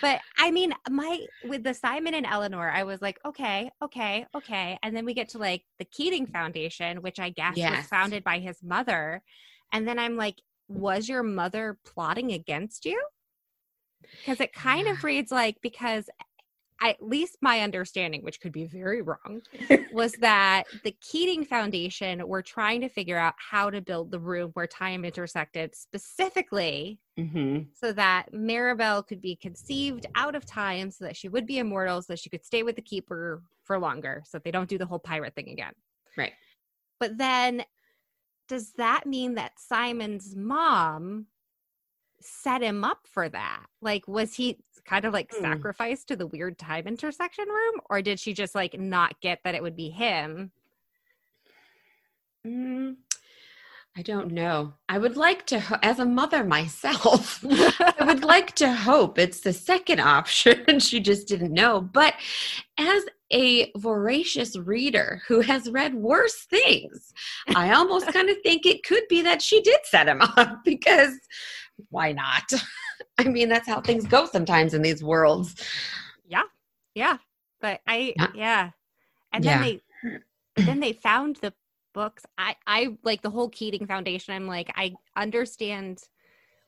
But 0.00 0.20
I 0.38 0.50
mean, 0.50 0.74
my 0.88 1.26
with 1.44 1.62
the 1.62 1.74
Simon 1.74 2.14
and 2.14 2.26
Eleanor, 2.26 2.70
I 2.70 2.84
was 2.84 3.02
like, 3.02 3.18
okay, 3.24 3.70
okay, 3.82 4.26
okay. 4.34 4.78
And 4.82 4.96
then 4.96 5.04
we 5.04 5.14
get 5.14 5.30
to 5.30 5.38
like 5.38 5.62
the 5.78 5.84
Keating 5.84 6.26
Foundation, 6.26 7.02
which 7.02 7.20
I 7.20 7.30
guess 7.30 7.56
yes. 7.56 7.76
was 7.76 7.86
founded 7.86 8.24
by 8.24 8.38
his 8.38 8.62
mother. 8.62 9.22
And 9.72 9.86
then 9.86 9.98
I'm 9.98 10.16
like, 10.16 10.40
was 10.68 11.08
your 11.08 11.22
mother 11.22 11.78
plotting 11.84 12.32
against 12.32 12.84
you? 12.84 13.00
Because 14.18 14.40
it 14.40 14.52
kind 14.52 14.86
of 14.86 15.02
reads 15.02 15.32
like 15.32 15.56
because 15.62 16.08
at 16.84 17.02
least 17.02 17.38
my 17.40 17.60
understanding, 17.60 18.22
which 18.22 18.40
could 18.40 18.52
be 18.52 18.66
very 18.66 19.02
wrong, 19.02 19.40
was 19.92 20.12
that 20.14 20.64
the 20.84 20.94
Keating 21.00 21.44
Foundation 21.44 22.26
were 22.28 22.42
trying 22.42 22.80
to 22.82 22.88
figure 22.88 23.16
out 23.16 23.34
how 23.38 23.70
to 23.70 23.80
build 23.80 24.10
the 24.10 24.18
room 24.18 24.50
where 24.54 24.66
time 24.66 25.04
intersected 25.04 25.74
specifically 25.74 26.98
mm-hmm. 27.18 27.62
so 27.74 27.92
that 27.92 28.26
Maribel 28.32 29.06
could 29.06 29.20
be 29.20 29.36
conceived 29.36 30.06
out 30.14 30.34
of 30.34 30.44
time 30.44 30.90
so 30.90 31.04
that 31.04 31.16
she 31.16 31.28
would 31.28 31.46
be 31.46 31.58
immortal, 31.58 32.02
so 32.02 32.12
that 32.12 32.18
she 32.18 32.28
could 32.28 32.44
stay 32.44 32.62
with 32.62 32.76
the 32.76 32.82
Keeper 32.82 33.42
for 33.62 33.78
longer, 33.78 34.22
so 34.26 34.36
that 34.36 34.44
they 34.44 34.50
don't 34.50 34.68
do 34.68 34.78
the 34.78 34.86
whole 34.86 34.98
pirate 34.98 35.34
thing 35.34 35.48
again. 35.48 35.72
Right. 36.16 36.32
But 37.00 37.16
then, 37.16 37.64
does 38.48 38.72
that 38.74 39.06
mean 39.06 39.34
that 39.34 39.52
Simon's 39.58 40.36
mom 40.36 41.26
set 42.24 42.62
him 42.62 42.84
up 42.84 43.06
for 43.06 43.28
that? 43.28 43.66
Like, 43.80 44.08
was 44.08 44.34
he 44.34 44.58
kind 44.84 45.04
of 45.04 45.12
like 45.12 45.30
mm. 45.30 45.40
sacrificed 45.40 46.08
to 46.08 46.16
the 46.16 46.26
weird 46.26 46.58
time 46.58 46.86
intersection 46.86 47.48
room? 47.48 47.80
Or 47.90 48.02
did 48.02 48.18
she 48.18 48.32
just 48.32 48.54
like 48.54 48.78
not 48.78 49.20
get 49.20 49.40
that 49.44 49.54
it 49.54 49.62
would 49.62 49.76
be 49.76 49.90
him? 49.90 50.50
Mm, 52.46 52.96
I 53.96 54.02
don't 54.02 54.32
know. 54.32 54.74
I 54.88 54.98
would 54.98 55.16
like 55.16 55.46
to, 55.46 55.62
as 55.82 55.98
a 55.98 56.04
mother 56.04 56.44
myself, 56.44 57.44
I 57.48 58.04
would 58.04 58.24
like 58.24 58.54
to 58.56 58.72
hope 58.72 59.18
it's 59.18 59.40
the 59.40 59.52
second 59.52 60.00
option. 60.00 60.80
she 60.80 61.00
just 61.00 61.28
didn't 61.28 61.52
know. 61.52 61.80
But 61.80 62.14
as 62.76 63.04
a 63.32 63.72
voracious 63.76 64.56
reader 64.56 65.20
who 65.26 65.40
has 65.40 65.70
read 65.70 65.94
worse 65.94 66.44
things. 66.44 67.12
I 67.54 67.72
almost 67.72 68.06
kind 68.12 68.28
of 68.28 68.36
think 68.42 68.64
it 68.64 68.84
could 68.84 69.02
be 69.08 69.22
that 69.22 69.42
she 69.42 69.60
did 69.60 69.80
set 69.84 70.08
him 70.08 70.20
up 70.20 70.62
because 70.64 71.18
why 71.90 72.12
not? 72.12 72.44
I 73.18 73.24
mean, 73.24 73.48
that's 73.48 73.68
how 73.68 73.80
things 73.80 74.06
go 74.06 74.26
sometimes 74.26 74.74
in 74.74 74.82
these 74.82 75.02
worlds. 75.02 75.54
Yeah. 76.26 76.42
Yeah. 76.94 77.18
But 77.60 77.80
I 77.86 78.14
Yeah. 78.16 78.28
yeah. 78.34 78.70
And 79.32 79.44
Yeah. 79.44 79.58
then 79.58 79.60
they 79.60 79.82
then 80.66 80.80
they 80.80 80.92
found 80.92 81.36
the 81.36 81.52
books. 81.94 82.24
I 82.38 82.56
I 82.66 82.96
like 83.02 83.22
the 83.22 83.30
whole 83.30 83.48
Keating 83.48 83.86
Foundation. 83.86 84.34
I'm 84.34 84.46
like 84.46 84.72
I 84.76 84.94
understand 85.16 86.02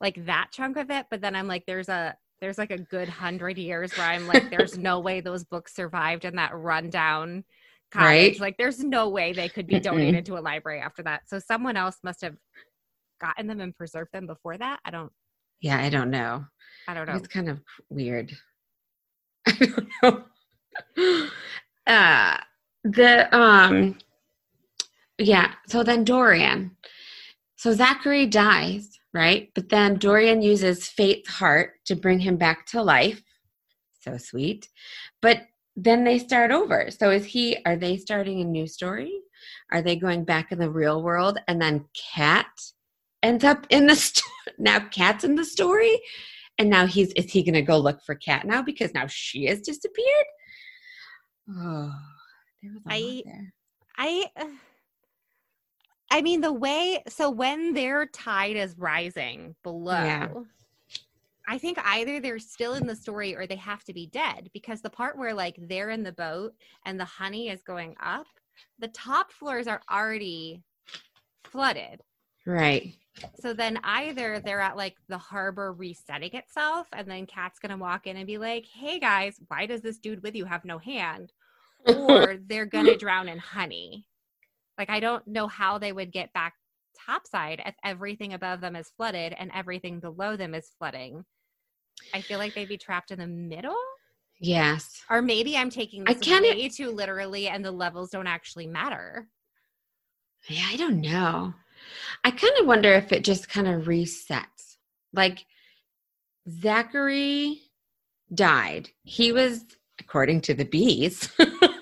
like 0.01 0.25
that 0.25 0.49
chunk 0.51 0.77
of 0.77 0.89
it, 0.91 1.07
but 1.09 1.21
then 1.21 1.35
I'm 1.35 1.47
like 1.47 1.65
there's 1.65 1.89
a 1.89 2.15
there's 2.41 2.57
like 2.57 2.71
a 2.71 2.77
good 2.77 3.09
hundred 3.09 3.57
years 3.57 3.95
where 3.95 4.07
I'm 4.07 4.27
like 4.27 4.49
there's 4.49 4.77
no 4.77 4.99
way 4.99 5.21
those 5.21 5.43
books 5.43 5.75
survived 5.75 6.25
in 6.25 6.35
that 6.35 6.55
rundown 6.55 7.43
cottage. 7.91 8.39
Right. 8.39 8.39
Like 8.39 8.57
there's 8.57 8.83
no 8.83 9.09
way 9.09 9.33
they 9.33 9.49
could 9.49 9.67
be 9.67 9.79
donated 9.79 10.25
to 10.27 10.37
a 10.37 10.41
library 10.41 10.79
after 10.81 11.03
that. 11.03 11.27
So 11.29 11.39
someone 11.39 11.77
else 11.77 11.97
must 12.03 12.21
have 12.21 12.35
gotten 13.19 13.47
them 13.47 13.61
and 13.61 13.75
preserved 13.75 14.11
them 14.13 14.27
before 14.27 14.57
that. 14.57 14.79
I 14.85 14.91
don't 14.91 15.11
Yeah, 15.61 15.79
I 15.79 15.89
don't 15.89 16.11
know. 16.11 16.45
I 16.87 16.93
don't 16.93 17.07
know. 17.07 17.15
It's 17.15 17.27
kind 17.27 17.49
of 17.49 17.59
weird. 17.89 18.31
I 19.47 19.51
don't 19.53 19.89
know. 20.03 20.23
Uh 21.87 22.37
the 22.83 23.33
um 23.33 23.97
yeah, 25.17 25.53
so 25.67 25.83
then 25.83 26.03
Dorian. 26.03 26.75
So 27.55 27.73
Zachary 27.73 28.27
dies, 28.27 28.99
right? 29.13 29.49
But 29.55 29.69
then 29.69 29.95
Dorian 29.95 30.41
uses 30.41 30.87
Fate's 30.87 31.29
heart 31.29 31.73
to 31.85 31.95
bring 31.95 32.19
him 32.19 32.37
back 32.37 32.67
to 32.67 32.83
life. 32.83 33.23
So 34.01 34.17
sweet. 34.17 34.69
But 35.21 35.47
then 35.75 36.03
they 36.03 36.19
start 36.19 36.51
over. 36.51 36.89
So 36.91 37.09
is 37.09 37.25
he 37.25 37.57
are 37.65 37.75
they 37.75 37.97
starting 37.97 38.41
a 38.41 38.45
new 38.45 38.67
story? 38.67 39.11
Are 39.71 39.81
they 39.81 39.95
going 39.95 40.23
back 40.23 40.51
in 40.51 40.59
the 40.59 40.69
real 40.69 41.01
world 41.01 41.39
and 41.47 41.61
then 41.61 41.85
Kat 42.13 42.47
ends 43.23 43.43
up 43.43 43.65
in 43.69 43.87
the 43.87 43.95
sto- 43.95 44.21
now 44.57 44.79
Kat's 44.79 45.23
in 45.23 45.35
the 45.35 45.45
story? 45.45 45.99
And 46.59 46.69
now 46.69 46.85
he's 46.87 47.11
is 47.13 47.31
he 47.31 47.43
gonna 47.43 47.61
go 47.61 47.77
look 47.77 48.01
for 48.03 48.15
Kat 48.15 48.45
now 48.45 48.61
because 48.61 48.93
now 48.93 49.05
she 49.07 49.45
has 49.45 49.61
disappeared? 49.61 50.25
Oh, 51.49 51.93
there 52.61 52.71
was 52.73 52.81
a 52.89 52.93
I- 52.93 53.23
there. 53.25 53.53
I 53.97 54.25
I 56.09 56.21
mean 56.21 56.41
the 56.41 56.53
way 56.53 57.03
so 57.07 57.29
when 57.29 57.73
their 57.73 58.05
tide 58.07 58.55
is 58.55 58.75
rising 58.77 59.55
below 59.63 59.93
Yeah. 60.03 60.29
I 61.49 61.57
think 61.57 61.77
either 61.83 62.19
they're 62.19 62.39
still 62.39 62.73
in 62.73 62.85
the 62.87 62.95
story 62.95 63.33
or 63.35 63.47
they 63.47 63.55
have 63.55 63.83
to 63.85 63.93
be 63.93 64.07
dead 64.07 64.49
because 64.53 64.81
the 64.81 64.89
part 64.89 65.17
where 65.17 65.33
like 65.33 65.55
they're 65.61 65.91
in 65.91 66.03
the 66.03 66.11
boat 66.11 66.53
and 66.85 66.99
the 66.99 67.05
honey 67.05 67.49
is 67.49 67.61
going 67.63 67.95
up 68.03 68.27
the 68.79 68.89
top 68.89 69.31
floors 69.31 69.67
are 69.67 69.81
already 69.91 70.61
flooded 71.45 72.01
Right. 72.45 72.95
So 73.39 73.53
then 73.53 73.79
either 73.83 74.39
they're 74.39 74.61
at 74.61 74.77
like 74.77 74.95
the 75.07 75.17
harbor 75.17 75.73
resetting 75.73 76.33
itself 76.35 76.87
and 76.93 77.09
then 77.09 77.25
Kat's 77.25 77.59
to 77.59 77.75
walk 77.75 78.07
in 78.07 78.17
and 78.17 78.27
be 78.27 78.37
like 78.37 78.65
hey 78.65 78.99
guys 78.99 79.39
why 79.47 79.65
does 79.65 79.81
this 79.81 79.97
dude 79.97 80.23
with 80.23 80.35
you 80.35 80.45
have 80.45 80.65
no 80.65 80.77
hand 80.77 81.31
or 81.87 82.37
they're 82.47 82.65
gonna 82.65 82.97
drown 82.97 83.27
in 83.29 83.37
honey. 83.39 84.05
Like 84.77 84.89
I 84.89 84.99
don't 84.99 85.25
know 85.27 85.47
how 85.47 85.77
they 85.77 85.91
would 85.91 86.11
get 86.11 86.33
back 86.33 86.53
topside 87.05 87.61
if 87.65 87.75
everything 87.83 88.33
above 88.33 88.61
them 88.61 88.75
is 88.75 88.91
flooded 88.97 89.33
and 89.37 89.51
everything 89.53 89.99
below 89.99 90.35
them 90.35 90.53
is 90.53 90.71
flooding. 90.77 91.23
I 92.13 92.21
feel 92.21 92.37
like 92.39 92.53
they'd 92.53 92.67
be 92.69 92.77
trapped 92.77 93.11
in 93.11 93.19
the 93.19 93.27
middle. 93.27 93.75
yes. 94.39 95.01
Or 95.09 95.21
maybe 95.21 95.57
I'm 95.57 95.69
taking 95.69 96.03
I 96.07 96.13
this 96.13 96.23
can't- 96.23 96.43
way 96.43 96.69
too 96.69 96.91
literally 96.91 97.47
and 97.47 97.63
the 97.65 97.71
levels 97.71 98.09
don't 98.11 98.27
actually 98.27 98.67
matter. 98.67 99.27
Yeah, 100.47 100.65
I 100.69 100.75
don't 100.77 101.01
know. 101.01 101.53
I 102.23 102.31
kind 102.31 102.53
of 102.59 102.67
wonder 102.67 102.93
if 102.93 103.11
it 103.11 103.23
just 103.23 103.49
kind 103.49 103.67
of 103.67 103.83
resets. 103.83 104.77
Like 105.13 105.45
Zachary 106.49 107.61
died. 108.33 108.89
He 109.03 109.31
was, 109.31 109.65
according 109.99 110.41
to 110.41 110.53
the 110.53 110.65
bees, 110.65 111.29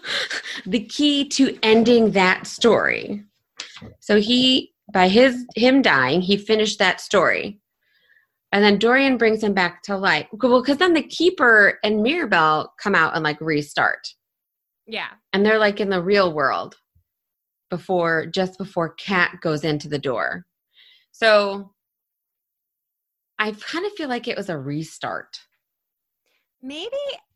the 0.65 0.85
key 0.85 1.27
to 1.29 1.57
ending 1.63 2.11
that 2.11 2.47
story. 2.47 3.23
So 3.99 4.19
he 4.19 4.73
by 4.93 5.07
his 5.07 5.45
him 5.55 5.81
dying, 5.81 6.21
he 6.21 6.37
finished 6.37 6.79
that 6.79 7.01
story. 7.01 7.59
And 8.51 8.63
then 8.63 8.77
Dorian 8.79 9.17
brings 9.17 9.43
him 9.43 9.53
back 9.53 9.81
to 9.83 9.97
life. 9.97 10.27
Well, 10.31 10.61
because 10.61 10.77
then 10.77 10.93
the 10.93 11.03
keeper 11.03 11.79
and 11.83 12.01
Mirabel 12.01 12.71
come 12.81 12.95
out 12.95 13.15
and 13.15 13.23
like 13.23 13.41
restart. 13.41 14.07
Yeah. 14.87 15.09
and 15.33 15.43
they're 15.43 15.57
like 15.57 15.79
in 15.79 15.89
the 15.89 16.01
real 16.01 16.31
world 16.31 16.75
before 17.77 18.25
just 18.25 18.57
before 18.57 18.89
Kat 18.95 19.31
goes 19.41 19.63
into 19.63 19.87
the 19.89 19.99
door 19.99 20.45
so 21.11 21.71
i 23.39 23.51
kind 23.51 23.85
of 23.85 23.91
feel 23.93 24.09
like 24.09 24.27
it 24.27 24.37
was 24.37 24.49
a 24.49 24.57
restart 24.57 25.39
Maybe 26.61 26.89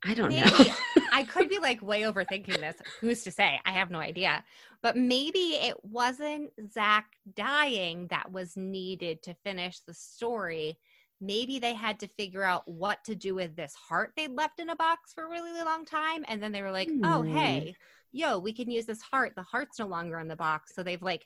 i 0.06 0.14
don't 0.14 0.30
Maybe. 0.30 0.50
know 0.50 0.66
I 1.12 1.24
could 1.24 1.50
be 1.50 1.60
like 1.60 1.82
way 1.82 2.04
overthinking 2.04 2.60
this. 2.60 2.76
Who's 3.02 3.24
to 3.24 3.32
say? 3.32 3.60
I 3.66 3.72
have 3.72 3.90
no 3.92 4.00
idea. 4.00 4.44
But 4.82 4.96
maybe 4.96 5.58
it 5.70 5.76
wasn't 5.84 6.52
Zach 6.72 7.08
dying 7.36 8.08
that 8.10 8.32
was 8.32 8.56
needed 8.56 9.24
to 9.24 9.34
finish 9.44 9.80
the 9.82 9.94
story. 9.94 10.78
Maybe 11.20 11.60
they 11.60 11.74
had 11.74 12.00
to 12.02 12.08
figure 12.08 12.44
out 12.44 12.64
what 12.68 13.04
to 13.06 13.16
do 13.16 13.36
with 13.36 13.56
this 13.56 13.74
heart 13.74 14.14
they 14.16 14.28
left 14.28 14.60
in 14.60 14.70
a 14.70 14.76
box 14.76 15.14
for 15.14 15.26
a 15.26 15.30
really 15.30 15.52
long 15.64 15.84
time. 15.84 16.24
And 16.28 16.42
then 16.42 16.52
they 16.52 16.62
were 16.62 16.72
like, 16.72 16.90
oh, 17.04 17.24
Hmm. 17.24 17.36
hey, 17.36 17.76
yo, 18.12 18.40
we 18.40 18.54
can 18.54 18.70
use 18.72 18.86
this 18.86 19.02
heart. 19.02 19.34
The 19.36 19.44
heart's 19.44 19.80
no 19.80 19.88
longer 19.88 20.20
in 20.20 20.28
the 20.28 20.36
box. 20.36 20.74
So 20.76 20.84
they've 20.84 21.02
like 21.02 21.26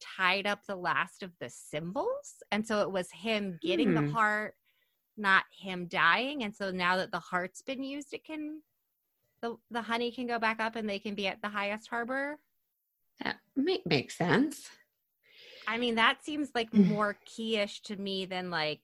tied 0.00 0.46
up 0.46 0.60
the 0.66 0.76
last 0.76 1.22
of 1.22 1.30
the 1.38 1.48
symbols. 1.48 2.34
And 2.50 2.66
so 2.66 2.82
it 2.82 2.90
was 2.90 3.10
him 3.10 3.58
getting 3.62 3.90
Hmm. 3.94 4.06
the 4.06 4.12
heart, 4.12 4.56
not 5.16 5.44
him 5.56 5.86
dying. 5.86 6.42
And 6.42 6.54
so 6.54 6.70
now 6.70 6.96
that 6.96 7.12
the 7.12 7.20
heart's 7.20 7.62
been 7.62 7.82
used, 7.84 8.12
it 8.14 8.24
can 8.24 8.62
the 9.42 9.56
the 9.70 9.82
honey 9.82 10.10
can 10.12 10.26
go 10.26 10.38
back 10.38 10.60
up 10.60 10.76
and 10.76 10.88
they 10.88 10.98
can 10.98 11.14
be 11.14 11.26
at 11.26 11.42
the 11.42 11.48
highest 11.48 11.88
harbor. 11.88 12.38
that 13.22 13.36
make, 13.56 13.84
makes 13.86 14.16
sense 14.16 14.68
I 15.66 15.78
mean, 15.78 15.94
that 15.94 16.24
seems 16.24 16.50
like 16.56 16.70
Mm. 16.72 16.88
more 16.88 17.16
keyish 17.24 17.82
to 17.82 17.94
me 17.96 18.26
than 18.26 18.50
like 18.50 18.82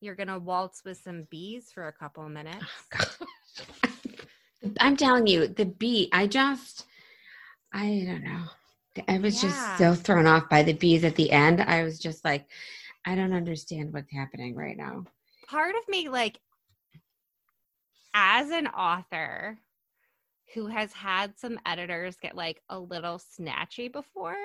you're 0.00 0.14
gonna 0.14 0.38
waltz 0.38 0.84
with 0.84 0.98
some 0.98 1.24
bees 1.30 1.70
for 1.70 1.88
a 1.88 1.92
couple 1.92 2.24
of 2.24 2.30
minutes. 2.32 2.64
i'm 4.80 4.96
telling 4.96 5.26
you 5.26 5.46
the 5.46 5.64
bee 5.64 6.08
i 6.12 6.26
just 6.26 6.86
i 7.72 8.04
don't 8.06 8.24
know 8.24 8.44
i 9.08 9.18
was 9.18 9.40
Yeah. 9.40 9.40
just 9.40 9.76
so 9.76 9.94
thrown 9.94 10.26
off 10.26 10.48
by 10.48 10.62
the 10.62 10.72
bees 10.72 11.04
at 11.04 11.16
the 11.16 11.30
end 11.30 11.60
i 11.62 11.82
was 11.82 11.98
just 11.98 12.24
like 12.24 12.46
i 13.06 13.14
don't 13.14 13.32
understand 13.34 13.92
what's 13.92 14.12
happening 14.12 14.54
right 14.54 14.76
now 14.76 15.04
Part 15.46 15.74
of 15.76 15.88
me, 15.88 16.08
like, 16.08 16.40
as 18.14 18.50
an 18.50 18.66
author 18.68 19.58
who 20.54 20.66
has 20.66 20.92
had 20.92 21.38
some 21.38 21.58
editors 21.66 22.16
get 22.16 22.36
like 22.36 22.62
a 22.68 22.78
little 22.78 23.18
snatchy 23.18 23.90
before, 23.92 24.36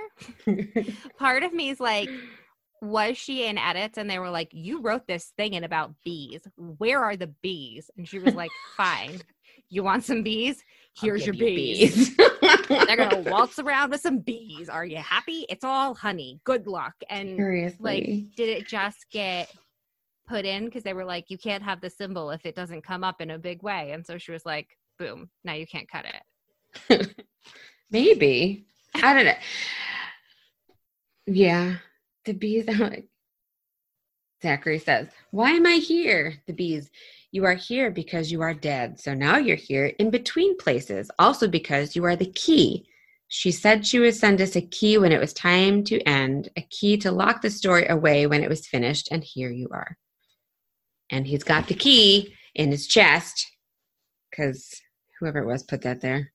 part 1.17 1.43
of 1.43 1.53
me 1.53 1.69
is 1.69 1.79
like, 1.79 2.11
was 2.81 3.17
she 3.17 3.45
in 3.45 3.57
edits 3.57 3.97
and 3.97 4.09
they 4.09 4.19
were 4.19 4.29
like, 4.29 4.49
You 4.51 4.81
wrote 4.81 5.07
this 5.07 5.33
thing 5.37 5.53
in 5.53 5.63
about 5.63 5.93
bees. 6.03 6.47
Where 6.57 7.03
are 7.03 7.15
the 7.15 7.27
bees? 7.41 7.89
And 7.97 8.07
she 8.07 8.19
was 8.19 8.35
like, 8.35 8.53
Fine. 8.77 9.23
You 9.69 9.83
want 9.83 10.03
some 10.03 10.23
bees? 10.23 10.63
Here's 10.99 11.25
your 11.25 11.35
you 11.35 11.45
bees. 11.45 12.15
They're 12.67 12.97
gonna 12.97 13.29
waltz 13.29 13.59
around 13.59 13.91
with 13.91 14.01
some 14.01 14.19
bees. 14.19 14.67
Are 14.67 14.85
you 14.85 14.97
happy? 14.97 15.45
It's 15.49 15.63
all 15.63 15.93
honey. 15.93 16.39
Good 16.43 16.67
luck. 16.67 16.93
And 17.09 17.37
Seriously. 17.37 17.79
like, 17.79 18.35
did 18.35 18.49
it 18.49 18.67
just 18.67 19.05
get 19.11 19.53
put 20.27 20.45
in 20.45 20.65
because 20.65 20.83
they 20.83 20.93
were 20.93 21.05
like, 21.05 21.29
You 21.29 21.37
can't 21.37 21.63
have 21.63 21.81
the 21.81 21.89
symbol 21.89 22.31
if 22.31 22.45
it 22.45 22.55
doesn't 22.55 22.83
come 22.83 23.03
up 23.03 23.21
in 23.21 23.31
a 23.31 23.39
big 23.39 23.61
way. 23.63 23.91
And 23.91 24.05
so 24.05 24.17
she 24.17 24.31
was 24.31 24.45
like, 24.45 24.67
Boom, 24.97 25.29
now 25.43 25.53
you 25.53 25.67
can't 25.67 25.89
cut 25.89 26.05
it. 26.05 27.15
Maybe. 27.91 28.65
I 28.95 29.13
don't 29.13 29.25
know. 29.25 29.33
Yeah. 31.27 31.75
The 32.25 32.33
bees 32.33 32.67
like 32.67 33.07
Zachary 34.41 34.79
says, 34.79 35.07
Why 35.31 35.51
am 35.51 35.65
I 35.65 35.75
here? 35.75 36.35
The 36.47 36.53
bees, 36.53 36.89
you 37.31 37.45
are 37.45 37.53
here 37.55 37.91
because 37.91 38.31
you 38.31 38.41
are 38.41 38.53
dead. 38.53 38.99
So 38.99 39.13
now 39.13 39.37
you're 39.37 39.55
here 39.55 39.87
in 39.99 40.09
between 40.09 40.57
places, 40.57 41.11
also 41.19 41.47
because 41.47 41.95
you 41.95 42.05
are 42.05 42.15
the 42.15 42.31
key. 42.31 42.85
She 43.27 43.51
said 43.51 43.85
she 43.85 43.99
would 43.99 44.15
send 44.15 44.41
us 44.41 44.55
a 44.55 44.61
key 44.61 44.97
when 44.97 45.11
it 45.11 45.19
was 45.19 45.33
time 45.33 45.83
to 45.85 46.01
end, 46.01 46.49
a 46.57 46.61
key 46.61 46.97
to 46.97 47.11
lock 47.11 47.41
the 47.41 47.49
story 47.51 47.85
away 47.87 48.25
when 48.25 48.43
it 48.43 48.49
was 48.49 48.65
finished, 48.65 49.09
and 49.11 49.23
here 49.23 49.51
you 49.51 49.67
are. 49.71 49.97
And 51.11 51.27
he's 51.27 51.43
got 51.43 51.67
the 51.67 51.75
key 51.75 52.33
in 52.55 52.71
his 52.71 52.87
chest 52.87 53.45
because 54.31 54.81
whoever 55.19 55.39
it 55.39 55.45
was 55.45 55.61
put 55.63 55.81
that 55.83 56.01
there. 56.01 56.31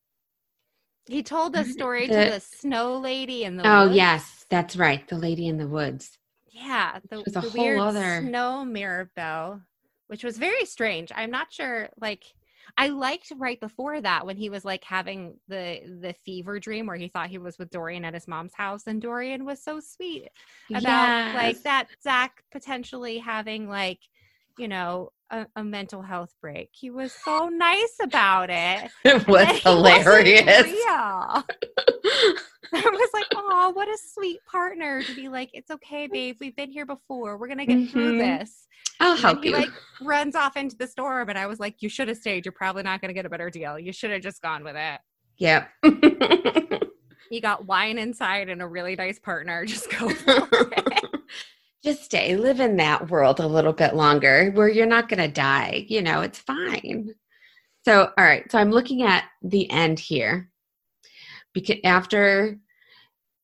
He 1.06 1.22
told 1.22 1.52
the 1.52 1.64
story 1.64 2.06
The- 2.06 2.24
to 2.26 2.30
the 2.32 2.40
snow 2.40 2.96
lady 2.98 3.44
in 3.44 3.56
the 3.56 3.68
Oh, 3.68 3.84
woods. 3.86 3.96
yes, 3.96 4.46
that's 4.48 4.76
right. 4.76 5.06
The 5.08 5.18
lady 5.18 5.48
in 5.48 5.58
the 5.58 5.68
woods. 5.68 6.16
Yeah, 6.54 7.00
the, 7.10 7.24
the 7.26 7.40
whole 7.40 7.64
weird 7.64 7.80
other- 7.80 8.20
snow 8.20 8.64
Mirabel, 8.64 9.60
which 10.06 10.22
was 10.22 10.38
very 10.38 10.64
strange. 10.64 11.10
I'm 11.14 11.30
not 11.30 11.52
sure. 11.52 11.88
Like, 12.00 12.24
I 12.78 12.88
liked 12.88 13.32
right 13.36 13.60
before 13.60 14.00
that 14.00 14.24
when 14.24 14.36
he 14.36 14.48
was 14.48 14.64
like 14.64 14.84
having 14.84 15.38
the 15.48 15.80
the 16.00 16.14
fever 16.24 16.58
dream 16.58 16.86
where 16.86 16.96
he 16.96 17.08
thought 17.08 17.28
he 17.28 17.38
was 17.38 17.58
with 17.58 17.70
Dorian 17.70 18.04
at 18.04 18.14
his 18.14 18.28
mom's 18.28 18.54
house, 18.54 18.86
and 18.86 19.02
Dorian 19.02 19.44
was 19.44 19.62
so 19.62 19.80
sweet 19.80 20.28
about 20.70 20.82
yes. 20.82 21.34
like 21.34 21.62
that 21.62 21.88
Zach 22.02 22.42
potentially 22.52 23.18
having 23.18 23.68
like 23.68 24.00
you 24.58 24.68
know 24.68 25.10
a, 25.30 25.46
a, 25.56 25.64
mental 25.64 26.02
health 26.02 26.34
break. 26.40 26.70
He 26.72 26.90
was 26.90 27.12
so 27.12 27.48
nice 27.48 27.96
about 28.02 28.50
it. 28.50 28.90
It 29.04 29.26
was 29.26 29.60
hilarious. 29.60 30.72
Yeah. 30.86 31.42
I 32.76 32.90
was 32.90 33.10
like, 33.12 33.26
oh, 33.36 33.70
what 33.74 33.88
a 33.88 33.96
sweet 34.14 34.40
partner 34.50 35.02
to 35.02 35.14
be 35.14 35.28
like, 35.28 35.50
it's 35.52 35.70
okay, 35.70 36.08
babe. 36.08 36.36
We've 36.40 36.56
been 36.56 36.70
here 36.70 36.86
before. 36.86 37.38
We're 37.38 37.48
gonna 37.48 37.66
get 37.66 37.78
mm-hmm. 37.78 37.92
through 37.92 38.18
this. 38.18 38.66
I'll 38.98 39.16
help 39.16 39.42
he, 39.42 39.50
you. 39.50 39.54
Like 39.54 39.70
runs 40.00 40.34
off 40.34 40.56
into 40.56 40.76
the 40.76 40.86
store, 40.86 41.24
but 41.24 41.36
I 41.36 41.46
was 41.46 41.60
like, 41.60 41.82
you 41.82 41.88
should 41.88 42.08
have 42.08 42.16
stayed. 42.16 42.44
You're 42.44 42.52
probably 42.52 42.82
not 42.82 43.00
gonna 43.00 43.12
get 43.12 43.26
a 43.26 43.30
better 43.30 43.50
deal. 43.50 43.78
You 43.78 43.92
should 43.92 44.10
have 44.10 44.22
just 44.22 44.42
gone 44.42 44.64
with 44.64 44.76
it. 44.76 45.00
Yep. 45.38 45.68
you 47.30 47.40
got 47.40 47.66
wine 47.66 47.98
inside 47.98 48.48
and 48.48 48.62
a 48.62 48.66
really 48.66 48.96
nice 48.96 49.18
partner. 49.18 49.64
Just 49.64 49.90
go 49.90 50.10
Just 51.84 52.04
stay. 52.04 52.36
Live 52.36 52.60
in 52.60 52.76
that 52.76 53.10
world 53.10 53.40
a 53.40 53.46
little 53.46 53.74
bit 53.74 53.94
longer 53.94 54.50
where 54.54 54.68
you're 54.68 54.86
not 54.86 55.08
gonna 55.08 55.28
die. 55.28 55.84
You 55.86 56.00
know, 56.00 56.22
it's 56.22 56.38
fine. 56.38 57.14
So, 57.84 58.10
all 58.16 58.24
right. 58.24 58.50
So 58.50 58.58
I'm 58.58 58.70
looking 58.70 59.02
at 59.02 59.24
the 59.42 59.70
end 59.70 60.00
here. 60.00 60.50
Because 61.52 61.76
after 61.84 62.58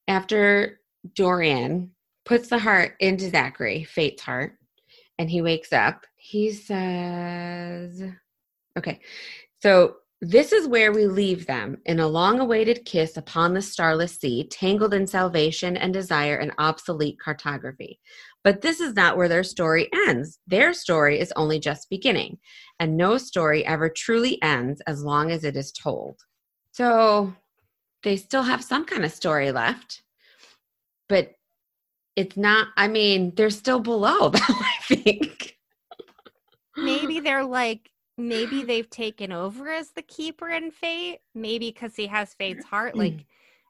after 0.09 0.81
Dorian 1.15 1.93
puts 2.25 2.49
the 2.49 2.59
heart 2.59 2.95
into 2.99 3.29
Zachary, 3.29 3.85
Fate's 3.85 4.23
heart, 4.23 4.55
and 5.19 5.31
he 5.31 5.43
wakes 5.43 5.73
up, 5.73 6.07
he 6.17 6.51
says, 6.51 8.03
Okay, 8.79 9.01
so 9.61 9.97
this 10.23 10.53
is 10.53 10.69
where 10.69 10.93
we 10.93 11.07
leave 11.07 11.47
them 11.47 11.79
in 11.87 11.99
a 11.99 12.07
long 12.07 12.41
awaited 12.41 12.85
kiss 12.85 13.17
upon 13.17 13.55
the 13.55 13.63
starless 13.63 14.19
sea, 14.19 14.47
tangled 14.49 14.93
in 14.93 15.07
salvation 15.07 15.79
and 15.79 15.95
desire 15.95 16.37
and 16.37 16.53
obsolete 16.59 17.19
cartography. 17.19 18.01
But 18.43 18.63
this 18.63 18.81
is 18.81 18.95
not 18.95 19.17
where 19.17 19.29
their 19.29 19.45
story 19.45 19.89
ends. 20.07 20.39
Their 20.47 20.73
story 20.73 21.21
is 21.21 21.33
only 21.37 21.59
just 21.61 21.91
beginning, 21.91 22.39
and 22.79 22.97
no 22.97 23.19
story 23.19 23.65
ever 23.67 23.89
truly 23.89 24.41
ends 24.43 24.81
as 24.87 25.03
long 25.03 25.31
as 25.31 25.45
it 25.45 25.57
is 25.57 25.73
told. 25.73 26.17
So 26.73 27.35
they 28.03 28.17
still 28.17 28.43
have 28.43 28.65
some 28.65 28.85
kind 28.85 29.05
of 29.05 29.13
story 29.13 29.53
left 29.53 30.03
but 31.09 31.33
it's 32.17 32.37
not 32.37 32.69
i 32.77 32.89
mean 32.89 33.33
they're 33.35 33.51
still 33.51 33.81
below 33.81 34.31
i 34.35 34.75
think 34.85 35.57
maybe 36.77 37.21
they're 37.21 37.45
like 37.45 37.91
maybe 38.17 38.63
they've 38.63 38.91
taken 38.91 39.33
over 39.33 39.71
as 39.71 39.91
the 39.91 40.03
keeper 40.03 40.49
in 40.49 40.71
fate 40.71 41.19
maybe 41.35 41.71
because 41.71 41.95
he 41.97 42.07
has 42.07 42.35
fate's 42.35 42.65
heart 42.65 42.95
mm. 42.95 42.99
like 42.99 43.27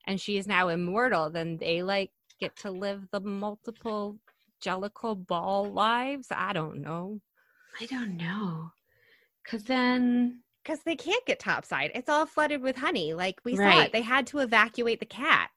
and 0.07 0.21
she 0.21 0.37
is 0.37 0.47
now 0.47 0.69
immortal 0.69 1.31
then 1.31 1.57
they 1.57 1.83
like 1.83 2.11
get 2.41 2.55
to 2.57 2.71
live 2.71 3.07
the 3.13 3.21
multiple 3.21 4.19
jellicle 4.63 5.27
ball 5.27 5.71
lives 5.71 6.29
i 6.31 6.53
don't 6.53 6.81
know 6.81 7.21
i 7.81 7.87
don't 7.87 8.17
know 8.17 8.71
because 9.43 9.65
then 9.65 10.41
because 10.63 10.81
they 10.85 10.97
can't 10.97 11.25
get 11.27 11.39
topside. 11.39 11.91
It's 11.95 12.09
all 12.09 12.27
flooded 12.27 12.63
with 12.63 12.77
honey. 12.77 13.15
Like 13.15 13.41
we 13.45 13.57
right. 13.57 13.75
saw 13.75 13.83
it. 13.85 13.93
They 13.93 14.03
had 14.03 14.27
to 14.29 14.39
evacuate 14.39 15.01
the 15.01 15.07
cats. 15.07 15.53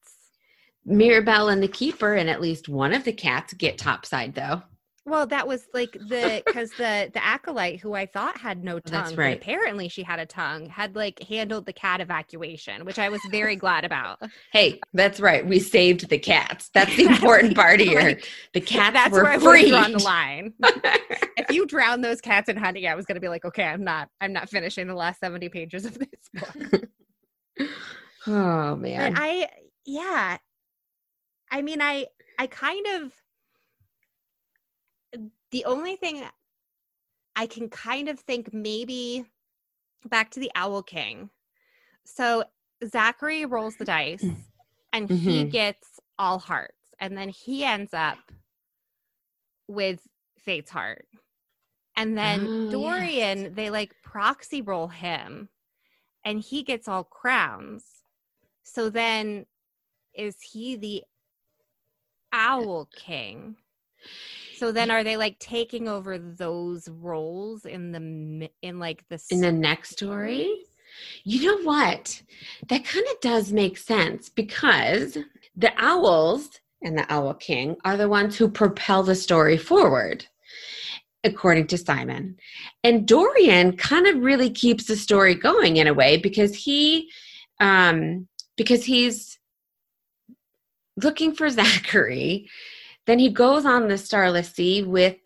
Mirabel 0.86 1.50
and 1.50 1.64
the 1.64 1.68
keeper 1.68 2.16
and 2.16 2.30
at 2.30 2.42
least 2.42 2.68
one 2.68 2.94
of 2.94 3.04
the 3.04 3.14
cats 3.14 3.54
get 3.54 3.78
topside 3.78 4.36
though. 4.36 4.62
Well, 5.06 5.28
that 5.28 5.48
was 5.48 5.68
like 5.74 5.92
the 5.92 6.42
because 6.46 6.70
the 6.72 7.12
the 7.14 7.24
acolyte 7.24 7.82
who 7.82 7.94
I 7.94 8.06
thought 8.06 8.38
had 8.38 8.64
no 8.64 8.76
oh, 8.76 8.80
tongue, 8.80 9.04
that's 9.04 9.16
right. 9.16 9.36
apparently 9.36 9.90
she 9.90 10.02
had 10.02 10.20
a 10.20 10.26
tongue, 10.26 10.70
had 10.70 10.96
like 10.96 11.22
handled 11.24 11.66
the 11.66 11.74
cat 11.74 12.00
evacuation, 12.00 12.86
which 12.86 12.98
I 12.98 13.10
was 13.10 13.20
very 13.30 13.58
glad 13.58 13.84
about. 13.84 14.20
Hey, 14.54 14.80
that's 14.94 15.20
right. 15.20 15.46
We 15.46 15.60
saved 15.60 16.10
the 16.10 16.18
cats. 16.18 16.70
That's 16.74 16.96
the 16.96 17.06
important 17.06 17.56
part 17.56 17.80
here. 17.80 18.20
The 18.54 18.62
cats 18.62 18.94
that's 18.94 19.12
were 19.12 19.24
where 19.24 19.40
free. 19.40 19.72
on 19.72 19.92
the 19.92 20.04
line. 20.04 20.54
if 20.64 21.52
you 21.52 21.66
drown 21.66 22.02
those 22.02 22.20
cats 22.22 22.50
in 22.50 22.58
honey, 22.58 22.88
I 22.88 22.96
was 22.96 23.06
going 23.06 23.16
to 23.16 23.22
be 23.22 23.30
like, 23.30 23.46
okay, 23.46 23.64
I'm 23.64 23.84
not. 23.84 24.10
I'm 24.22 24.34
not 24.34 24.50
finishing 24.50 24.88
the 24.88 24.96
last 24.96 25.20
seventy 25.20 25.50
pages 25.50 25.86
of 25.86 25.98
this 26.00 26.08
book. 26.34 27.70
oh 28.28 28.76
man, 28.76 29.14
but 29.14 29.22
I 29.22 29.50
yeah. 29.86 30.38
I 31.52 31.62
mean, 31.62 31.82
I 31.82 32.08
I 32.40 32.48
kind 32.48 32.86
of 32.96 33.12
the 35.54 35.66
only 35.66 35.96
thing 35.96 36.24
I 37.36 37.46
can 37.46 37.70
kind 37.70 38.10
of 38.10 38.20
think 38.20 38.52
maybe 38.52 39.24
back 40.10 40.32
to 40.32 40.40
the 40.40 40.52
Owl 40.56 40.82
King. 40.82 41.30
So 42.06 42.44
Zachary 42.84 43.46
rolls 43.46 43.76
the 43.76 43.86
dice 43.86 44.26
and 44.94 45.08
mm-hmm. 45.08 45.16
he 45.16 45.44
gets 45.46 46.00
all 46.18 46.40
hearts. 46.40 46.74
And 47.00 47.16
then 47.16 47.30
he 47.30 47.64
ends 47.64 47.94
up 47.94 48.18
with 49.68 50.00
Fate's 50.40 50.72
heart. 50.72 51.06
And 51.96 52.18
then 52.18 52.46
oh, 52.48 52.72
Dorian, 52.72 53.42
yes. 53.44 53.52
they 53.54 53.70
like 53.70 53.94
proxy 54.04 54.64
roll 54.64 54.88
him 54.88 55.50
and 56.26 56.42
he 56.42 56.64
gets 56.64 56.88
all 56.88 57.04
crowns. 57.04 57.86
So 58.64 58.90
then 58.90 59.46
is 60.16 60.36
he 60.42 60.78
the 60.78 61.04
Owl 62.32 62.90
King? 62.96 63.58
So 64.64 64.72
then 64.72 64.92
are 64.92 65.04
they 65.04 65.18
like 65.18 65.40
taking 65.40 65.90
over 65.90 66.18
those 66.18 66.88
roles 66.88 67.66
in 67.66 67.92
the 67.92 68.50
in 68.62 68.80
like 68.80 69.04
the 69.10 69.22
in 69.30 69.42
the 69.42 69.52
next 69.52 69.90
story? 69.90 70.64
You 71.26 71.46
know 71.46 71.64
what? 71.70 72.22
That 72.70 72.86
kind 72.86 73.06
of 73.12 73.20
does 73.20 73.52
make 73.52 73.78
sense 73.78 74.30
because 74.30 75.18
the 75.58 75.74
owls 75.78 76.50
and 76.82 76.98
the 76.98 77.06
owl 77.12 77.34
king 77.34 77.76
are 77.84 77.98
the 77.98 78.08
ones 78.08 78.38
who 78.38 78.48
propel 78.48 79.04
the 79.04 79.16
story 79.16 79.58
forward 79.58 80.28
according 81.26 81.68
to 81.68 81.78
Simon. 81.78 82.38
And 82.86 83.06
Dorian 83.06 83.76
kind 83.76 84.08
of 84.08 84.24
really 84.24 84.50
keeps 84.50 84.86
the 84.86 84.96
story 84.96 85.36
going 85.36 85.76
in 85.76 85.88
a 85.88 85.94
way 85.94 86.16
because 86.16 86.56
he 86.56 87.12
um 87.60 88.30
because 88.56 88.86
he's 88.86 89.38
looking 90.96 91.36
for 91.36 91.50
Zachary 91.50 92.48
then 93.06 93.20
he 93.20 93.30
goes 93.30 93.66
on 93.66 93.88
the 93.88 93.98
Starless 93.98 94.52
Sea 94.52 94.84
with 94.84 95.18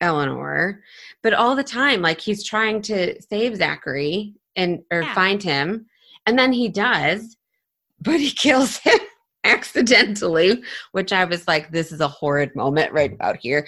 Eleanor, 0.00 0.82
but 1.22 1.34
all 1.34 1.56
the 1.56 1.64
time, 1.64 2.02
like 2.02 2.20
he's 2.20 2.44
trying 2.44 2.82
to 2.82 3.20
save 3.22 3.56
Zachary 3.56 4.34
and 4.56 4.82
or 4.90 5.02
yeah. 5.02 5.14
find 5.14 5.42
him, 5.42 5.86
and 6.26 6.38
then 6.38 6.52
he 6.52 6.68
does, 6.68 7.36
but 8.00 8.20
he 8.20 8.30
kills 8.44 8.78
him 8.78 8.98
accidentally, 9.44 10.62
which 10.92 11.12
I 11.12 11.24
was 11.24 11.46
like, 11.46 11.70
this 11.70 11.92
is 11.92 12.00
a 12.00 12.08
horrid 12.08 12.54
moment 12.56 12.92
right 12.92 13.12
about 13.12 13.36
here. 13.40 13.66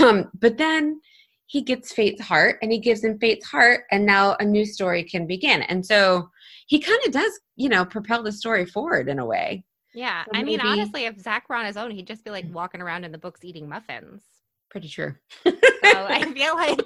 Um, 0.00 0.30
but 0.38 0.58
then 0.58 1.00
he 1.46 1.62
gets 1.62 1.92
Fate's 1.92 2.20
heart 2.20 2.58
and 2.62 2.70
he 2.70 2.78
gives 2.78 3.02
him 3.02 3.18
Fate's 3.18 3.46
heart, 3.46 3.84
and 3.90 4.06
now 4.06 4.36
a 4.38 4.44
new 4.44 4.64
story 4.64 5.02
can 5.02 5.26
begin. 5.26 5.62
And 5.62 5.84
so 5.84 6.28
he 6.66 6.78
kind 6.78 7.00
of 7.06 7.12
does, 7.12 7.32
you 7.56 7.68
know, 7.68 7.84
propel 7.84 8.22
the 8.22 8.32
story 8.32 8.66
forward 8.66 9.08
in 9.08 9.18
a 9.18 9.26
way. 9.26 9.64
Yeah. 9.94 10.24
So 10.24 10.30
I 10.34 10.42
mean, 10.42 10.60
honestly, 10.60 11.04
if 11.04 11.18
Zach 11.18 11.48
were 11.48 11.56
on 11.56 11.66
his 11.66 11.76
own, 11.76 11.90
he'd 11.90 12.06
just 12.06 12.24
be 12.24 12.30
like 12.30 12.46
walking 12.52 12.80
around 12.80 13.04
in 13.04 13.12
the 13.12 13.18
books 13.18 13.44
eating 13.44 13.68
muffins. 13.68 14.22
Pretty 14.70 14.88
true. 14.88 15.14
so 15.44 15.52
I 15.84 16.30
feel 16.34 16.54
like 16.54 16.80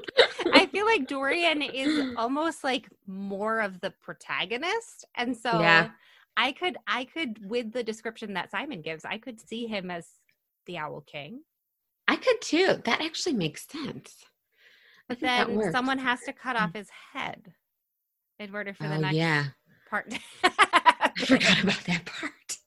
I 0.53 0.67
feel 0.67 0.87
like 0.87 1.09
Dorian 1.09 1.63
is 1.63 2.15
almost 2.17 2.63
like 2.63 2.89
more 3.07 3.61
of 3.61 3.81
the 3.81 3.93
protagonist. 4.03 5.05
And 5.17 5.37
so 5.37 5.61
yeah. 5.61 5.91
I 6.37 6.53
could 6.53 6.77
I 6.87 7.05
could 7.05 7.49
with 7.49 7.73
the 7.73 7.83
description 7.83 8.35
that 8.35 8.51
Simon 8.51 8.83
gives, 8.83 9.05
I 9.05 9.19
could 9.19 9.41
see 9.41 9.67
him 9.67 9.91
as 9.91 10.07
the 10.67 10.79
Owl 10.79 11.03
King. 11.03 11.41
I 12.07 12.17
could 12.17 12.41
too. 12.41 12.81
That 12.85 13.01
actually 13.01 13.35
makes 13.35 13.67
sense. 13.67 14.17
But 15.09 15.21
then 15.21 15.73
someone 15.73 15.99
has 15.99 16.21
to 16.23 16.33
cut 16.33 16.57
hmm. 16.57 16.65
off 16.65 16.75
his 16.75 16.89
head 17.13 17.53
in 18.39 18.55
order 18.55 18.73
for 18.73 18.85
the 18.85 18.95
oh, 18.95 19.01
next 19.01 19.17
yeah. 19.17 19.47
part. 19.91 20.15
I 20.45 21.11
forgot 21.27 21.63
about 21.63 21.85
that 21.85 22.05
part 22.07 22.59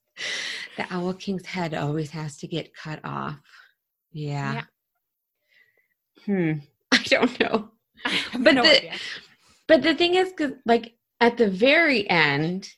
the 0.78 0.86
owl 0.90 1.14
king's 1.14 1.46
head 1.46 1.74
always 1.74 2.12
has 2.12 2.38
to 2.38 2.48
get 2.48 2.74
cut 2.76 3.00
off. 3.04 3.40
Yeah. 4.12 4.54
yeah. 4.54 4.64
Hmm. 6.26 6.60
I 6.92 7.04
don't 7.06 7.40
know. 7.40 7.70
but 8.40 8.56
no 8.56 8.64
the 8.64 8.78
idea. 8.78 8.94
but 9.68 9.82
the 9.82 9.96
thing 9.96 10.16
is, 10.16 10.32
cause 10.38 10.52
like 10.66 10.94
at 11.20 11.38
the 11.38 11.50
very 11.50 12.10
end, 12.10 12.70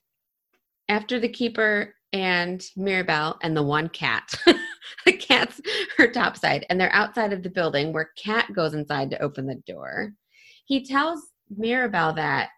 after 0.90 1.20
the 1.20 1.30
keeper 1.30 1.94
and 2.14 2.64
Mirabel 2.76 3.38
and 3.42 3.56
the 3.56 3.64
one 3.64 3.90
cat, 3.90 4.34
the 5.06 5.14
cat's 5.14 5.60
her 5.98 6.08
topside, 6.08 6.66
and 6.70 6.80
they're 6.80 6.94
outside 6.94 7.34
of 7.34 7.44
the 7.44 7.50
building 7.50 7.92
where 7.92 8.12
Kat 8.18 8.48
goes 8.54 8.74
inside 8.74 9.10
to 9.12 9.22
open 9.22 9.46
the 9.46 9.62
door. 9.68 10.14
He 10.66 10.86
tells 10.86 11.22
Mirabel 11.56 12.14
that 12.14 12.50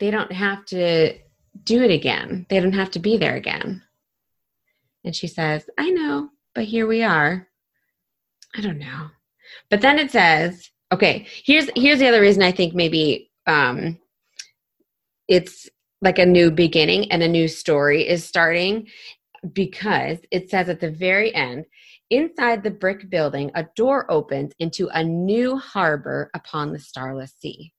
they 0.00 0.10
don't 0.10 0.32
have 0.32 0.64
to 0.66 1.16
do 1.64 1.82
it 1.82 1.90
again. 1.90 2.46
They 2.48 2.60
don't 2.60 2.72
have 2.72 2.90
to 2.92 2.98
be 2.98 3.16
there 3.16 3.36
again. 3.36 3.82
And 5.04 5.14
she 5.14 5.26
says, 5.26 5.68
I 5.78 5.90
know, 5.90 6.30
but 6.54 6.64
here 6.64 6.86
we 6.86 7.02
are. 7.02 7.48
I 8.56 8.60
don't 8.60 8.78
know. 8.78 9.08
But 9.70 9.80
then 9.80 9.98
it 9.98 10.10
says, 10.10 10.70
okay, 10.92 11.26
here's 11.44 11.68
here's 11.76 11.98
the 11.98 12.08
other 12.08 12.20
reason 12.20 12.42
I 12.42 12.52
think 12.52 12.74
maybe 12.74 13.30
um 13.46 13.98
it's 15.28 15.68
like 16.00 16.18
a 16.18 16.26
new 16.26 16.50
beginning 16.50 17.10
and 17.10 17.22
a 17.22 17.28
new 17.28 17.48
story 17.48 18.06
is 18.06 18.24
starting 18.24 18.86
because 19.52 20.18
it 20.30 20.50
says 20.50 20.68
at 20.68 20.80
the 20.80 20.90
very 20.90 21.34
end 21.34 21.64
inside 22.10 22.62
the 22.62 22.70
brick 22.70 23.10
building 23.10 23.50
a 23.54 23.66
door 23.74 24.10
opens 24.10 24.52
into 24.58 24.88
a 24.88 25.02
new 25.02 25.56
harbor 25.56 26.30
upon 26.34 26.72
the 26.72 26.78
starless 26.78 27.34
sea 27.38 27.72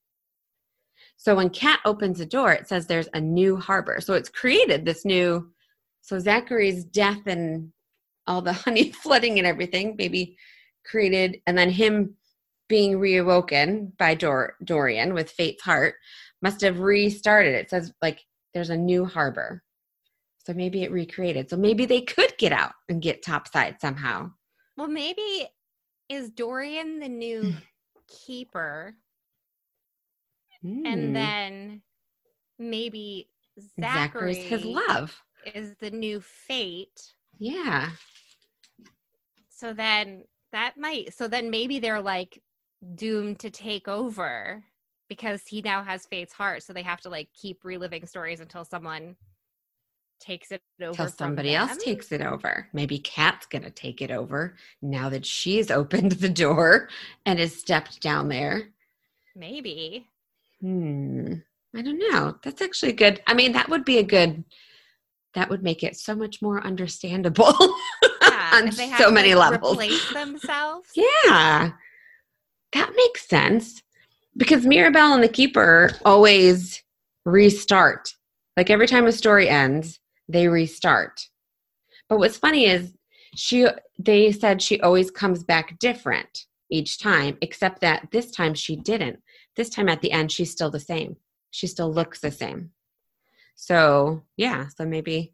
so 1.18 1.36
when 1.36 1.50
Kat 1.50 1.80
opens 1.86 2.18
the 2.18 2.26
door 2.26 2.52
it 2.52 2.68
says 2.68 2.86
there's 2.86 3.10
a 3.14 3.22
new 3.22 3.56
harbor 3.58 4.00
so 4.00 4.14
it's 4.14 4.30
created 4.30 4.86
this 4.86 5.06
new 5.06 5.52
so 6.06 6.20
zachary's 6.20 6.84
death 6.86 7.26
and 7.26 7.72
all 8.28 8.42
the 8.42 8.54
honey 8.66 8.92
flooding 8.92 9.38
and 9.38 9.48
everything 9.48 9.96
maybe 9.98 10.38
created 10.86 11.38
and 11.48 11.58
then 11.58 11.70
him 11.70 12.16
being 12.68 12.94
reawoken 12.94 13.96
by 13.98 14.16
Dor- 14.16 14.56
dorian 14.64 15.14
with 15.14 15.30
fate's 15.30 15.62
heart 15.62 15.96
must 16.46 16.62
have 16.62 16.80
restarted. 16.80 17.56
It 17.56 17.72
says 17.72 17.92
like 18.04 18.22
there's 18.54 18.70
a 18.70 18.78
new 18.78 19.04
harbor. 19.06 19.64
So 20.46 20.54
maybe 20.54 20.84
it 20.84 20.92
recreated. 20.92 21.50
So 21.50 21.58
maybe 21.58 21.88
they 21.88 22.02
could 22.02 22.38
get 22.38 22.52
out 22.52 22.74
and 22.88 23.02
get 23.02 23.24
topside 23.24 23.82
somehow. 23.82 24.30
Well, 24.78 24.88
maybe 24.88 25.48
is 26.08 26.30
Dorian 26.30 27.00
the 27.00 27.10
new 27.10 27.54
keeper? 28.28 28.94
Mm. 30.64 30.86
And 30.86 31.16
then 31.16 31.82
maybe 32.60 33.30
Zachary 33.80 34.34
Zachary's 34.36 34.44
his 34.44 34.66
love. 34.66 35.20
Is 35.54 35.76
the 35.80 35.92
new 35.92 36.20
fate. 36.22 37.14
Yeah. 37.38 37.90
So 39.50 39.74
then 39.74 40.24
that 40.52 40.78
might 40.78 41.14
so 41.14 41.28
then 41.28 41.50
maybe 41.50 41.80
they're 41.80 42.02
like 42.02 42.42
doomed 42.96 43.40
to 43.40 43.50
take 43.50 43.88
over 43.88 44.64
because 45.08 45.44
he 45.48 45.62
now 45.62 45.84
has 45.84 46.06
Fate's 46.06 46.34
heart. 46.34 46.64
So 46.64 46.74
they 46.74 46.82
have 46.82 47.02
to 47.02 47.10
like 47.10 47.30
keep 47.34 47.64
reliving 47.64 48.06
stories 48.06 48.40
until 48.40 48.66
someone 48.66 49.16
takes 50.20 50.52
it 50.52 50.62
over. 50.82 50.92
Until 50.92 51.08
somebody 51.10 51.56
else 51.56 51.78
takes 51.78 52.12
it 52.12 52.22
over. 52.22 52.68
Maybe 52.74 53.00
Kat's 53.00 53.46
going 53.46 53.64
to 53.64 53.70
take 53.70 54.02
it 54.02 54.12
over 54.12 54.56
now 54.82 55.10
that 55.10 55.26
she's 55.26 55.70
opened 55.72 56.14
the 56.14 56.30
door 56.30 56.90
and 57.26 57.40
has 57.40 57.56
stepped 57.56 58.02
down 58.02 58.30
there. 58.30 58.70
Maybe. 59.36 60.08
Hmm. 60.62 61.34
I 61.76 61.82
don't 61.82 62.00
know. 62.00 62.36
That's 62.42 62.62
actually 62.62 62.94
good. 62.94 63.22
I 63.28 63.34
mean, 63.34 63.52
that 63.52 63.70
would 63.70 63.84
be 63.84 63.98
a 63.98 64.04
good, 64.04 64.46
that 65.36 65.50
would 65.50 65.64
make 65.64 65.84
it 65.84 65.96
so 65.98 66.16
much 66.16 66.42
more 66.42 66.66
understandable 66.66 67.54
Yeah, 68.22 68.52
on 68.54 68.72
so 68.72 69.06
to, 69.06 69.12
many 69.12 69.36
like, 69.36 69.52
levels. 69.52 69.74
Replace 69.74 70.14
themselves. 70.14 70.90
Yeah, 70.96 71.72
that 72.74 72.94
makes 72.96 73.28
sense 73.28 73.82
because 74.38 74.66
Mirabel 74.66 75.14
and 75.14 75.24
the 75.24 75.30
Keeper 75.30 75.92
always 76.04 76.84
restart. 77.26 78.14
Like 78.58 78.70
every 78.70 78.88
time 78.88 79.06
a 79.06 79.12
story 79.12 79.50
ends, 79.50 80.00
they 80.28 80.48
restart. 80.48 81.22
But 82.10 82.20
what's 82.20 82.38
funny 82.38 82.66
is 82.66 82.94
she 83.36 83.68
they 84.00 84.32
said 84.32 84.62
she 84.62 84.80
always 84.82 85.12
comes 85.12 85.44
back 85.44 85.78
different 85.80 86.46
each 86.70 87.00
time, 87.00 87.38
except 87.42 87.82
that 87.82 88.08
this 88.12 88.32
time 88.32 88.54
she 88.54 88.76
didn't. 88.76 89.20
This 89.56 89.70
time 89.70 89.90
at 89.90 90.02
the 90.02 90.12
end, 90.12 90.32
she's 90.32 90.52
still 90.52 90.72
the 90.72 90.80
same. 90.80 91.18
She 91.52 91.68
still 91.68 91.92
looks 91.92 92.20
the 92.20 92.32
same. 92.32 92.72
So 93.56 94.22
yeah, 94.38 94.68
so 94.76 94.86
maybe 94.86 95.34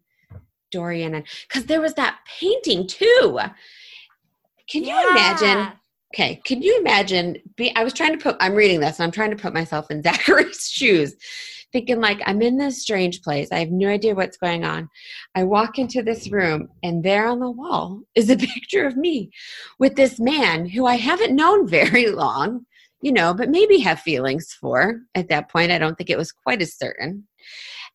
Dorian 0.72 1.14
and 1.14 1.24
because 1.46 1.66
there 1.66 1.80
was 1.80 1.94
that 1.94 2.18
painting 2.40 2.88
too. 2.88 3.38
Can 4.68 4.84
you 4.84 5.10
imagine? 5.10 5.72
Okay, 6.14 6.40
can 6.44 6.62
you 6.62 6.78
imagine? 6.78 7.36
Be, 7.56 7.74
I 7.76 7.84
was 7.84 7.92
trying 7.92 8.12
to 8.12 8.22
put. 8.22 8.36
I'm 8.40 8.54
reading 8.54 8.80
this, 8.80 8.98
and 8.98 9.04
I'm 9.04 9.12
trying 9.12 9.30
to 9.30 9.36
put 9.36 9.54
myself 9.54 9.90
in 9.90 10.02
Zachary's 10.02 10.68
shoes, 10.68 11.14
thinking 11.72 12.00
like 12.00 12.20
I'm 12.26 12.42
in 12.42 12.58
this 12.58 12.82
strange 12.82 13.22
place. 13.22 13.48
I 13.52 13.58
have 13.58 13.70
no 13.70 13.88
idea 13.88 14.14
what's 14.14 14.36
going 14.36 14.64
on. 14.64 14.88
I 15.34 15.44
walk 15.44 15.78
into 15.78 16.02
this 16.02 16.30
room, 16.30 16.68
and 16.82 17.04
there 17.04 17.26
on 17.26 17.40
the 17.40 17.50
wall 17.50 18.00
is 18.14 18.30
a 18.30 18.36
picture 18.54 18.86
of 18.86 18.96
me 18.96 19.30
with 19.78 19.94
this 19.96 20.18
man 20.18 20.66
who 20.66 20.86
I 20.86 20.96
haven't 20.96 21.36
known 21.36 21.68
very 21.68 22.08
long, 22.08 22.66
you 23.00 23.12
know, 23.12 23.34
but 23.34 23.50
maybe 23.50 23.78
have 23.78 24.00
feelings 24.00 24.52
for. 24.52 25.00
At 25.14 25.28
that 25.28 25.50
point, 25.50 25.72
I 25.72 25.78
don't 25.78 25.96
think 25.96 26.10
it 26.10 26.18
was 26.18 26.32
quite 26.32 26.62
as 26.62 26.76
certain. 26.76 27.26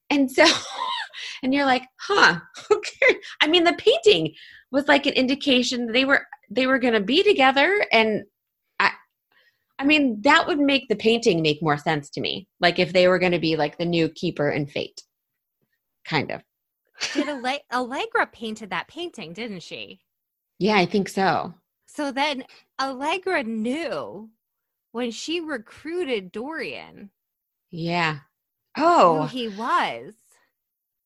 And 0.10 0.32
so, 0.32 0.45
and 1.43 1.53
you're 1.53 1.66
like, 1.66 1.84
huh? 1.99 2.39
Okay. 2.72 3.16
I 3.41 3.47
mean, 3.47 3.64
the 3.64 3.74
painting 3.74 4.34
was 4.72 4.88
like 4.88 5.05
an 5.05 5.14
indication 5.14 5.88
they 5.91 6.05
were 6.05 6.26
they 6.49 6.68
were 6.68 6.80
going 6.80 6.93
to 6.93 6.99
be 7.01 7.24
together 7.24 7.86
and 7.91 8.24
i 8.80 8.91
i 9.80 9.86
mean 9.86 10.22
that 10.22 10.45
would 10.47 10.60
make 10.60 10.88
the 10.89 10.95
painting 10.95 11.41
make 11.41 11.62
more 11.62 11.78
sense 11.78 12.10
to 12.10 12.22
me 12.22 12.47
like 12.60 12.80
if 12.80 12.91
they 12.93 13.08
were 13.08 13.20
going 13.20 13.32
to 13.32 13.39
be 13.39 13.55
like 13.55 13.78
the 13.78 13.86
new 13.86 14.10
keeper 14.10 14.49
and 14.49 14.70
fate 14.70 15.01
kind 16.05 16.32
of 16.32 16.41
Did 17.14 17.28
Alle- 17.30 17.64
Allegra 17.72 18.28
painted 18.28 18.70
that 18.72 18.88
painting, 18.88 19.34
didn't 19.34 19.62
she? 19.64 20.01
yeah 20.60 20.76
i 20.78 20.86
think 20.86 21.08
so 21.10 21.53
So 21.88 22.12
then 22.12 22.43
Allegra 22.80 23.43
knew 23.43 24.30
when 24.91 25.12
she 25.12 25.39
recruited 25.39 26.32
Dorian 26.32 27.12
yeah 27.72 28.20
Oh. 28.78 29.21
who 29.21 29.23
oh 29.23 29.25
he 29.28 29.47
was. 29.49 30.13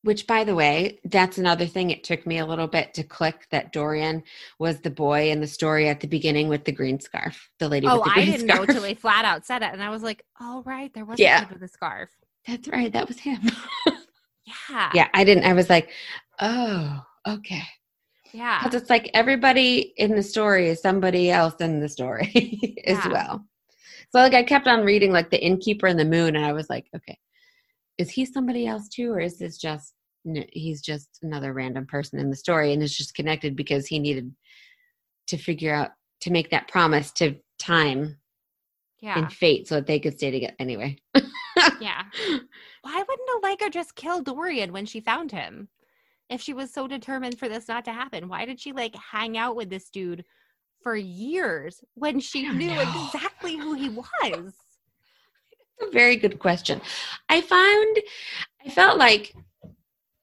which 0.03 0.25
by 0.27 0.43
the 0.43 0.55
way 0.55 0.99
that's 1.05 1.37
another 1.37 1.65
thing 1.67 1.89
it 1.91 2.03
took 2.03 2.25
me 2.25 2.39
a 2.39 2.45
little 2.45 2.67
bit 2.67 2.93
to 2.95 3.03
click 3.03 3.47
that 3.51 3.71
dorian 3.71 4.23
was 4.59 4.79
the 4.81 4.89
boy 4.89 5.29
in 5.31 5.39
the 5.41 5.47
story 5.47 5.87
at 5.87 5.99
the 5.99 6.07
beginning 6.07 6.47
with 6.47 6.65
the 6.65 6.71
green 6.71 6.99
scarf 6.99 7.49
the 7.59 7.69
lady 7.69 7.87
Oh, 7.87 7.95
with 7.95 8.03
the 8.05 8.09
I 8.11 8.25
didn't 8.25 8.47
know 8.47 8.55
scarf 8.55 8.71
till 8.71 8.81
they 8.81 8.93
flat 8.95 9.25
out 9.25 9.45
said 9.45 9.61
it, 9.61 9.71
and 9.73 9.81
I 9.83 9.89
was 9.89 10.03
like, 10.03 10.25
"Oh, 10.39 10.63
right, 10.65 10.91
there 10.93 11.05
was 11.05 11.19
Yeah. 11.19 11.41
a 11.41 11.45
kid 11.45 11.53
with 11.53 11.63
a 11.63 11.67
scarf." 11.67 12.09
that's 12.47 12.67
right 12.69 12.91
that 12.93 13.07
was 13.07 13.19
him 13.19 13.39
Yeah, 14.69 14.89
yeah 14.95 15.07
i 15.13 15.23
didn't 15.23 15.43
i 15.43 15.53
was 15.53 15.69
like 15.69 15.89
oh 16.39 17.03
okay 17.27 17.61
yeah. 18.33 18.63
Because 18.63 18.81
it's 18.81 18.89
like 18.89 19.11
everybody 19.13 19.93
in 19.97 20.15
the 20.15 20.23
story 20.23 20.69
is 20.69 20.81
somebody 20.81 21.29
else 21.29 21.55
in 21.59 21.81
the 21.81 21.89
story 21.89 22.77
as 22.87 22.97
Yeah. 22.97 23.09
well. 23.09 23.45
So 24.11 24.19
like 24.19 24.33
I 24.33 24.43
kept 24.43 24.67
on 24.69 24.85
reading 24.85 25.11
like 25.11 25.29
the 25.29 25.43
innkeeper 25.43 25.85
and 25.87 25.99
the 25.99 26.05
moon, 26.05 26.37
and 26.37 26.45
I 26.45 26.53
was 26.53 26.69
like, 26.69 26.85
okay, 26.95 27.17
is 27.97 28.09
he 28.09 28.25
somebody 28.25 28.67
else 28.67 28.87
too, 28.89 29.11
or 29.11 29.19
is 29.19 29.37
this 29.37 29.57
just 29.57 29.93
he's 30.51 30.81
just 30.81 31.19
another 31.23 31.53
random 31.53 31.85
person 31.85 32.19
in 32.19 32.29
the 32.29 32.35
story, 32.35 32.73
and 32.73 32.83
it's 32.83 32.95
just 32.95 33.15
connected 33.15 33.55
because 33.55 33.87
he 33.87 33.99
needed 33.99 34.33
to 35.27 35.37
figure 35.37 35.73
out 35.73 35.91
to 36.21 36.31
make 36.31 36.49
that 36.51 36.67
promise 36.67 37.11
to 37.13 37.35
time 37.57 38.17
yeah, 39.01 39.17
and 39.17 39.33
fate 39.33 39.67
so 39.67 39.75
that 39.75 39.87
they 39.87 39.99
could 39.99 40.17
stay 40.17 40.31
together 40.31 40.53
anyway. 40.59 40.95
yeah. 41.79 42.03
Why 42.83 43.03
wouldn't 43.07 43.43
Allegra 43.43 43.69
just 43.69 43.95
kill 43.95 44.21
Dorian 44.21 44.71
when 44.71 44.85
she 44.85 45.01
found 45.01 45.31
him? 45.31 45.67
If 46.29 46.41
she 46.41 46.53
was 46.53 46.71
so 46.71 46.87
determined 46.87 47.37
for 47.37 47.49
this 47.49 47.67
not 47.67 47.83
to 47.85 47.91
happen, 47.91 48.29
why 48.29 48.45
did 48.45 48.59
she 48.59 48.71
like 48.71 48.95
hang 48.95 49.37
out 49.37 49.57
with 49.57 49.69
this 49.69 49.89
dude 49.89 50.23
for 50.81 50.95
years 50.95 51.83
when 51.95 52.21
she 52.21 52.47
knew 52.47 52.73
know. 52.73 53.05
exactly 53.05 53.57
who 53.57 53.73
he 53.73 53.89
was? 53.89 54.53
A 55.81 55.91
very 55.91 56.15
good 56.15 56.39
question. 56.39 56.81
I 57.29 57.41
found 57.41 57.97
I 58.65 58.69
felt 58.69 58.97
like 58.97 59.33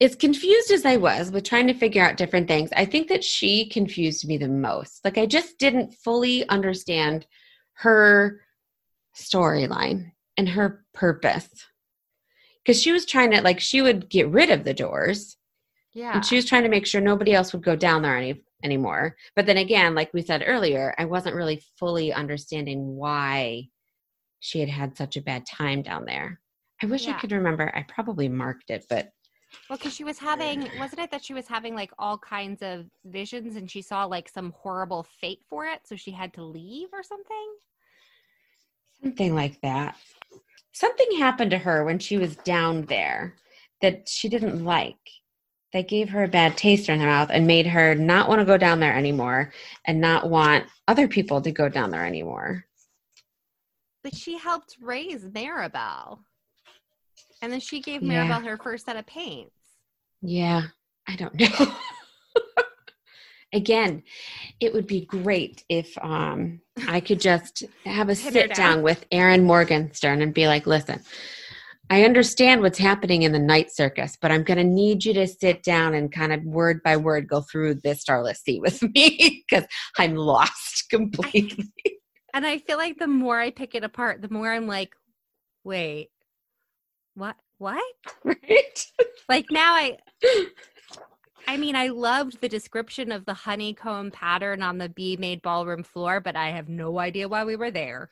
as 0.01 0.15
confused 0.15 0.71
as 0.71 0.85
I 0.85 0.97
was 0.97 1.31
with 1.31 1.45
trying 1.45 1.67
to 1.67 1.75
figure 1.75 2.05
out 2.05 2.17
different 2.17 2.47
things, 2.47 2.71
I 2.77 2.85
think 2.85 3.09
that 3.09 3.25
she 3.25 3.69
confused 3.69 4.29
me 4.29 4.39
the 4.39 4.49
most. 4.49 5.05
Like 5.05 5.19
I 5.19 5.27
just 5.27 5.59
didn't 5.59 5.95
fully 5.95 6.49
understand 6.49 7.27
her 7.75 8.41
storyline 9.17 10.13
and 10.37 10.49
her 10.49 10.85
purpose. 10.95 11.49
Cuz 12.65 12.81
she 12.81 12.93
was 12.93 13.07
trying 13.07 13.31
to 13.33 13.43
like 13.43 13.61
she 13.61 13.83
would 13.83 14.09
get 14.09 14.29
rid 14.29 14.51
of 14.51 14.65
the 14.65 14.75
doors 14.75 15.37
Yeah, 15.93 16.15
and 16.15 16.25
she 16.25 16.37
was 16.37 16.45
trying 16.45 16.63
to 16.63 16.69
make 16.69 16.87
sure 16.87 17.01
nobody 17.01 17.33
else 17.33 17.53
would 17.53 17.65
go 17.65 17.75
down 17.75 18.03
there 18.03 18.17
any 18.17 18.45
anymore. 18.63 19.17
But 19.37 19.47
then 19.47 19.57
again, 19.57 19.95
like 19.95 20.13
we 20.13 20.23
said 20.23 20.45
earlier, 20.47 20.95
I 20.99 21.05
wasn't 21.05 21.37
really 21.37 21.63
fully 21.79 22.13
understanding 22.13 22.97
why 22.97 23.69
she 24.41 24.61
had 24.61 24.69
had 24.69 24.97
such 24.97 25.17
a 25.17 25.23
bad 25.23 25.47
time 25.47 25.83
down 25.83 26.05
there. 26.05 26.41
I 26.83 26.87
wish 26.87 27.09
I 27.09 27.13
could 27.15 27.33
remember. 27.33 27.73
I 27.75 27.85
probably 27.89 28.29
marked 28.29 28.71
it, 28.71 28.87
but 28.89 29.11
Well, 29.69 29.79
because 29.79 29.95
she 29.95 30.05
was 30.05 30.19
having, 30.19 30.69
wasn't 30.79 31.01
it 31.01 31.11
that 31.11 31.25
she 31.25 31.35
was 31.35 31.49
having 31.49 31.75
like 31.75 31.91
all 31.99 32.19
kinds 32.19 32.63
of 32.63 32.87
visions 33.05 33.57
and 33.57 33.71
she 33.71 33.83
saw 33.83 34.05
like 34.05 34.29
some 34.29 34.53
horrible 34.57 35.05
fate 35.21 35.41
for 35.49 35.67
it? 35.67 35.81
So 35.85 35.97
she 35.97 36.13
had 36.13 36.33
to 36.35 36.45
leave 36.45 36.89
or 36.93 37.03
something? 37.03 37.55
something 39.03 39.35
like 39.35 39.61
that. 39.63 39.97
Something 40.73 41.19
happened 41.19 41.51
to 41.53 41.59
her 41.59 41.85
when 41.85 41.99
she 41.99 42.19
was 42.19 42.37
down 42.37 42.83
there 42.87 43.35
that 43.81 44.09
she 44.09 44.29
didn't 44.29 44.65
like. 44.65 44.97
That 45.73 45.89
gave 45.89 46.09
her 46.11 46.25
a 46.25 46.29
bad 46.29 46.57
taste 46.57 46.89
in 46.89 46.99
her 46.99 47.07
mouth 47.07 47.29
and 47.31 47.47
made 47.47 47.67
her 47.67 47.95
not 47.95 48.29
want 48.29 48.41
to 48.41 48.47
go 48.47 48.57
down 48.57 48.81
there 48.81 48.95
anymore 48.95 49.53
and 49.85 50.01
not 50.01 50.31
want 50.31 50.65
other 50.87 51.07
people 51.09 51.43
to 51.43 51.53
go 51.53 51.69
down 51.69 51.91
there 51.91 52.07
anymore. 52.07 52.65
But 54.03 54.15
she 54.15 54.39
helped 54.39 54.77
raise 54.81 55.25
Maribel. 55.25 56.19
And 57.43 57.53
then 57.53 57.61
she 57.61 57.81
gave 57.81 58.03
Yeah. 58.03 58.29
Maribel 58.29 58.45
her 58.45 58.57
first 58.57 58.87
set 58.87 58.97
of 58.97 59.07
paints. 59.07 59.53
Yeah, 60.23 60.63
I 61.07 61.17
don't 61.17 61.35
know. 61.35 61.49
Again, 63.55 64.03
it 64.61 64.75
would 64.75 64.87
be 64.87 65.07
great 65.07 65.65
if 65.69 65.97
um, 66.03 66.61
I 66.87 67.01
could 67.01 67.21
just 67.21 67.65
have 67.87 68.11
a 68.11 68.15
sit 68.15 68.55
down 68.55 68.75
down. 68.75 68.83
with 68.83 69.07
Erin 69.11 69.45
Morgenstern 69.45 70.21
and 70.21 70.35
be 70.35 70.47
like, 70.47 70.67
listen, 70.67 71.03
I 71.91 72.05
understand 72.05 72.61
what's 72.61 72.79
happening 72.79 73.23
in 73.23 73.33
the 73.33 73.39
night 73.39 73.75
circus, 73.75 74.19
but 74.21 74.31
I'm 74.31 74.43
going 74.43 74.59
to 74.59 74.65
need 74.65 75.05
you 75.07 75.15
to 75.15 75.27
sit 75.27 75.63
down 75.63 75.95
and 75.95 76.13
kind 76.13 76.35
of 76.35 76.45
word 76.45 76.83
by 76.83 76.99
word 76.99 77.27
go 77.27 77.41
through 77.41 77.77
this 77.77 78.03
Starless 78.03 78.41
Sea 78.41 78.61
with 78.61 78.83
me 78.83 79.45
because 79.51 79.65
I'm 79.97 80.15
lost 80.15 80.87
completely. 80.91 81.73
And 82.35 82.47
I 82.47 82.59
feel 82.59 82.77
like 82.77 82.99
the 82.99 83.07
more 83.07 83.39
I 83.39 83.51
pick 83.51 83.75
it 83.75 83.85
apart, 83.85 84.23
the 84.23 84.31
more 84.31 84.53
I'm 84.53 84.67
like, 84.67 84.95
wait, 85.65 86.11
what? 87.15 87.37
What? 87.59 87.83
Right? 88.25 88.87
Like 89.29 89.47
now 89.51 89.75
I 89.75 89.99
I 91.47 91.57
mean, 91.57 91.77
I 91.77 91.89
loved 91.89 92.41
the 92.41 92.49
description 92.49 93.11
of 93.11 93.25
the 93.25 93.35
honeycomb 93.35 94.11
pattern 94.11 94.63
on 94.63 94.77
the 94.77 94.91
bee 94.91 95.17
made 95.17 95.41
ballroom 95.41 95.83
floor, 95.83 96.21
but 96.21 96.37
I 96.37 96.51
have 96.51 96.69
no 96.69 96.99
idea 96.99 97.29
why 97.29 97.45
we 97.45 97.57
were 97.57 97.71
there. 97.71 98.11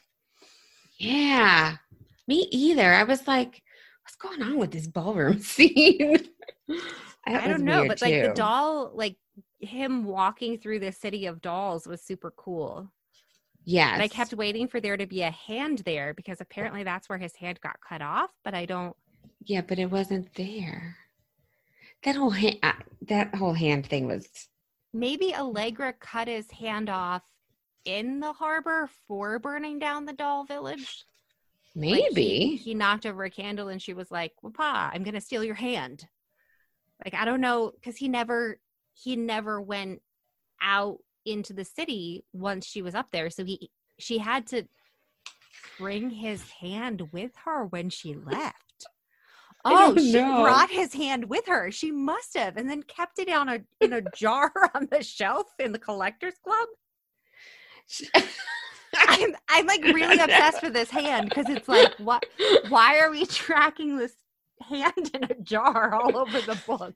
Yeah, 0.99 1.77
me 2.27 2.49
either. 2.51 2.95
I 2.95 3.05
was 3.05 3.29
like, 3.29 3.62
what's 4.03 4.17
going 4.17 4.43
on 4.43 4.59
with 4.59 4.71
this 4.71 4.87
ballroom 4.87 5.39
scene? 5.43 6.17
I 7.27 7.47
don't 7.47 7.64
know, 7.64 7.87
but 7.87 8.01
like 8.01 8.23
the 8.23 8.33
doll, 8.35 8.93
like 8.95 9.17
him 9.61 10.05
walking 10.05 10.59
through 10.59 10.79
the 10.79 10.93
city 10.93 11.27
of 11.27 11.43
dolls 11.43 11.87
was 11.87 12.03
super 12.03 12.33
cool. 12.37 12.91
Yeah. 13.67 13.93
And 13.93 14.01
I 14.01 14.07
kept 14.07 14.33
waiting 14.33 14.69
for 14.69 14.81
there 14.81 14.97
to 14.97 15.07
be 15.07 15.23
a 15.23 15.31
hand 15.31 15.83
there 15.85 16.14
because 16.14 16.41
apparently 16.41 16.85
that's 16.85 17.09
where 17.09 17.19
his 17.19 17.35
hand 17.35 17.61
got 17.61 17.81
cut 17.87 18.01
off, 18.01 18.31
but 18.45 18.55
I 18.55 18.64
don't. 18.64 18.97
Yeah, 19.45 19.61
but 19.61 19.81
it 19.81 19.91
wasn't 19.91 20.33
there. 20.35 20.97
That 22.05 22.14
whole 22.14 22.31
hand, 22.31 22.59
uh, 22.62 22.73
that 23.09 23.35
whole 23.35 23.55
hand 23.55 23.87
thing 23.87 24.07
was. 24.07 24.29
Maybe 24.95 25.35
Allegra 25.35 25.93
cut 25.93 26.29
his 26.29 26.49
hand 26.51 26.89
off 26.89 27.23
in 27.85 28.21
the 28.21 28.33
harbor 28.33 28.89
for 29.09 29.41
burning 29.41 29.81
down 29.81 30.07
the 30.07 30.12
doll 30.12 30.45
village. 30.45 31.05
Maybe 31.75 32.01
like 32.01 32.17
he, 32.17 32.57
he, 32.57 32.75
knocked 32.75 33.05
over 33.05 33.25
a 33.25 33.31
candle 33.31 33.69
and 33.69 33.83
she 33.83 33.95
was 33.95 34.11
like, 34.11 34.33
"Papa, 34.41 34.91
I'm 34.95 35.03
gonna 35.03 35.21
steal 35.21 35.45
your 35.45 35.57
hand." 35.57 36.07
Like 37.05 37.14
I 37.14 37.25
don't 37.25 37.41
know, 37.41 37.73
because 37.75 37.97
he 37.97 38.09
never 38.09 38.61
he 38.95 39.17
never 39.17 39.61
went 39.61 40.01
out 40.62 40.99
into 41.27 41.53
the 41.53 41.64
city 41.64 42.24
once 42.33 42.66
she 42.66 42.83
was 42.83 42.95
up 42.95 43.11
there. 43.12 43.31
So 43.31 43.45
he 43.45 43.70
she 43.99 44.18
had 44.18 44.47
to 44.49 44.64
bring 45.79 46.11
his 46.11 46.43
hand 46.51 47.09
with 47.12 47.33
her 47.45 47.66
when 47.66 47.91
she 47.91 48.14
left. 48.14 48.55
Oh, 49.68 49.97
she 49.97 50.12
know. 50.12 50.45
brought 50.45 50.70
his 50.70 50.95
hand 50.95 51.29
with 51.29 51.45
her. 51.49 51.72
She 51.72 51.91
must 51.91 52.37
have, 52.37 52.57
and 52.57 52.70
then 52.70 52.85
kept 52.85 53.18
it 53.18 53.29
on 53.29 53.49
a 53.49 53.59
in 53.81 53.93
a 53.95 54.03
jar 54.14 54.53
on 54.77 54.87
the 54.93 55.03
shelf 55.03 55.49
in 55.59 55.72
the 55.72 55.79
collectors 55.81 56.35
club. 56.45 56.68
I'm 58.97 59.35
I'm 59.49 59.66
like 59.66 59.83
really 59.83 60.20
obsessed 60.20 60.62
with 60.62 60.72
this 60.72 60.91
hand 60.91 61.31
because 61.31 61.49
it's 61.49 61.68
like 61.68 61.93
what 61.97 62.24
why 62.68 63.01
are 63.01 63.11
we 63.11 63.27
tracking 63.27 63.97
this 63.97 64.14
hand 64.62 65.11
in 65.14 65.24
a 65.24 65.35
jar 65.43 65.93
all 65.95 66.16
over 66.16 66.41
the 66.41 66.61
book? 66.64 66.95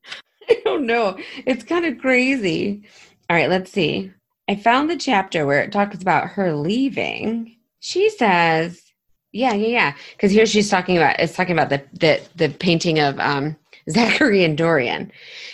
I 0.49 0.61
don't 0.65 0.87
know. 0.87 1.19
It's 1.47 1.65
kind 1.65 1.85
of 1.85 1.99
crazy. 1.99 2.85
All 3.29 3.37
right, 3.37 3.51
let's 3.51 3.73
see. 3.73 4.13
I 4.51 4.57
found 4.57 4.91
the 4.91 4.97
chapter 4.97 5.47
where 5.47 5.61
it 5.61 5.71
talks 5.71 6.03
about 6.03 6.31
her 6.31 6.53
leaving. 6.53 7.55
She 7.79 8.11
says, 8.11 8.83
yeah, 9.31 9.53
yeah, 9.53 9.69
yeah. 9.69 9.95
Because 10.11 10.33
here 10.33 10.45
she's 10.45 10.69
talking 10.69 10.97
about 10.97 11.21
it's 11.21 11.37
talking 11.37 11.53
about 11.57 11.69
the 11.69 11.85
the 11.93 12.21
the 12.35 12.49
painting 12.49 12.99
of 12.99 13.17
um 13.21 13.57
Zachary 13.91 14.43
and 14.43 14.59
Dorian. 14.59 15.13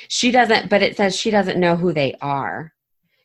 She 0.09 0.31
doesn't, 0.31 0.71
but 0.71 0.81
it 0.81 0.97
says 0.97 1.15
she 1.15 1.31
doesn't 1.31 1.61
know 1.61 1.77
who 1.77 1.93
they 1.93 2.15
are. 2.23 2.73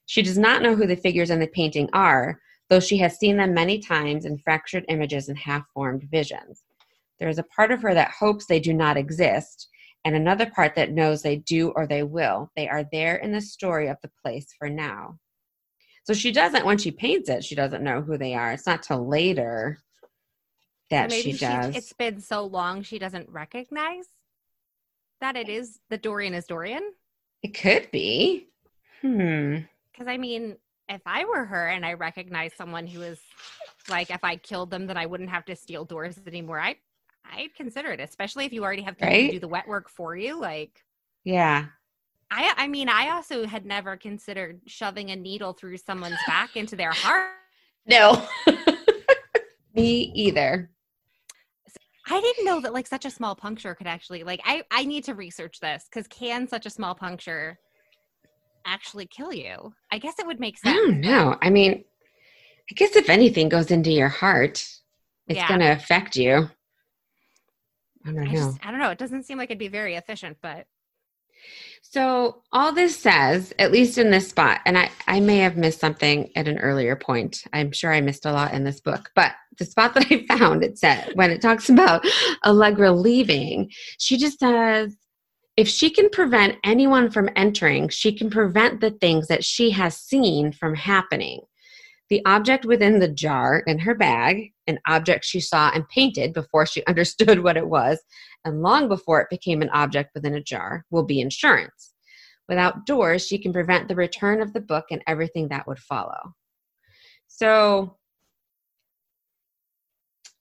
She 0.08 0.22
does 0.22 0.38
not 0.38 0.62
know 0.62 0.76
who 0.76 0.86
the 0.86 0.98
figures 0.98 1.30
in 1.30 1.40
the 1.40 1.48
painting 1.48 1.88
are, 1.94 2.42
though 2.70 2.82
she 2.82 2.98
has 2.98 3.18
seen 3.18 3.38
them 3.38 3.54
many 3.54 3.80
times 3.80 4.26
in 4.26 4.40
fractured 4.40 4.84
images 4.90 5.30
and 5.30 5.38
half 5.38 5.64
formed 5.74 6.04
visions. 6.12 6.64
There 7.18 7.30
is 7.30 7.40
a 7.40 7.44
part 7.44 7.72
of 7.72 7.82
her 7.84 7.94
that 7.94 8.12
hopes 8.12 8.46
they 8.46 8.60
do 8.60 8.74
not 8.74 8.98
exist, 8.98 9.70
and 10.04 10.18
another 10.18 10.48
part 10.48 10.76
that 10.76 10.92
knows 10.92 11.22
they 11.22 11.38
do 11.38 11.70
or 11.78 11.88
they 11.88 12.04
will. 12.04 12.52
They 12.58 12.68
are 12.68 12.84
there 12.92 13.16
in 13.16 13.32
the 13.32 13.40
story 13.40 13.88
of 13.88 13.96
the 14.02 14.12
place 14.22 14.54
for 14.60 14.70
now. 14.70 15.18
So 16.04 16.14
she 16.14 16.32
doesn't, 16.32 16.66
when 16.66 16.78
she 16.78 16.92
paints 16.92 17.30
it, 17.30 17.44
she 17.44 17.56
doesn't 17.56 17.84
know 17.84 18.02
who 18.02 18.18
they 18.18 18.34
are. 18.34 18.52
It's 18.52 18.66
not 18.66 18.84
till 18.84 19.08
later 19.08 19.80
that 20.90 21.12
she 21.12 21.34
does. 21.34 21.74
She, 21.74 21.78
it's 21.78 21.94
been 21.94 22.20
so 22.20 22.44
long 22.44 22.82
she 22.84 23.00
doesn't 23.00 23.30
recognize 23.30 24.06
that 25.22 25.36
it 25.36 25.48
is 25.48 25.80
the 25.90 25.98
Dorian 25.98 26.34
is 26.34 26.46
Dorian. 26.46 26.92
It 27.44 27.50
could 27.50 27.90
be. 27.92 28.48
Hmm. 29.02 29.58
Because 29.92 30.08
I 30.08 30.18
mean, 30.18 30.58
if 30.90 31.02
I 31.06 31.26
were 31.26 31.46
her 31.46 31.68
and 31.70 31.86
I 31.86 31.94
recognized 31.94 32.56
someone 32.56 32.88
who 32.88 33.02
is 33.02 33.20
like, 33.90 34.10
if 34.10 34.24
I 34.24 34.36
killed 34.36 34.72
them, 34.72 34.88
then 34.88 34.98
I 34.98 35.06
wouldn't 35.06 35.30
have 35.30 35.46
to 35.46 35.56
steal 35.56 35.86
doors 35.86 36.20
anymore. 36.28 36.60
I, 36.60 36.76
I'd 37.32 37.56
consider 37.56 37.92
it, 37.92 38.00
especially 38.00 38.46
if 38.46 38.54
you 38.54 38.64
already 38.64 38.82
have 38.82 38.98
people 38.98 39.14
right? 39.14 39.28
to 39.28 39.32
do 39.34 39.40
the 39.40 39.48
wet 39.48 39.68
work 39.68 39.90
for 39.90 40.16
you. 40.16 40.40
Like, 40.40 40.84
yeah. 41.24 41.68
I 42.32 42.54
I 42.58 42.68
mean, 42.68 42.90
I 42.90 43.10
also 43.10 43.46
had 43.46 43.66
never 43.66 43.98
considered 43.98 44.62
shoving 44.66 45.12
a 45.12 45.16
needle 45.16 45.54
through 45.54 45.78
someone's 45.78 46.18
back 46.26 46.56
into 46.56 46.76
their 46.76 46.92
heart. 46.92 47.34
No. 47.86 48.26
Me 49.76 50.12
either. 50.16 50.72
I 52.10 52.20
didn't 52.20 52.46
know 52.46 52.60
that 52.62 52.74
like 52.74 52.88
such 52.88 53.06
a 53.06 53.12
small 53.12 53.36
puncture 53.36 53.76
could 53.76 53.88
actually 53.88 54.24
like 54.24 54.42
I 54.46 54.64
I 54.72 54.86
need 54.86 55.04
to 55.06 55.14
research 55.14 55.60
this 55.60 55.88
cuz 55.92 56.08
can 56.08 56.48
such 56.48 56.66
a 56.66 56.70
small 56.70 56.96
puncture 56.96 57.60
actually 58.66 59.06
kill 59.06 59.34
you? 59.34 59.74
I 59.92 59.98
guess 59.98 60.20
it 60.20 60.26
would 60.26 60.40
make 60.40 60.58
sense. 60.58 60.76
I 60.76 60.78
don't 60.78 61.02
know. 61.02 61.38
I 61.42 61.50
mean, 61.50 61.84
I 62.72 62.74
guess 62.76 62.96
if 62.96 63.10
anything 63.10 63.50
goes 63.50 63.72
into 63.72 63.92
your 63.92 64.08
heart, 64.08 64.66
it's 65.28 65.38
yeah. 65.38 65.48
going 65.48 65.60
to 65.60 65.72
affect 65.72 66.16
you. 66.16 66.50
I 68.06 68.12
don't 68.12 68.20
I 68.20 68.26
know. 68.26 68.32
Just, 68.32 68.66
I 68.66 68.72
don't 68.72 68.80
know. 68.80 68.90
It 68.90 68.98
doesn't 68.98 69.24
seem 69.24 69.38
like 69.38 69.50
it'd 69.50 69.60
be 69.60 69.68
very 69.68 69.96
efficient, 69.96 70.38
but 70.42 70.68
so 71.92 72.42
all 72.54 72.72
this 72.72 72.98
says, 72.98 73.54
at 73.60 73.74
least 73.74 73.98
in 73.98 74.12
this 74.12 74.30
spot, 74.30 74.62
and 74.66 74.78
I, 74.78 74.90
I 75.08 75.20
may 75.20 75.40
have 75.40 75.58
missed 75.58 75.82
something 75.82 76.32
at 76.38 76.48
an 76.48 76.58
earlier 76.58 76.96
point. 76.96 77.44
I'm 77.52 77.74
sure 77.74 77.92
I 77.92 78.00
missed 78.00 78.26
a 78.26 78.32
lot 78.32 78.54
in 78.54 78.64
this 78.64 78.80
book, 78.80 79.10
but 79.14 79.34
the 79.58 79.66
spot 79.66 79.94
that 79.96 80.08
I 80.10 80.26
found, 80.38 80.64
it 80.64 80.78
said 80.78 81.12
when 81.16 81.32
it 81.32 81.42
talks 81.42 81.70
about 81.70 82.06
Allegra 82.46 82.94
leaving, 82.94 83.70
she 84.00 84.16
just 84.16 84.40
says, 84.40 84.96
if 85.58 85.68
she 85.68 85.90
can 85.90 86.10
prevent 86.10 86.56
anyone 86.64 87.12
from 87.12 87.30
entering, 87.36 87.90
she 87.90 88.14
can 88.16 88.30
prevent 88.30 88.80
the 88.80 88.92
things 88.92 89.28
that 89.28 89.44
she 89.44 89.72
has 89.72 89.98
seen 89.98 90.54
from 90.54 90.76
happening. 90.76 91.42
The 92.10 92.22
object 92.26 92.64
within 92.64 93.00
the 93.00 93.10
jar 93.10 93.60
in 93.68 93.80
her 93.80 93.96
bag, 93.96 94.54
an 94.72 94.80
object 94.88 95.24
she 95.24 95.40
saw 95.40 95.70
and 95.74 95.88
painted 95.90 96.34
before 96.34 96.66
she 96.66 96.84
understood 96.88 97.44
what 97.44 97.58
it 97.58 97.68
was, 97.68 98.00
and 98.44 98.62
long 98.62 98.88
before 98.88 99.22
it 99.22 99.30
became 99.30 99.62
an 99.62 99.70
object 99.70 100.12
within 100.16 100.34
a 100.34 100.44
jar, 100.44 100.86
will 100.90 101.04
be 101.04 101.22
insurance. 101.22 101.94
Without 102.50 102.86
doors, 102.86 103.26
she 103.26 103.38
can 103.38 103.54
prevent 103.54 103.88
the 103.88 103.96
return 103.96 104.42
of 104.42 104.52
the 104.54 104.60
book 104.60 104.86
and 104.92 105.04
everything 105.08 105.48
that 105.50 105.68
would 105.68 105.80
follow. 105.80 106.34
So, 107.28 107.98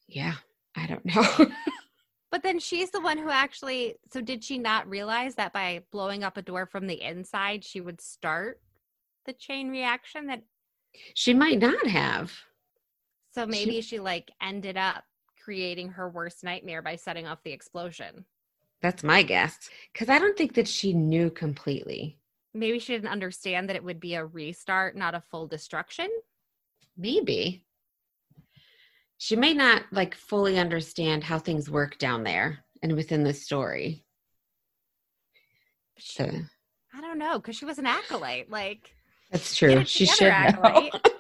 yeah, 0.09 0.35
I 0.77 0.87
don't 0.87 1.05
know. 1.05 1.53
but 2.33 2.43
then 2.43 2.59
she's 2.59 2.91
the 2.91 3.01
one 3.01 3.19
who 3.19 3.31
actually, 3.31 3.97
so 4.13 4.21
did 4.21 4.43
she 4.43 4.59
not 4.59 4.89
realize 4.89 5.35
that 5.37 5.53
by 5.53 5.83
blowing 5.93 6.25
up 6.25 6.37
a 6.37 6.43
door 6.43 6.67
from 6.67 6.87
the 6.87 7.01
inside, 7.01 7.65
she 7.65 7.81
would 7.81 8.01
start 8.01 8.61
the 9.27 9.33
chain 9.33 9.69
reaction 9.69 10.27
that 10.27 10.43
she 11.15 11.35
might 11.35 11.59
not 11.59 11.87
have. 11.87 12.33
So 13.33 13.47
maybe 13.47 13.77
she, 13.77 13.83
she 13.83 14.01
like 14.01 14.31
ended 14.43 14.77
up 14.77 15.05
creating 15.43 15.91
her 15.91 16.09
worst 16.09 16.45
nightmare 16.45 16.83
by 16.83 16.97
setting 16.97 17.27
off 17.27 17.43
the 17.43 17.53
explosion. 17.53 18.25
That's 18.83 19.05
my 19.05 19.23
guess. 19.23 19.71
Because 19.93 20.09
I 20.09 20.19
don't 20.19 20.37
think 20.37 20.55
that 20.55 20.69
she 20.69 20.93
knew 20.93 21.31
completely. 21.31 22.19
Maybe 22.55 22.79
she 22.79 22.95
didn't 22.95 23.11
understand 23.11 23.69
that 23.69 23.77
it 23.77 23.85
would 23.85 24.01
be 24.01 24.15
a 24.15 24.25
restart, 24.25 24.97
not 24.97 25.15
a 25.15 25.23
full 25.31 25.47
destruction. 25.47 26.09
Maybe. 26.97 27.65
She 29.19 29.37
may 29.37 29.55
not 29.55 29.85
like 29.93 30.15
fully 30.15 30.59
understand 30.59 31.23
how 31.23 31.39
things 31.39 31.71
work 31.71 31.99
down 31.99 32.25
there 32.25 32.65
and 32.83 32.97
within 32.97 33.23
the 33.23 33.35
story. 33.35 34.05
She, 35.99 36.15
so. 36.15 36.31
I 36.95 37.01
don't 37.01 37.19
know, 37.19 37.39
because 37.39 37.57
she 37.57 37.67
was 37.67 37.79
an 37.79 37.87
acolyte. 37.87 38.51
Like 38.51 38.95
that's 39.31 39.55
true. 39.55 39.85
She 39.85 40.07
should 40.07 40.33
know. 40.55 40.91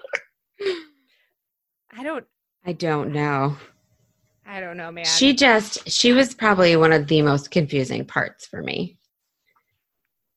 I 1.96 2.02
don't. 2.02 2.24
I 2.64 2.72
don't 2.72 3.12
know. 3.12 3.56
I 4.46 4.60
don't 4.60 4.76
know, 4.76 4.90
man. 4.90 5.04
She 5.04 5.34
just 5.34 5.88
she 5.88 6.12
was 6.12 6.34
probably 6.34 6.76
one 6.76 6.92
of 6.92 7.06
the 7.06 7.22
most 7.22 7.50
confusing 7.50 8.04
parts 8.04 8.46
for 8.46 8.62
me. 8.62 8.98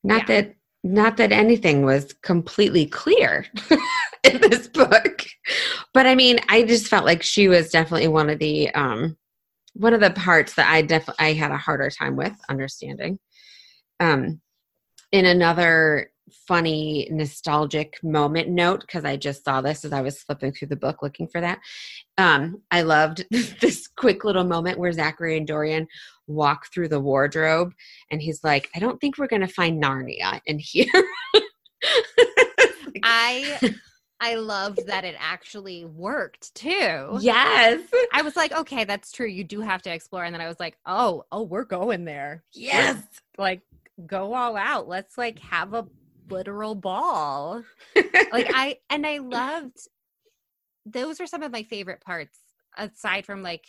Not 0.02 0.28
yeah. 0.28 0.42
that 0.42 0.54
not 0.84 1.16
that 1.16 1.32
anything 1.32 1.84
was 1.84 2.12
completely 2.22 2.86
clear 2.86 3.46
in 4.24 4.40
this 4.40 4.68
book. 4.68 5.24
But 5.92 6.06
I 6.06 6.14
mean, 6.14 6.38
I 6.48 6.62
just 6.62 6.88
felt 6.88 7.04
like 7.04 7.22
she 7.22 7.48
was 7.48 7.70
definitely 7.70 8.08
one 8.08 8.30
of 8.30 8.38
the 8.38 8.70
um 8.74 9.16
one 9.72 9.94
of 9.94 10.00
the 10.00 10.10
parts 10.10 10.54
that 10.54 10.70
I 10.70 10.82
definitely 10.82 11.26
I 11.26 11.32
had 11.32 11.50
a 11.50 11.56
harder 11.56 11.90
time 11.90 12.16
with 12.16 12.36
understanding. 12.48 13.18
Um 14.00 14.40
in 15.10 15.26
another 15.26 16.10
funny 16.30 17.08
nostalgic 17.10 18.02
moment 18.02 18.48
note 18.48 18.80
because 18.80 19.04
I 19.04 19.16
just 19.16 19.44
saw 19.44 19.60
this 19.60 19.84
as 19.84 19.92
I 19.92 20.00
was 20.00 20.22
flipping 20.22 20.52
through 20.52 20.68
the 20.68 20.76
book 20.76 21.02
looking 21.02 21.28
for 21.28 21.40
that. 21.40 21.58
Um, 22.18 22.62
I 22.70 22.82
loved 22.82 23.24
this 23.30 23.88
quick 23.88 24.24
little 24.24 24.44
moment 24.44 24.78
where 24.78 24.92
Zachary 24.92 25.36
and 25.36 25.46
Dorian 25.46 25.86
walk 26.26 26.72
through 26.72 26.88
the 26.88 27.00
wardrobe 27.00 27.72
and 28.10 28.22
he's 28.22 28.42
like, 28.42 28.70
I 28.74 28.78
don't 28.78 29.00
think 29.00 29.18
we're 29.18 29.26
gonna 29.26 29.48
find 29.48 29.82
Narnia 29.82 30.40
in 30.46 30.58
here. 30.58 30.86
I 33.02 33.74
I 34.20 34.36
loved 34.36 34.86
that 34.86 35.04
it 35.04 35.16
actually 35.18 35.84
worked 35.84 36.54
too. 36.54 37.18
Yes. 37.20 37.82
I 38.12 38.22
was 38.22 38.36
like, 38.36 38.52
okay, 38.52 38.84
that's 38.84 39.12
true. 39.12 39.26
You 39.26 39.44
do 39.44 39.60
have 39.60 39.82
to 39.82 39.92
explore. 39.92 40.24
And 40.24 40.32
then 40.32 40.40
I 40.40 40.48
was 40.48 40.58
like, 40.58 40.78
oh, 40.86 41.24
oh, 41.30 41.42
we're 41.42 41.64
going 41.64 42.06
there. 42.06 42.42
Yes. 42.54 43.02
Like, 43.36 43.60
go 44.06 44.32
all 44.32 44.56
out. 44.56 44.88
Let's 44.88 45.18
like 45.18 45.38
have 45.40 45.74
a 45.74 45.86
literal 46.28 46.74
ball. 46.74 47.62
like 48.32 48.48
I 48.54 48.78
and 48.90 49.06
I 49.06 49.18
loved 49.18 49.78
those 50.86 51.20
are 51.20 51.26
some 51.26 51.42
of 51.42 51.52
my 51.52 51.62
favorite 51.62 52.00
parts 52.00 52.38
aside 52.76 53.24
from 53.24 53.42
like 53.42 53.64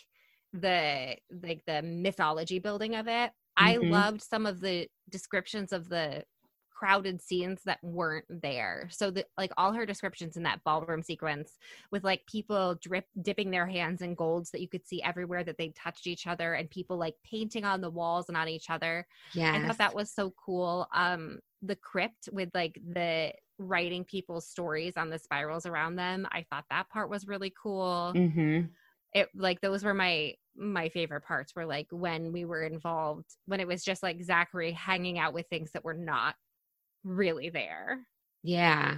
the 0.52 1.16
like 1.42 1.62
the 1.66 1.82
mythology 1.82 2.58
building 2.58 2.94
of 2.94 3.08
it. 3.08 3.32
I 3.56 3.76
Mhm. 3.76 3.90
loved 3.90 4.22
some 4.22 4.46
of 4.46 4.60
the 4.60 4.88
descriptions 5.08 5.72
of 5.72 5.88
the 5.88 6.24
crowded 6.70 7.22
scenes 7.22 7.62
that 7.64 7.82
weren't 7.82 8.26
there. 8.28 8.86
So 8.90 9.10
that 9.12 9.28
like 9.38 9.50
all 9.56 9.72
her 9.72 9.86
descriptions 9.86 10.36
in 10.36 10.42
that 10.42 10.62
ballroom 10.62 11.02
sequence 11.02 11.56
with 11.90 12.04
like 12.04 12.26
people 12.26 12.74
drip 12.74 13.06
dipping 13.22 13.50
their 13.50 13.66
hands 13.66 14.02
in 14.02 14.14
golds 14.14 14.50
that 14.50 14.60
you 14.60 14.68
could 14.68 14.86
see 14.86 15.02
everywhere 15.02 15.42
that 15.44 15.56
they 15.56 15.70
touched 15.70 16.06
each 16.06 16.26
other 16.26 16.52
and 16.52 16.68
people 16.68 16.98
like 16.98 17.14
painting 17.24 17.64
on 17.64 17.80
the 17.80 17.88
walls 17.90 18.28
and 18.28 18.36
on 18.36 18.48
each 18.48 18.68
other. 18.68 19.06
Yeah. 19.32 19.54
I 19.54 19.66
thought 19.66 19.78
that 19.78 19.94
was 19.94 20.12
so 20.12 20.32
cool. 20.32 20.86
Um, 20.92 21.40
the 21.66 21.76
crypt 21.76 22.28
with 22.32 22.50
like 22.54 22.80
the 22.86 23.32
writing 23.58 24.04
people's 24.04 24.48
stories 24.48 24.94
on 24.96 25.10
the 25.10 25.18
spirals 25.18 25.66
around 25.66 25.96
them. 25.96 26.26
I 26.30 26.44
thought 26.50 26.64
that 26.70 26.88
part 26.90 27.10
was 27.10 27.26
really 27.26 27.52
cool. 27.60 28.12
mm-hmm. 28.14 28.66
It 29.12 29.28
like 29.34 29.60
those 29.60 29.82
were 29.82 29.94
my 29.94 30.34
my 30.56 30.88
favorite 30.88 31.22
parts 31.22 31.54
were 31.54 31.66
like 31.66 31.86
when 31.90 32.32
we 32.32 32.44
were 32.44 32.62
involved 32.62 33.26
when 33.46 33.60
it 33.60 33.68
was 33.68 33.84
just 33.84 34.02
like 34.02 34.22
Zachary 34.22 34.72
hanging 34.72 35.18
out 35.18 35.32
with 35.32 35.46
things 35.48 35.72
that 35.72 35.84
were 35.84 35.94
not 35.94 36.34
really 37.04 37.50
there. 37.50 38.06
Yeah. 38.42 38.96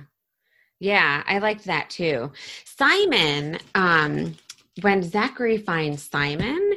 Yeah, 0.81 1.25
I 1.27 1.39
liked 1.39 1.65
that 1.65 1.91
too. 1.91 2.33
Simon, 2.65 3.59
um, 3.75 4.37
when 4.83 5.03
Zachary 5.03 5.59
finds 5.59 6.05
Simon 6.05 6.73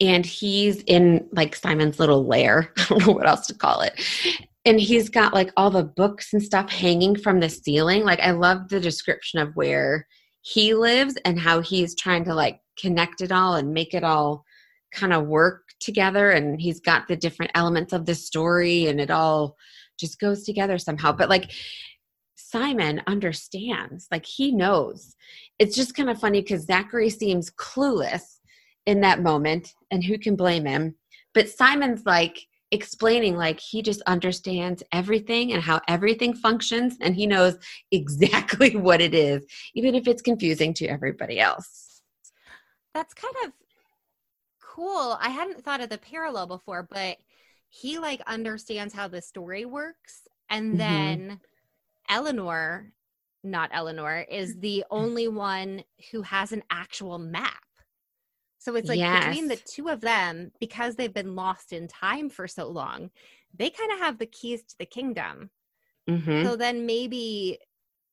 and 0.00 0.26
he's 0.26 0.82
in 0.82 1.26
like 1.32 1.56
Simon's 1.56 1.98
little 1.98 2.26
lair, 2.26 2.72
I 2.78 2.84
don't 2.88 3.06
know 3.06 3.12
what 3.12 3.26
else 3.26 3.46
to 3.46 3.54
call 3.54 3.80
it. 3.80 3.98
And 4.68 4.78
he's 4.78 5.08
got 5.08 5.32
like 5.32 5.50
all 5.56 5.70
the 5.70 5.82
books 5.82 6.34
and 6.34 6.42
stuff 6.42 6.70
hanging 6.70 7.16
from 7.16 7.40
the 7.40 7.48
ceiling. 7.48 8.04
Like 8.04 8.20
I 8.20 8.32
love 8.32 8.68
the 8.68 8.78
description 8.78 9.38
of 9.38 9.56
where 9.56 10.06
he 10.42 10.74
lives 10.74 11.16
and 11.24 11.40
how 11.40 11.62
he's 11.62 11.94
trying 11.94 12.24
to 12.24 12.34
like 12.34 12.60
connect 12.78 13.22
it 13.22 13.32
all 13.32 13.54
and 13.54 13.72
make 13.72 13.94
it 13.94 14.04
all 14.04 14.44
kind 14.92 15.14
of 15.14 15.26
work 15.26 15.62
together. 15.80 16.32
And 16.32 16.60
he's 16.60 16.80
got 16.80 17.08
the 17.08 17.16
different 17.16 17.52
elements 17.54 17.94
of 17.94 18.04
the 18.04 18.14
story 18.14 18.88
and 18.88 19.00
it 19.00 19.10
all 19.10 19.56
just 19.98 20.20
goes 20.20 20.44
together 20.44 20.76
somehow. 20.76 21.12
But 21.12 21.30
like 21.30 21.50
Simon 22.36 23.00
understands, 23.06 24.06
like 24.10 24.26
he 24.26 24.52
knows. 24.52 25.16
It's 25.58 25.76
just 25.76 25.94
kind 25.94 26.10
of 26.10 26.20
funny 26.20 26.42
because 26.42 26.66
Zachary 26.66 27.08
seems 27.08 27.50
clueless 27.50 28.22
in 28.84 29.00
that 29.00 29.22
moment, 29.22 29.72
and 29.90 30.04
who 30.04 30.18
can 30.18 30.36
blame 30.36 30.66
him? 30.66 30.94
But 31.32 31.48
Simon's 31.48 32.04
like 32.04 32.38
explaining, 32.70 33.36
like 33.36 33.60
he 33.60 33.82
just 33.82 34.02
understands 34.02 34.82
everything 34.92 35.52
and 35.52 35.62
how 35.62 35.80
everything 35.88 36.34
functions, 36.34 36.96
and 37.00 37.14
he 37.14 37.26
knows 37.26 37.56
exactly 37.92 38.76
what 38.76 39.00
it 39.00 39.14
is, 39.14 39.44
even 39.74 39.94
if 39.94 40.06
it's 40.08 40.22
confusing 40.22 40.74
to 40.74 40.86
everybody 40.86 41.40
else. 41.40 42.02
That's 42.94 43.14
kind 43.14 43.34
of 43.44 43.52
cool. 44.60 45.16
I 45.20 45.30
hadn't 45.30 45.64
thought 45.64 45.80
of 45.80 45.88
the 45.88 45.98
parallel 45.98 46.46
before, 46.46 46.86
but 46.90 47.18
he 47.68 47.98
like 47.98 48.20
understands 48.26 48.94
how 48.94 49.08
the 49.08 49.20
story 49.20 49.64
works 49.64 50.26
and 50.48 50.72
Mhm. 50.72 50.78
then 50.78 51.40
Eleanor, 52.08 52.92
not 53.44 53.70
Eleanor, 53.72 54.26
is 54.30 54.56
the 54.58 54.84
only 54.90 55.28
one 55.28 55.84
who 56.12 56.22
has 56.22 56.52
an 56.52 56.64
actual 56.70 57.18
map. 57.18 57.62
So 58.58 58.74
it's 58.74 58.88
like 58.88 58.98
between 59.00 59.48
the 59.48 59.56
two 59.56 59.88
of 59.88 60.00
them, 60.00 60.52
because 60.58 60.96
they've 60.96 61.12
been 61.12 61.36
lost 61.36 61.72
in 61.72 61.88
time 61.88 62.28
for 62.28 62.48
so 62.48 62.68
long, 62.68 63.10
they 63.56 63.70
kind 63.70 63.92
of 63.92 63.98
have 64.00 64.18
the 64.18 64.26
keys 64.26 64.62
to 64.64 64.78
the 64.78 64.86
kingdom. 64.86 65.50
hmm 66.08 66.44
So 66.44 66.56
then 66.56 66.86
maybe 66.86 67.58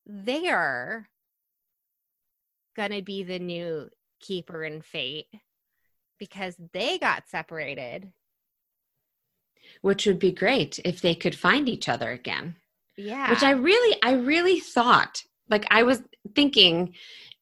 they're 0.06 1.10
gonna 2.76 3.02
be 3.02 3.24
the 3.24 3.40
new 3.40 3.90
keeper 4.20 4.64
and 4.64 4.84
fate 4.84 5.28
because 6.20 6.56
they 6.74 6.98
got 6.98 7.28
separated. 7.28 8.12
Which 9.82 10.06
would 10.06 10.20
be 10.20 10.32
great 10.32 10.80
if 10.86 11.02
they 11.02 11.16
could 11.16 11.36
find 11.36 11.68
each 11.68 11.90
other 11.90 12.12
again. 12.12 12.56
Yeah. 12.98 13.30
which 13.30 13.44
i 13.44 13.52
really 13.52 13.98
i 14.04 14.14
really 14.14 14.60
thought 14.62 15.24
like 15.50 15.66
i 15.70 15.84
was 15.84 16.02
thinking 16.34 16.96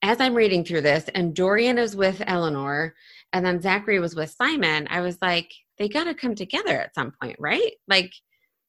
as 0.03 0.19
i'm 0.19 0.35
reading 0.35 0.63
through 0.63 0.81
this 0.81 1.09
and 1.15 1.33
dorian 1.33 1.79
is 1.79 1.95
with 1.95 2.21
eleanor 2.27 2.93
and 3.33 3.43
then 3.43 3.59
zachary 3.59 3.99
was 3.99 4.15
with 4.15 4.29
simon 4.29 4.87
i 4.91 5.01
was 5.01 5.17
like 5.21 5.51
they 5.77 5.89
gotta 5.89 6.13
come 6.13 6.35
together 6.35 6.79
at 6.79 6.95
some 6.95 7.11
point 7.21 7.35
right? 7.39 7.71
Like 7.87 8.13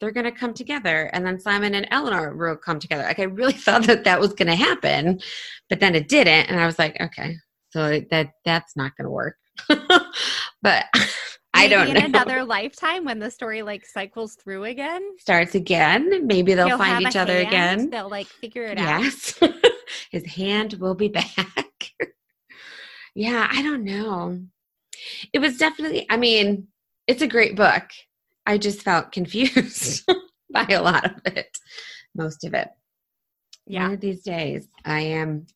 they're 0.00 0.12
gonna 0.12 0.32
come 0.32 0.54
together. 0.54 1.10
And 1.12 1.24
then 1.24 1.38
simon 1.38 1.74
and 1.74 1.86
eleanor 1.90 2.36
will 2.36 2.56
come 2.56 2.78
together. 2.78 3.04
Like 3.04 3.20
i 3.20 3.24
really 3.24 3.52
thought 3.66 3.84
that 3.84 4.04
that 4.04 4.20
was 4.20 4.32
gonna 4.32 4.56
happen 4.56 5.20
but 5.68 5.80
then 5.80 5.94
it 5.94 6.08
didn't. 6.08 6.48
And 6.50 6.60
i 6.60 6.66
was 6.66 6.78
like 6.78 7.00
okay 7.00 7.36
so 7.70 8.00
that 8.10 8.30
that's 8.44 8.76
not 8.76 8.92
gonna 8.96 9.10
work. 9.10 9.36
But 10.62 10.86
i 11.54 11.68
don't 11.68 11.88
in 11.88 11.94
know. 11.94 12.04
another 12.06 12.42
lifetime 12.42 13.04
when 13.04 13.18
the 13.18 13.30
story 13.30 13.60
like 13.62 13.84
cycles 13.84 14.34
through 14.34 14.64
again. 14.64 15.02
starts 15.18 15.54
again. 15.54 16.26
Maybe 16.26 16.54
they'll 16.54 16.68
he'll 16.68 16.78
find 16.78 17.06
each 17.06 17.16
other 17.16 17.34
hand, 17.34 17.48
again. 17.48 17.90
They'll 17.90 18.08
like 18.08 18.26
figure 18.26 18.64
it 18.64 18.78
out. 18.78 19.02
Yes. 19.02 19.38
His 20.14 20.26
hand 20.26 20.74
will 20.74 20.94
be 20.94 21.08
back. 21.20 21.90
yeah, 23.16 23.48
I 23.50 23.62
don't 23.62 23.82
know. 23.84 24.38
It 25.32 25.40
was 25.40 25.58
definitely, 25.58 26.06
I 26.08 26.16
mean, 26.16 26.68
it's 27.08 27.20
a 27.22 27.26
great 27.26 27.56
book. 27.56 27.82
I 28.46 28.58
just 28.58 28.82
felt 28.82 29.10
confused 29.10 30.08
by 30.52 30.66
a 30.70 30.80
lot 30.80 31.04
of 31.04 31.20
it, 31.26 31.58
most 32.14 32.44
of 32.44 32.54
it. 32.54 32.68
Yeah. 33.66 33.84
One 33.86 33.94
of 33.94 34.00
these 34.00 34.22
days, 34.22 34.68
I 34.84 35.00
am. 35.00 35.46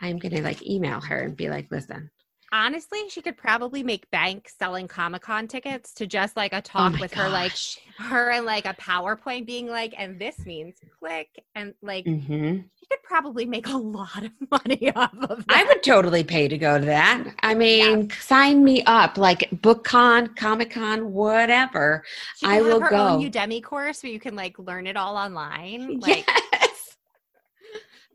I'm 0.00 0.18
gonna 0.18 0.40
like 0.40 0.66
email 0.66 1.00
her 1.02 1.18
and 1.20 1.36
be 1.36 1.48
like, 1.50 1.66
"Listen, 1.70 2.10
Honestly, 2.52 3.08
she 3.10 3.20
could 3.20 3.36
probably 3.36 3.82
make 3.82 4.08
bank 4.12 4.48
selling 4.48 4.86
Comic 4.86 5.22
Con 5.22 5.48
tickets 5.48 5.92
to 5.94 6.06
just 6.06 6.36
like 6.36 6.52
a 6.52 6.58
oh 6.58 6.60
talk 6.60 6.92
my 6.92 7.00
with 7.00 7.12
her, 7.14 7.28
like 7.28 7.50
gosh." 7.50 7.78
her 7.98 8.30
and 8.30 8.46
like 8.46 8.64
a 8.66 8.74
PowerPoint 8.74 9.46
being 9.46 9.66
like, 9.66 9.92
and 9.98 10.18
this 10.20 10.46
means 10.46 10.76
click. 11.00 11.28
And 11.56 11.74
like, 11.82 12.04
Mhm. 12.06 12.64
She 12.84 12.96
could 12.96 13.02
probably 13.02 13.46
make 13.46 13.66
a 13.68 13.76
lot 13.76 14.24
of 14.24 14.32
money 14.50 14.92
off 14.94 15.14
of 15.28 15.46
that. 15.46 15.56
I 15.56 15.64
would 15.64 15.82
totally 15.82 16.24
pay 16.24 16.48
to 16.48 16.58
go 16.58 16.78
to 16.78 16.84
that. 16.84 17.34
I 17.42 17.54
mean, 17.54 18.10
sign 18.20 18.62
me 18.62 18.82
up, 18.84 19.16
like 19.16 19.48
BookCon, 19.54 20.36
Comic 20.36 20.70
Con, 20.70 21.12
whatever. 21.12 22.04
I 22.42 22.60
will 22.60 22.80
her 22.80 22.92
own 22.92 23.22
go. 23.22 23.30
Udemy 23.30 23.62
course 23.62 24.02
where 24.02 24.12
you 24.12 24.20
can 24.20 24.36
like 24.36 24.58
learn 24.58 24.86
it 24.86 24.96
all 24.96 25.16
online. 25.16 26.00
Like, 26.04 26.28
yes. 26.52 26.96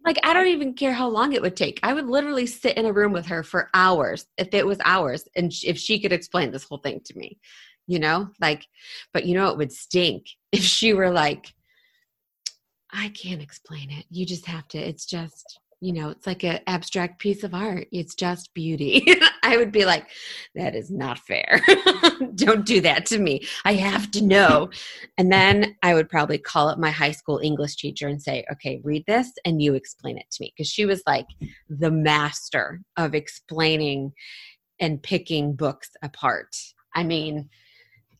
Like 0.05 0.17
I 0.23 0.33
don't 0.33 0.47
even 0.47 0.73
care 0.73 0.93
how 0.93 1.07
long 1.07 1.33
it 1.33 1.41
would 1.41 1.55
take. 1.55 1.79
I 1.81 1.93
would 1.93 2.07
literally 2.07 2.45
sit 2.45 2.77
in 2.77 2.85
a 2.85 2.93
room 2.93 3.11
with 3.11 3.25
her 3.27 3.41
for 3.41 3.69
hours 3.73 4.27
if 4.37 4.53
it 4.53 4.65
was 4.65 4.77
hours 4.85 5.27
and 5.35 5.51
if 5.63 5.77
she 5.77 5.99
could 5.99 6.11
explain 6.11 6.51
this 6.51 6.65
whole 6.65 6.77
thing 6.77 7.01
to 7.05 7.17
me. 7.17 7.39
You 7.87 7.99
know? 7.99 8.29
Like 8.39 8.67
but 9.13 9.25
you 9.25 9.33
know 9.33 9.47
it 9.47 9.57
would 9.57 9.71
stink 9.71 10.27
if 10.51 10.61
she 10.61 10.93
were 10.93 11.09
like 11.09 11.53
I 12.91 13.09
can't 13.09 13.41
explain 13.41 13.91
it. 13.91 14.05
You 14.09 14.25
just 14.25 14.45
have 14.45 14.67
to 14.69 14.77
it's 14.77 15.05
just 15.05 15.59
you 15.81 15.93
know, 15.93 16.09
it's 16.09 16.27
like 16.27 16.43
an 16.43 16.59
abstract 16.67 17.19
piece 17.19 17.43
of 17.43 17.53
art. 17.53 17.87
It's 17.91 18.13
just 18.13 18.53
beauty. 18.53 19.05
I 19.43 19.55
would 19.55 19.71
be 19.71 19.85
like, 19.85 20.07
that 20.53 20.75
is 20.75 20.91
not 20.91 21.19
fair. 21.19 21.61
Don't 22.35 22.65
do 22.65 22.81
that 22.81 23.05
to 23.07 23.19
me. 23.19 23.47
I 23.63 23.73
have 23.75 24.11
to 24.11 24.23
know. 24.23 24.69
And 25.17 25.31
then 25.31 25.77
I 25.81 25.93
would 25.93 26.09
probably 26.09 26.37
call 26.37 26.67
up 26.67 26.79
my 26.79 26.91
high 26.91 27.11
school 27.11 27.39
English 27.41 27.77
teacher 27.77 28.09
and 28.09 28.21
say, 28.21 28.43
okay, 28.51 28.81
read 28.83 29.05
this 29.07 29.31
and 29.45 29.61
you 29.61 29.73
explain 29.73 30.17
it 30.17 30.25
to 30.31 30.43
me. 30.43 30.53
Because 30.55 30.69
she 30.69 30.85
was 30.85 31.01
like 31.07 31.27
the 31.69 31.91
master 31.91 32.81
of 32.97 33.15
explaining 33.15 34.11
and 34.81 35.01
picking 35.01 35.53
books 35.53 35.91
apart. 36.03 36.57
I 36.93 37.03
mean, 37.03 37.49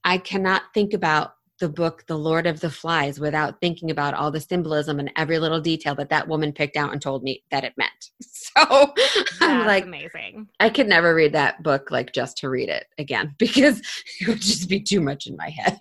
I 0.06 0.18
cannot 0.18 0.62
think 0.74 0.94
about 0.94 1.34
the 1.60 1.70
book 1.70 2.06
The 2.08 2.18
Lord 2.18 2.48
of 2.48 2.60
the 2.60 2.70
Flies 2.70 3.20
without 3.20 3.60
thinking 3.62 3.92
about 3.92 4.14
all 4.14 4.32
the 4.32 4.40
symbolism 4.40 5.00
and 5.00 5.12
every 5.16 5.40
little 5.40 5.62
detail 5.62 5.96
that 5.96 6.10
that 6.10 6.28
woman 6.28 6.52
picked 6.54 6.78
out 6.78 6.92
and 6.92 7.02
told 7.02 7.24
me 7.24 7.44
that 7.52 7.64
it 7.64 7.74
meant. 7.78 8.12
So 8.52 8.94
I'm 9.42 9.66
like, 9.68 9.84
amazing. 9.84 10.50
I 10.60 10.70
could 10.70 10.88
never 10.88 11.14
read 11.14 11.34
that 11.34 11.62
book 11.62 11.92
like 11.92 12.12
just 12.14 12.38
to 12.40 12.50
read 12.50 12.68
it 12.68 12.88
again 12.98 13.36
because 13.38 13.80
it 14.20 14.28
would 14.28 14.42
just 14.42 14.68
be 14.68 14.80
too 14.82 15.02
much 15.02 15.28
in 15.28 15.38
my 15.38 15.50
head. 15.50 15.78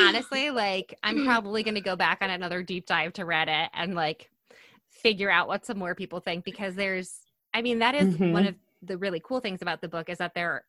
honestly, 0.00 0.50
like 0.50 0.98
I'm 1.02 1.24
probably 1.24 1.62
going 1.62 1.74
to 1.74 1.80
go 1.82 1.94
back 1.94 2.18
on 2.22 2.30
another 2.30 2.62
deep 2.62 2.86
dive 2.86 3.12
to 3.14 3.24
Reddit 3.24 3.68
and 3.74 3.94
like 3.94 4.30
figure 4.90 5.30
out 5.30 5.48
what 5.48 5.66
some 5.66 5.78
more 5.78 5.94
people 5.94 6.20
think 6.20 6.44
because 6.44 6.74
there's, 6.74 7.20
I 7.52 7.60
mean, 7.62 7.78
that 7.80 7.94
is 7.94 8.08
Mhm. 8.08 8.32
one 8.32 8.46
of 8.46 8.54
the 8.82 8.96
really 8.96 9.20
cool 9.20 9.40
things 9.40 9.60
about 9.62 9.80
the 9.82 9.88
book 9.88 10.08
is 10.08 10.18
that 10.18 10.34
there 10.34 10.64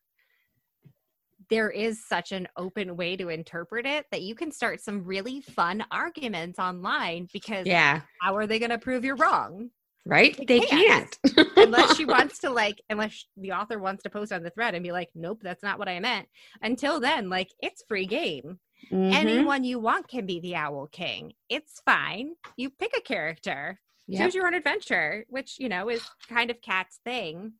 there 1.54 1.70
is 1.70 2.04
such 2.04 2.32
an 2.32 2.48
open 2.56 2.96
way 2.96 3.16
to 3.16 3.28
interpret 3.28 3.86
it 3.86 4.06
that 4.10 4.22
you 4.22 4.34
can 4.34 4.50
start 4.50 4.80
some 4.80 5.04
really 5.04 5.40
fun 5.40 5.84
arguments 5.92 6.58
online 6.58 7.28
because 7.32 7.64
Yeah. 7.64 8.00
how 8.20 8.34
are 8.36 8.46
they 8.48 8.58
going 8.58 8.70
to 8.72 8.78
prove 8.78 9.04
you're 9.04 9.14
wrong 9.16 9.70
Right? 10.06 10.36
They 10.36 10.44
They 10.46 10.60
can't. 10.60 11.16
can't. 11.24 11.46
unless 11.56 11.94
she 11.94 12.04
wants 12.04 12.40
to 12.40 12.50
like 12.50 12.82
unless 12.90 13.24
the 13.36 13.52
author 13.52 13.78
wants 13.78 14.02
to 14.02 14.10
post 14.10 14.32
on 14.32 14.42
the 14.42 14.50
thread 14.50 14.74
and 14.74 14.82
be 14.82 14.90
like 14.90 15.08
nope 15.14 15.38
that's 15.42 15.62
not 15.62 15.78
what 15.78 15.88
i 15.88 16.00
meant 16.00 16.26
until 16.60 16.98
then 16.98 17.30
like 17.30 17.50
it's 17.60 17.84
free 17.88 18.06
game 18.06 18.58
Mhm. 18.92 19.14
anyone 19.14 19.62
you 19.64 19.78
want 19.78 20.08
can 20.08 20.26
be 20.26 20.40
the 20.40 20.56
owl 20.56 20.88
king 20.90 21.32
it's 21.48 21.80
fine 21.86 22.34
you 22.56 22.68
pick 22.68 22.92
a 22.96 23.00
character 23.00 23.78
Yep. 24.08 24.20
choose 24.20 24.34
your 24.34 24.46
own 24.48 24.54
adventure 24.54 25.24
which 25.28 25.58
you 25.60 25.68
know 25.68 25.88
is 25.88 26.02
kind 26.28 26.50
of 26.50 26.60
Kat's 26.60 26.98
thing 27.04 27.52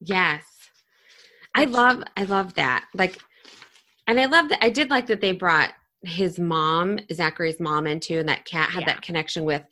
Yes. 0.00 0.44
I 1.58 1.64
love 1.64 2.02
I 2.16 2.24
love 2.24 2.54
that. 2.54 2.86
Like 2.94 3.18
and 4.06 4.18
I 4.18 4.26
love 4.26 4.48
that 4.50 4.64
I 4.64 4.70
did 4.70 4.90
like 4.90 5.06
that 5.06 5.20
they 5.20 5.32
brought 5.32 5.72
his 6.02 6.38
mom, 6.38 7.00
Zachary's 7.12 7.58
mom 7.58 7.86
into 7.86 8.18
and 8.18 8.28
that 8.28 8.44
Kat 8.44 8.70
had 8.70 8.82
Yeah. 8.82 8.86
that 8.86 9.02
connection 9.02 9.44
with 9.44 9.62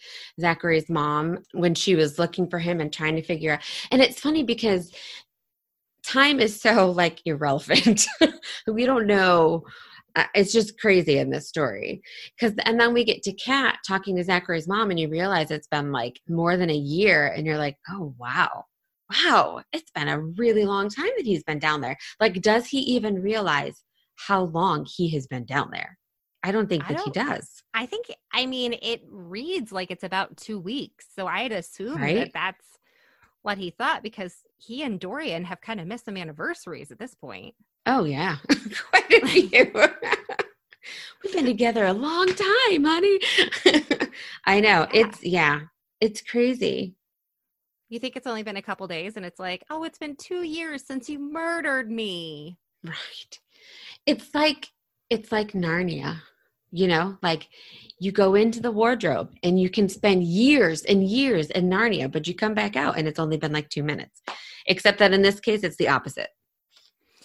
Zachary's 0.40 0.88
mom 0.88 1.38
when 1.52 1.74
she 1.74 1.94
was 1.94 2.18
looking 2.18 2.48
for 2.50 2.58
him 2.58 2.80
and 2.80 2.92
trying 2.92 3.14
to 3.16 3.22
figure 3.22 3.52
out. 3.52 3.60
And 3.92 4.02
it's 4.02 4.20
funny 4.20 4.42
because 4.42 4.92
time 6.02 6.40
is 6.40 6.60
so 6.60 6.90
like 6.90 7.20
irrelevant. 7.24 8.06
we 8.66 8.84
don't 8.86 9.06
know 9.06 9.64
uh, 10.16 10.24
it's 10.34 10.52
just 10.52 10.80
crazy 10.80 11.18
in 11.18 11.30
this 11.30 11.46
story 11.48 12.02
because 12.34 12.56
and 12.64 12.80
then 12.80 12.92
we 12.94 13.04
get 13.04 13.22
to 13.22 13.32
kat 13.34 13.78
talking 13.86 14.16
to 14.16 14.24
zachary's 14.24 14.66
mom 14.66 14.90
and 14.90 14.98
you 14.98 15.08
realize 15.08 15.50
it's 15.50 15.68
been 15.68 15.92
like 15.92 16.18
more 16.28 16.56
than 16.56 16.70
a 16.70 16.74
year 16.74 17.28
and 17.28 17.46
you're 17.46 17.58
like 17.58 17.76
oh 17.90 18.14
wow 18.18 18.64
wow, 19.10 19.62
it's 19.72 19.90
been 19.92 20.08
a 20.08 20.20
really 20.20 20.64
long 20.64 20.88
time 20.88 21.10
that 21.16 21.24
he's 21.26 21.44
been 21.44 21.58
down 21.58 21.80
there. 21.80 21.96
Like, 22.20 22.40
does 22.42 22.66
he 22.66 22.78
even 22.78 23.22
realize 23.22 23.82
how 24.16 24.44
long 24.44 24.86
he 24.86 25.10
has 25.10 25.26
been 25.26 25.44
down 25.44 25.70
there? 25.70 25.98
I 26.42 26.52
don't 26.52 26.68
think 26.68 26.84
I 26.84 26.92
that 26.94 27.00
he 27.04 27.10
don't- 27.10 27.28
does. 27.28 27.62
i 27.74 27.86
think 27.86 28.06
i 28.32 28.46
mean 28.46 28.76
it 28.80 29.02
reads 29.10 29.72
like 29.72 29.90
it's 29.90 30.04
about 30.04 30.36
two 30.36 30.60
weeks 30.60 31.06
so 31.12 31.26
i'd 31.26 31.50
assume 31.50 32.00
Right? 32.00 32.16
that 32.16 32.30
that's 32.32 32.66
what 33.42 33.58
he 33.58 33.70
thought 33.70 34.02
because 34.04 34.34
he 34.56 34.82
and 34.84 35.00
dorian 35.00 35.44
have 35.44 35.60
kind 35.60 35.80
of 35.80 35.88
missed 35.88 36.04
some 36.04 36.16
anniversaries 36.16 36.92
at 36.92 36.98
this 37.00 37.14
point 37.14 37.54
Oh, 37.88 38.02
yeah. 38.04 38.36
Quite 38.90 39.12
a 39.22 39.26
few. 39.28 39.72
We've 41.22 41.32
been 41.32 41.44
together 41.44 41.84
a 41.86 41.92
long 41.92 42.26
time, 42.26 42.82
honey. 42.84 43.20
I 44.44 44.58
know. 44.60 44.88
Yeah. 44.92 45.06
It's, 45.06 45.24
yeah, 45.24 45.60
it's 46.00 46.20
crazy. 46.20 46.96
You 47.88 47.98
think 47.98 48.16
it's 48.16 48.26
only 48.26 48.42
been 48.42 48.56
a 48.56 48.62
couple 48.62 48.86
days 48.88 49.16
and 49.16 49.24
it's 49.24 49.38
like 49.38 49.62
oh 49.70 49.84
it's 49.84 49.98
been 49.98 50.16
two 50.16 50.42
years 50.42 50.84
since 50.86 51.08
you 51.08 51.18
murdered 51.18 51.90
me 51.90 52.58
Right. 52.84 53.38
It's 54.06 54.34
like 54.34 54.68
it's 55.10 55.32
like 55.32 55.52
Narnia. 55.52 56.18
You 56.72 56.88
know, 56.88 57.16
like 57.22 57.48
you 57.98 58.12
go 58.12 58.34
into 58.34 58.60
the 58.60 58.70
wardrobe 58.70 59.32
and 59.42 59.58
you 59.58 59.70
can 59.70 59.88
spend 59.88 60.24
years 60.24 60.82
and 60.82 61.02
years 61.02 61.48
in 61.50 61.70
Narnia, 61.70 62.10
but 62.10 62.26
you 62.26 62.34
come 62.34 62.54
back 62.54 62.76
out 62.76 62.98
and 62.98 63.08
it's 63.08 63.18
only 63.18 63.36
been 63.36 63.52
like 63.52 63.68
2 63.70 63.82
minutes. 63.82 64.20
Except 64.66 64.98
that 64.98 65.12
in 65.14 65.22
this 65.22 65.40
case 65.40 65.62
it's 65.62 65.76
the 65.76 65.88
opposite. 65.88 66.28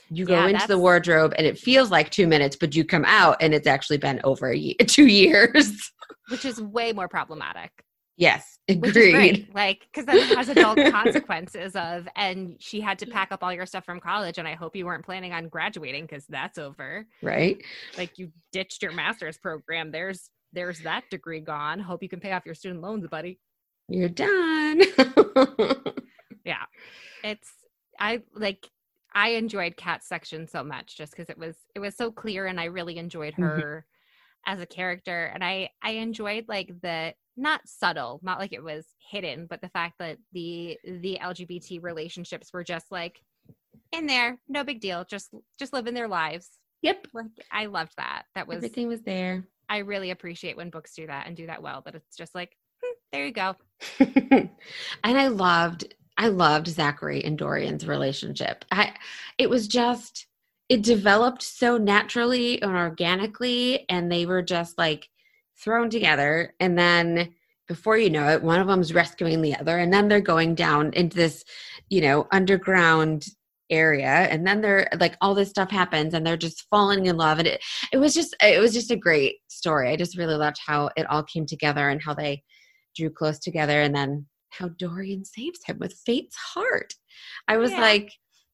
You 0.09 0.25
go 0.25 0.33
Yeah, 0.33 0.47
into 0.47 0.67
the 0.67 0.77
wardrobe 0.77 1.33
and 1.37 1.45
it 1.45 1.57
feels 1.57 1.91
like 1.91 2.11
2 2.11 2.27
minutes, 2.27 2.55
but 2.55 2.75
you 2.75 2.85
come 2.85 3.03
out 3.05 3.37
and 3.41 3.53
it's 3.53 3.67
actually 3.67 3.97
been 3.97 4.21
over 4.23 4.47
a 4.49 4.57
year, 4.57 4.75
2 4.87 5.07
years. 5.07 5.91
which 6.29 6.45
is 6.45 6.61
way 6.61 6.93
more 6.93 7.07
problematic 7.07 7.71
yes, 8.17 8.57
agreed. 8.67 9.47
like 9.53 9.81
because 9.91 10.05
that 10.05 10.19
has 10.37 10.49
adult 10.49 10.77
consequences 10.91 11.75
of 11.75 12.07
and 12.15 12.55
she 12.59 12.79
had 12.81 12.99
to 12.99 13.05
pack 13.05 13.31
up 13.31 13.43
all 13.43 13.53
your 13.53 13.65
stuff 13.65 13.83
from 13.85 13.99
college 13.99 14.37
and 14.37 14.47
i 14.47 14.53
hope 14.53 14.75
you 14.75 14.85
weren't 14.85 15.03
planning 15.05 15.33
on 15.33 15.47
graduating 15.47 16.03
because 16.05 16.25
that's 16.27 16.57
over 16.57 17.05
Right? 17.21 17.61
like 17.97 18.17
you 18.19 18.31
ditched 18.51 18.83
your 18.83 18.91
master's 18.91 19.37
program 19.37 19.91
there's 19.91 20.29
there's 20.53 20.79
that 20.81 21.03
degree 21.09 21.39
gone 21.39 21.79
hope 21.79 22.03
you 22.03 22.09
can 22.09 22.19
pay 22.19 22.31
off 22.33 22.45
your 22.45 22.55
student 22.55 22.81
loans 22.81 23.07
buddy 23.07 23.39
You're 23.89 24.09
done. 24.09 24.81
yeah 26.45 26.63
it's 27.23 27.49
i 27.99 28.21
like 28.33 28.67
i 29.13 29.29
enjoyed 29.29 29.77
kat's 29.77 30.07
section 30.07 30.47
so 30.47 30.63
much 30.63 30.97
just 30.97 31.11
because 31.11 31.29
it 31.29 31.37
was 31.37 31.55
it 31.75 31.79
was 31.79 31.95
so 31.95 32.11
clear 32.11 32.45
and 32.47 32.59
i 32.59 32.65
really 32.65 32.97
enjoyed 32.97 33.33
Mhm. 33.35 33.43
her 33.59 33.85
as 34.45 34.59
a 34.59 34.65
character 34.65 35.31
and 35.33 35.43
i 35.43 35.69
i 35.81 35.91
enjoyed 35.91 36.45
like 36.47 36.71
the 36.81 37.13
not 37.37 37.61
subtle 37.65 38.19
not 38.23 38.39
like 38.39 38.53
it 38.53 38.63
was 38.63 38.85
hidden 39.09 39.47
but 39.49 39.61
the 39.61 39.69
fact 39.69 39.95
that 39.99 40.17
the 40.33 40.77
the 40.83 41.17
lgbt 41.21 41.81
relationships 41.81 42.51
were 42.53 42.63
just 42.63 42.91
like 42.91 43.21
in 43.91 44.05
there 44.05 44.39
no 44.47 44.63
big 44.63 44.81
deal 44.81 45.05
just 45.09 45.29
just 45.57 45.73
living 45.73 45.93
their 45.93 46.07
lives 46.07 46.49
yep. 46.81 47.05
like 47.13 47.25
i 47.51 47.65
loved 47.65 47.93
that 47.97 48.23
that 48.35 48.47
was 48.47 48.57
Everything 48.57 48.87
was 48.87 49.01
there. 49.01 49.45
i 49.69 49.77
really 49.77 50.11
appreciate 50.11 50.57
when 50.57 50.69
books 50.69 50.93
do 50.93 51.07
that 51.07 51.27
and 51.27 51.35
do 51.35 51.47
that 51.47 51.61
well 51.61 51.81
that 51.85 51.95
it's 51.95 52.17
just 52.17 52.35
like 52.35 52.55
hmm, 52.83 52.93
there 53.11 53.25
you 53.25 53.33
go 53.33 53.55
and 53.99 54.49
I 55.03 55.27
loved 55.27 55.93
I 56.17 56.27
loved 56.27 56.67
Zachary 56.67 57.23
and 57.23 57.37
Dorian's 57.37 57.87
relationship. 57.87 58.65
I 58.71 58.93
it 59.37 59.49
was 59.49 59.67
just 59.67 60.27
it 60.71 60.83
developed 60.83 61.43
so 61.43 61.77
naturally 61.77 62.61
and 62.61 62.71
organically 62.71 63.85
and 63.89 64.11
they 64.11 64.25
were 64.25 64.41
just 64.41 64.77
like 64.77 65.09
thrown 65.61 65.89
together. 65.89 66.53
And 66.59 66.77
then 66.77 67.33
before 67.67 67.97
you 67.97 68.09
know 68.09 68.27
it 68.29 68.41
one 68.41 68.59
of 68.59 68.67
them's 68.67 68.93
rescuing 68.93 69.41
the 69.41 69.55
other 69.57 69.77
and 69.77 69.93
then 69.93 70.07
they're 70.07 70.21
going 70.21 70.55
down 70.55 70.93
into 70.93 71.15
this 71.15 71.43
you 71.89 72.01
know 72.01 72.27
underground 72.31 73.25
area. 73.69 74.07
And 74.31 74.45
then 74.45 74.61
they're 74.61 74.87
like 74.99 75.15
all 75.21 75.33
this 75.35 75.49
stuff 75.49 75.71
happens 75.71 76.13
and 76.13 76.25
they're 76.25 76.37
just 76.37 76.67
falling 76.69 77.05
in 77.05 77.17
love. 77.17 77.39
And 77.39 77.47
it 77.47 77.61
it 77.91 77.97
was 77.97 78.13
just 78.13 78.35
it 78.41 78.59
was 78.59 78.73
just 78.73 78.91
a 78.91 78.95
great 78.95 79.37
story. 79.49 79.89
I 79.89 79.95
just 79.95 80.17
really 80.17 80.35
loved 80.35 80.57
how 80.65 80.89
it 80.95 81.09
all 81.09 81.23
came 81.23 81.45
together 81.45 81.89
and 81.89 82.01
how 82.01 82.13
they 82.13 82.43
drew 82.95 83.09
close 83.09 83.39
together. 83.39 83.81
And 83.81 83.95
then 83.95 84.25
how 84.51 84.67
Dorian 84.69 85.25
saves 85.25 85.59
him 85.65 85.79
with 85.79 85.93
Fate's 86.05 86.35
heart. 86.35 86.93
I 87.47 87.57
was 87.57 87.71
Yeah. 87.71 87.81
like, 87.81 88.11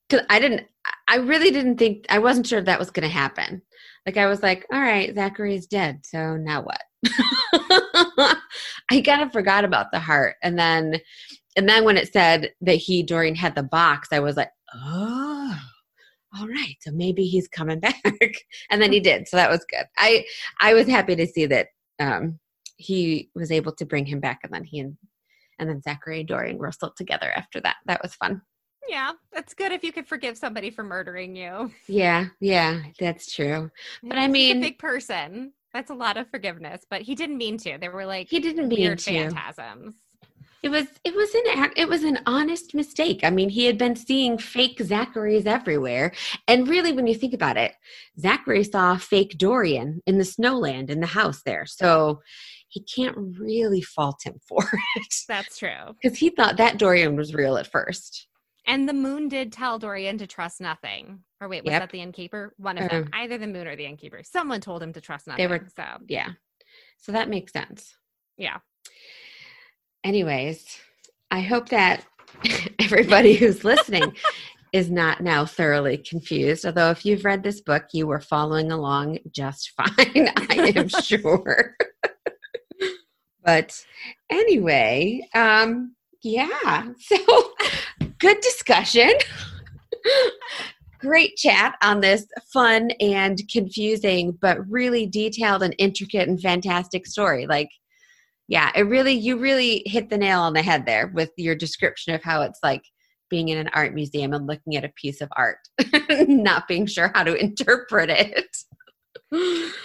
cause 0.10 0.22
I 0.30 0.40
didn't, 0.40 0.68
I 1.08 1.18
really 1.18 1.52
didn't 1.52 1.78
think, 1.78 2.06
I 2.10 2.20
wasn't 2.20 2.48
sure 2.48 2.62
that 2.62 2.80
was 2.80 2.92
going 2.92 3.08
to 3.08 3.14
happen. 3.14 3.62
Like, 4.06 4.18
I 4.18 4.28
was 4.28 4.42
like, 4.42 4.66
all 4.72 4.80
right, 4.80 5.14
Zachary's 5.14 5.68
dead. 5.68 6.02
So 6.06 6.38
now 6.38 6.64
what? 6.64 6.82
I 8.90 9.02
kind 9.06 9.22
of 9.22 9.34
forgot 9.34 9.66
about 9.66 9.92
the 9.92 10.00
heart. 10.00 10.36
And 10.42 10.58
then, 10.58 10.96
and 11.58 11.68
then 11.68 11.84
when 11.84 11.98
it 11.98 12.14
said 12.14 12.52
that 12.62 12.76
he, 12.76 13.04
Dorian 13.04 13.36
had 13.36 13.56
the 13.56 13.64
box, 13.64 14.10
I 14.12 14.20
was 14.20 14.38
like, 14.38 14.52
oh, 14.74 15.60
all 16.38 16.48
right. 16.48 16.76
So 16.82 16.92
maybe 16.92 17.26
he's 17.26 17.48
coming 17.48 17.80
back. 17.82 18.02
and 18.70 18.82
then 18.82 18.94
he 18.94 19.00
did. 19.00 19.28
So 19.28 19.36
that 19.38 19.50
was 19.50 19.66
good. 19.70 19.86
I, 19.98 20.26
I 20.62 20.74
was 20.74 20.88
happy 20.88 21.16
to 21.16 21.28
see 21.28 21.46
that, 21.48 21.68
um, 22.00 22.40
he 22.78 23.30
was 23.36 23.52
able 23.52 23.74
to 23.74 23.86
bring 23.86 24.06
him 24.06 24.20
back 24.20 24.40
and 24.44 24.54
then 24.54 24.64
he 24.64 24.80
and 24.80 24.98
and 25.60 25.68
then 25.68 25.82
Zachary 25.82 26.20
and 26.20 26.28
Dorian 26.28 26.58
were 26.58 26.72
still 26.72 26.94
together 26.96 27.32
after 27.36 27.60
that. 27.62 27.78
That 27.88 28.02
was 28.04 28.14
fun. 28.14 28.42
Yeah 28.88 29.12
that's 29.34 29.54
good 29.54 29.72
if 29.72 29.84
you 29.84 29.92
could 29.92 30.08
forgive 30.08 30.38
somebody 30.38 30.70
for 30.70 30.84
murdering 30.84 31.36
you 31.36 31.72
Yeah, 31.88 32.28
yeah, 32.40 32.82
that's 33.00 33.34
true. 33.34 33.70
But 34.04 34.18
I 34.18 34.28
mean- 34.28 34.62
big 34.62 34.80
person. 34.80 35.54
That's 35.74 35.92
a 35.92 35.94
lot 35.96 36.18
of 36.18 36.28
forgiveness, 36.30 36.86
but 36.90 37.02
he 37.02 37.14
didn't 37.14 37.38
mean 37.38 37.58
to. 37.60 37.78
They 37.78 37.90
were 37.90 38.06
like 38.06 38.30
He 38.30 38.40
didn't 38.40 38.70
mean 38.70 38.96
to. 38.98 39.30
phantasms. 39.30 39.96
It 40.64 40.70
was 40.70 40.88
it 41.04 41.14
was 41.14 41.30
an 41.36 41.72
it 41.76 41.88
was 41.88 42.04
an 42.04 42.20
honest 42.26 42.74
mistake. 42.74 43.20
I 43.24 43.30
mean, 43.30 43.50
he 43.50 43.66
had 43.66 43.78
been 43.78 43.96
seeing 43.96 44.38
fake 44.40 44.80
Zacharys 44.80 45.46
everywhere. 45.46 46.14
And 46.48 46.68
really 46.68 46.94
when 46.94 47.06
you 47.06 47.14
think 47.14 47.34
about 47.36 47.58
it, 47.58 47.74
Zachary 48.20 48.64
saw 48.64 48.98
fake 48.98 49.38
Dorian 49.38 50.02
in 50.08 50.18
the 50.18 50.24
snowland 50.24 50.90
in 50.90 51.00
the 51.00 51.06
house 51.08 51.44
there. 51.44 51.66
So 51.68 52.22
he 52.70 52.82
can't 52.82 53.16
really 53.40 53.82
fault 53.82 54.22
him 54.26 54.40
for 54.48 54.64
it. 54.96 55.16
That's 55.28 55.60
true. 55.60 55.96
Because 56.02 56.18
he 56.18 56.30
thought 56.32 56.58
that 56.58 56.80
Dorian 56.80 57.16
was 57.16 57.36
real 57.36 57.58
at 57.58 57.68
first. 57.68 58.28
And 58.68 58.88
the 58.88 58.94
moon 58.94 59.30
did 59.30 59.52
tell 59.54 59.80
Dorian 59.80 60.18
to 60.18 60.28
trust 60.28 60.60
nothing. 60.60 61.24
Or 61.40 61.48
wait, 61.48 61.64
was 61.64 61.72
Yep. 61.72 61.82
that 61.84 61.90
the 61.92 62.02
innkeeper? 62.02 62.54
One 62.58 62.78
of 62.78 62.90
them. 62.90 63.04
Um, 63.04 63.10
Either 63.14 63.38
the 63.38 63.48
moon 63.48 63.66
or 63.66 63.76
the 63.78 63.86
innkeeper. 63.86 64.22
Someone 64.24 64.60
told 64.60 64.84
him 64.84 64.92
to 64.94 65.02
trust 65.02 65.26
nothing. 65.28 65.44
They 65.44 65.48
were- 65.48 65.68
so 65.76 65.86
Yeah. 66.08 66.32
So 66.98 67.12
that 67.14 67.30
makes 67.30 67.54
sense. 67.54 67.96
yeah. 68.38 68.58
anyways, 70.04 70.80
I 71.32 71.42
hope 71.42 71.70
that 71.70 72.06
everybody 72.80 73.36
who's 73.36 73.64
listening 73.64 74.16
is 74.74 74.90
not 74.92 75.22
now 75.22 75.46
thoroughly 75.46 75.98
confused. 75.98 76.66
Although, 76.66 76.92
if 76.92 77.06
you've 77.06 77.26
read 77.26 77.44
this 77.44 77.62
book, 77.62 77.86
you 77.94 78.06
were 78.08 78.20
following 78.20 78.72
along 78.72 79.20
just 79.32 79.72
fine, 79.78 80.30
I 80.50 80.74
am 80.76 80.88
sure. 80.90 81.76
but 83.44 83.84
anyway, 84.30 85.28
um, 85.34 85.96
yeah, 86.22 86.88
so 87.00 87.54
good 88.20 88.40
discussion. 88.42 89.12
great 91.00 91.36
chat 91.36 91.76
on 91.84 92.02
this 92.02 92.26
fun 92.52 92.92
and 93.00 93.42
confusing, 93.52 94.38
but 94.42 94.58
really 94.70 95.06
detailed 95.06 95.64
and 95.64 95.76
intricate 95.78 96.28
and 96.28 96.42
fantastic 96.42 97.06
story. 97.06 97.46
Like, 97.48 97.70
yeah, 98.48 98.72
it 98.76 98.84
really, 98.84 99.14
you 99.14 99.38
really 99.38 99.84
hit 99.86 100.10
the 100.10 100.18
nail 100.18 100.42
on 100.42 100.54
the 100.54 100.62
head 100.62 100.86
there 100.86 101.08
with 101.08 101.32
your 101.38 101.56
description 101.56 102.14
of 102.16 102.24
how 102.24 102.42
it's 102.42 102.60
like 102.64 102.84
being 103.30 103.50
in 103.50 103.58
an 103.58 103.70
art 103.74 103.94
museum 103.94 104.34
and 104.34 104.48
looking 104.48 104.76
at 104.76 104.86
a 104.86 104.94
piece 104.96 105.22
of 105.22 105.30
art, 105.36 105.60
not 106.10 106.68
being 106.68 106.86
sure 106.86 107.12
how 107.14 107.24
to 107.24 107.36
interpret 107.36 108.10
it. 108.10 108.58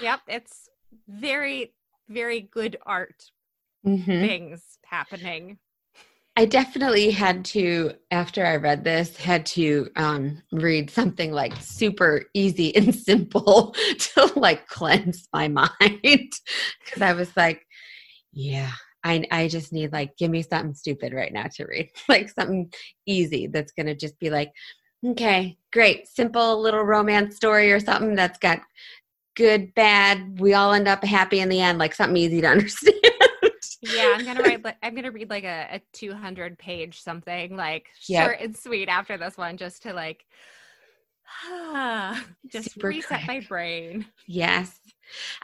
yep, 0.02 0.20
it's 0.28 0.68
very, 1.08 1.74
very 2.08 2.40
good 2.40 2.78
art 2.86 3.24
mm-hmm. 3.86 4.04
things 4.04 4.78
happening. 4.84 5.58
I 6.34 6.46
definitely 6.46 7.10
had 7.10 7.44
to, 7.46 7.92
after 8.10 8.44
I 8.46 8.56
read 8.56 8.84
this, 8.84 9.16
had 9.18 9.44
to 9.46 9.90
um, 9.96 10.42
read 10.50 10.90
something 10.90 11.30
like 11.30 11.54
super 11.56 12.24
easy 12.32 12.74
and 12.76 12.94
simple 12.94 13.74
to 13.98 14.32
like 14.36 14.66
cleanse 14.66 15.28
my 15.32 15.48
mind. 15.48 15.70
Because 16.00 17.02
I 17.02 17.12
was 17.12 17.36
like, 17.36 17.66
yeah, 18.32 18.70
I, 19.04 19.26
I 19.30 19.48
just 19.48 19.72
need 19.72 19.92
like, 19.92 20.16
give 20.16 20.30
me 20.30 20.42
something 20.42 20.74
stupid 20.74 21.12
right 21.12 21.32
now 21.32 21.48
to 21.56 21.66
read, 21.66 21.90
like 22.08 22.30
something 22.30 22.72
easy 23.06 23.46
that's 23.48 23.72
going 23.72 23.86
to 23.86 23.94
just 23.94 24.18
be 24.18 24.30
like, 24.30 24.52
okay, 25.04 25.58
great, 25.72 26.08
simple 26.08 26.60
little 26.60 26.84
romance 26.84 27.36
story 27.36 27.72
or 27.72 27.80
something 27.80 28.14
that's 28.14 28.38
got 28.38 28.60
good, 29.36 29.74
bad, 29.74 30.40
we 30.40 30.54
all 30.54 30.72
end 30.72 30.88
up 30.88 31.04
happy 31.04 31.40
in 31.40 31.48
the 31.48 31.60
end, 31.60 31.78
like 31.78 31.94
something 31.94 32.16
easy 32.16 32.40
to 32.40 32.46
understand 32.46 33.01
yeah, 33.82 34.14
I'm 34.16 34.24
gonna 34.24 34.42
write. 34.42 34.64
I'm 34.82 34.94
gonna 34.94 35.10
read 35.10 35.30
like 35.30 35.44
a, 35.44 35.68
a 35.72 35.80
200 35.92 36.58
page 36.58 37.02
something 37.02 37.56
like 37.56 37.88
yep. 38.06 38.24
short 38.24 38.40
and 38.40 38.56
sweet 38.56 38.88
after 38.88 39.18
this 39.18 39.36
one, 39.36 39.56
just 39.56 39.82
to 39.82 39.92
like 39.92 40.24
just 42.48 42.72
Super 42.72 42.88
reset 42.88 43.24
quick. 43.24 43.26
my 43.26 43.40
brain. 43.48 44.06
Yes, 44.26 44.78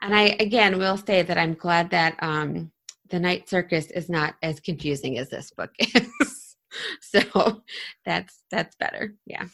and 0.01 0.15
I 0.15 0.37
again 0.41 0.79
will 0.79 0.97
say 0.97 1.23
that 1.23 1.39
I'm 1.39 1.55
glad 1.55 1.91
that 1.91 2.17
um, 2.21 2.71
the 3.11 3.19
Night 3.19 3.49
Circus 3.49 3.91
is 3.91 4.09
not 4.09 4.35
as 4.43 4.61
confusing 4.61 5.19
as 5.19 5.29
this 5.29 5.51
book 5.51 5.73
is. 5.79 6.57
so 7.01 7.63
that's 8.05 8.43
that's 8.51 8.77
better. 8.77 9.15
Yeah. 9.27 9.47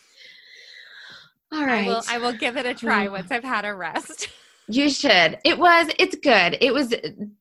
All 1.53 1.65
right. 1.65 1.87
I 1.87 1.89
will, 1.89 2.03
I 2.09 2.19
will 2.19 2.33
give 2.33 2.57
it 2.57 2.67
a 2.67 2.75
try 2.75 3.09
once 3.09 3.31
I've 3.31 3.45
had 3.45 3.65
a 3.65 3.75
rest. 3.75 4.29
You 4.69 4.89
should. 4.89 5.39
It 5.45 5.59
was, 5.59 5.91
it's 5.99 6.17
good. 6.17 6.57
It 6.61 6.73
was 6.73 6.95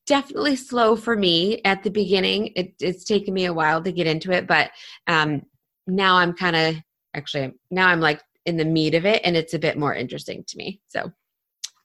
definitely 0.05 0.55
slow 0.55 0.95
for 0.95 1.15
me 1.15 1.61
at 1.63 1.83
the 1.83 1.89
beginning. 1.89 2.51
It, 2.55 2.73
it's 2.79 3.05
taken 3.05 3.33
me 3.33 3.45
a 3.45 3.53
while 3.53 3.81
to 3.81 3.91
get 3.91 4.07
into 4.07 4.31
it, 4.31 4.47
but 4.47 4.71
um, 5.07 5.43
now 5.87 6.17
I'm 6.17 6.33
kind 6.33 6.55
of, 6.55 6.75
actually, 7.13 7.53
now 7.71 7.87
I'm 7.87 8.01
like 8.01 8.21
in 8.45 8.57
the 8.57 8.65
meat 8.65 8.93
of 8.93 9.05
it 9.05 9.21
and 9.23 9.37
it's 9.37 9.53
a 9.53 9.59
bit 9.59 9.77
more 9.77 9.95
interesting 9.95 10.43
to 10.47 10.57
me. 10.57 10.81
So 10.87 11.11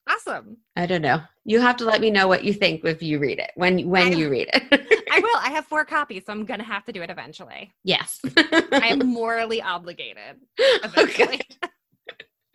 awesome. 0.09 0.57
I 0.77 0.87
don't 0.87 1.03
know. 1.03 1.21
You 1.45 1.61
have 1.61 1.77
to 1.79 1.85
let 1.85 2.01
me 2.01 2.11
know 2.11 2.27
what 2.27 2.45
you 2.45 2.53
think 2.53 2.85
if 2.85 3.03
you 3.03 3.19
read 3.19 3.39
it, 3.39 3.53
when, 3.55 3.89
when 3.89 4.09
I, 4.09 4.17
you 4.17 4.29
read 4.29 4.51
it. 4.53 5.07
I 5.11 5.21
will. 5.21 5.37
I 5.37 5.51
have 5.51 5.67
four 5.67 5.85
copies, 5.85 6.25
so 6.27 6.33
I'm 6.33 6.45
going 6.45 6.61
to 6.61 6.67
have 6.67 6.85
to 6.87 6.93
do 6.93 7.03
it 7.03 7.11
eventually. 7.11 7.73
Yes. 7.85 8.21
I 8.37 8.89
am 8.89 8.99
morally 9.07 9.63
obligated. 9.63 10.37
Eventually. 10.59 11.13
Okay. 11.25 11.41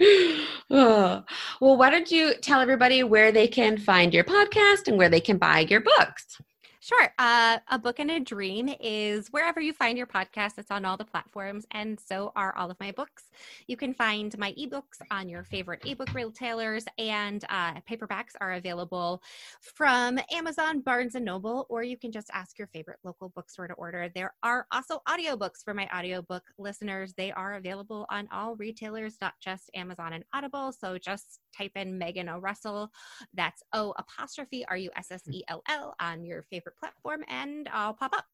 oh. 0.02 1.24
Well, 1.62 1.78
why 1.78 1.90
don't 1.90 2.12
you 2.12 2.34
tell 2.42 2.62
everybody 2.62 3.04
where 3.04 3.32
they 3.32 3.48
can 3.48 3.78
find 3.78 4.14
your 4.14 4.24
podcast 4.24 4.88
and 4.88 4.98
where 4.98 5.10
they 5.10 5.22
can 5.22 5.38
buy 5.38 5.60
your 5.62 5.82
books? 5.82 6.40
Sure. 6.84 7.14
Uh, 7.18 7.60
a 7.70 7.80
Book 7.80 8.00
and 8.00 8.12
a 8.12 8.20
Dream 8.20 8.70
is 8.82 9.30
wherever 9.30 9.62
you 9.62 9.72
find 9.72 9.98
your 9.98 10.06
podcast. 10.06 10.58
It's 10.58 10.70
on 10.70 10.84
all 10.84 10.98
the 10.98 11.06
platforms, 11.06 11.66
and 11.72 11.98
so 11.98 12.34
are 12.36 12.54
all 12.58 12.70
of 12.70 12.78
my 12.82 12.92
books. 12.92 13.32
You 13.68 13.78
can 13.78 13.94
find 13.94 14.38
my 14.38 14.52
ebooks 14.60 15.00
on 15.10 15.30
your 15.30 15.46
favorite 15.46 15.82
ebook 15.86 16.14
retailers, 16.14 16.84
and 16.98 17.46
uh, 17.48 17.76
paperbacks 17.90 18.34
are 18.42 18.52
available 18.56 19.24
from 19.62 20.20
Amazon, 20.30 20.82
Barnes 20.82 21.16
and 21.16 21.24
Noble, 21.24 21.68
or 21.70 21.84
you 21.84 21.98
can 21.98 22.12
just 22.12 22.30
ask 22.34 22.60
your 22.60 22.68
favorite 22.68 23.00
local 23.06 23.30
bookstore 23.30 23.70
to 23.70 23.74
order. 23.76 24.10
There 24.14 24.34
are 24.44 24.68
also 24.74 25.02
audiobooks 25.08 25.64
for 25.64 25.74
my 25.74 25.88
audiobook 25.98 26.44
listeners. 26.58 27.14
They 27.14 27.32
are 27.32 27.54
available 27.54 28.06
on 28.10 28.28
all 28.30 28.58
retailers, 28.58 29.16
not 29.22 29.36
just 29.40 29.72
Amazon 29.74 30.12
and 30.12 30.26
Audible. 30.34 30.74
So 30.74 30.98
just 30.98 31.40
type 31.58 31.72
in 31.78 31.98
Megan 31.98 32.28
O'Russell. 32.28 32.90
That's 33.34 33.64
O 33.72 33.94
apostrophe 33.98 34.66
R 34.68 34.76
U 34.76 34.92
S 34.98 35.12
S 35.12 35.22
E 35.32 35.44
L 35.48 35.64
L 35.70 35.96
on 36.02 36.26
your 36.26 36.44
favorite 36.44 36.73
platform, 36.80 37.24
and 37.28 37.70
I'll 37.72 37.94
pop 37.94 38.14
up. 38.16 38.26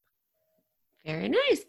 Very 1.04 1.30
nice. 1.30 1.64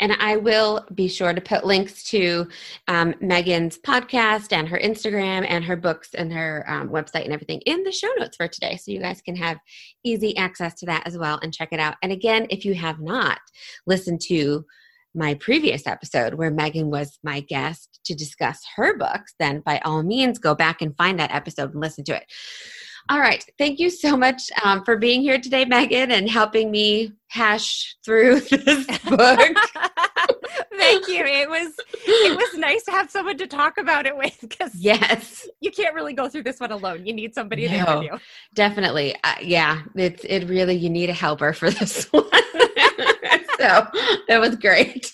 And 0.00 0.12
I 0.14 0.36
will 0.36 0.84
be 0.92 1.06
sure 1.06 1.32
to 1.32 1.40
put 1.40 1.64
links 1.64 2.02
to 2.04 2.48
um, 2.88 3.14
Megan's 3.20 3.78
podcast 3.78 4.52
and 4.52 4.68
her 4.68 4.78
Instagram 4.78 5.46
and 5.48 5.64
her 5.64 5.76
books 5.76 6.14
and 6.14 6.32
her 6.32 6.64
um, 6.66 6.88
website 6.88 7.24
and 7.24 7.32
everything 7.32 7.60
in 7.60 7.84
the 7.84 7.92
show 7.92 8.10
notes 8.18 8.36
for 8.36 8.48
today. 8.48 8.76
So 8.76 8.90
you 8.90 8.98
guys 8.98 9.22
can 9.22 9.36
have 9.36 9.58
easy 10.02 10.36
access 10.36 10.74
to 10.80 10.86
that 10.86 11.06
as 11.06 11.16
well 11.16 11.38
and 11.42 11.54
check 11.54 11.68
it 11.70 11.78
out. 11.78 11.94
And 12.02 12.10
again, 12.10 12.48
if 12.50 12.64
you 12.64 12.74
have 12.74 13.00
not 13.00 13.38
listened 13.86 14.20
to 14.22 14.64
my 15.14 15.34
previous 15.34 15.86
episode 15.86 16.34
where 16.34 16.50
Megan 16.50 16.90
was 16.90 17.20
my 17.22 17.40
guest 17.40 18.00
to 18.06 18.14
discuss 18.14 18.62
her 18.74 18.96
books, 18.96 19.34
then 19.38 19.60
by 19.60 19.80
all 19.84 20.02
means 20.02 20.38
go 20.38 20.56
back 20.56 20.82
and 20.82 20.96
find 20.96 21.20
that 21.20 21.32
episode 21.34 21.72
and 21.72 21.80
listen 21.80 22.02
to 22.04 22.16
it. 22.16 22.24
All 23.08 23.20
right. 23.20 23.44
Thank 23.58 23.78
you 23.80 23.90
so 23.90 24.16
much 24.16 24.42
um, 24.64 24.84
for 24.84 24.96
being 24.96 25.22
here 25.22 25.38
today, 25.38 25.64
Megan, 25.64 26.10
and 26.12 26.30
helping 26.30 26.70
me 26.70 27.12
hash 27.28 27.96
through 28.04 28.40
this 28.40 28.86
book. 29.00 29.40
Thank 30.76 31.08
you. 31.08 31.24
It 31.24 31.48
was 31.48 31.74
it 32.06 32.36
was 32.36 32.58
nice 32.58 32.82
to 32.84 32.90
have 32.90 33.10
someone 33.10 33.38
to 33.38 33.46
talk 33.46 33.78
about 33.78 34.06
it 34.06 34.16
with 34.16 34.36
because 34.40 34.74
yes, 34.74 35.48
you 35.60 35.70
can't 35.70 35.94
really 35.94 36.12
go 36.12 36.28
through 36.28 36.44
this 36.44 36.60
one 36.60 36.72
alone. 36.72 37.06
You 37.06 37.12
need 37.12 37.34
somebody 37.34 37.66
no, 37.66 37.72
there 37.72 37.96
with 37.96 38.04
you. 38.04 38.18
Definitely, 38.54 39.14
uh, 39.24 39.34
yeah. 39.40 39.82
It's 39.94 40.24
it 40.24 40.44
really 40.46 40.74
you 40.74 40.90
need 40.90 41.10
a 41.10 41.14
helper 41.14 41.52
for 41.52 41.70
this 41.70 42.04
one. 42.12 42.24
so 43.58 43.86
that 44.28 44.38
was 44.40 44.56
great. 44.56 45.12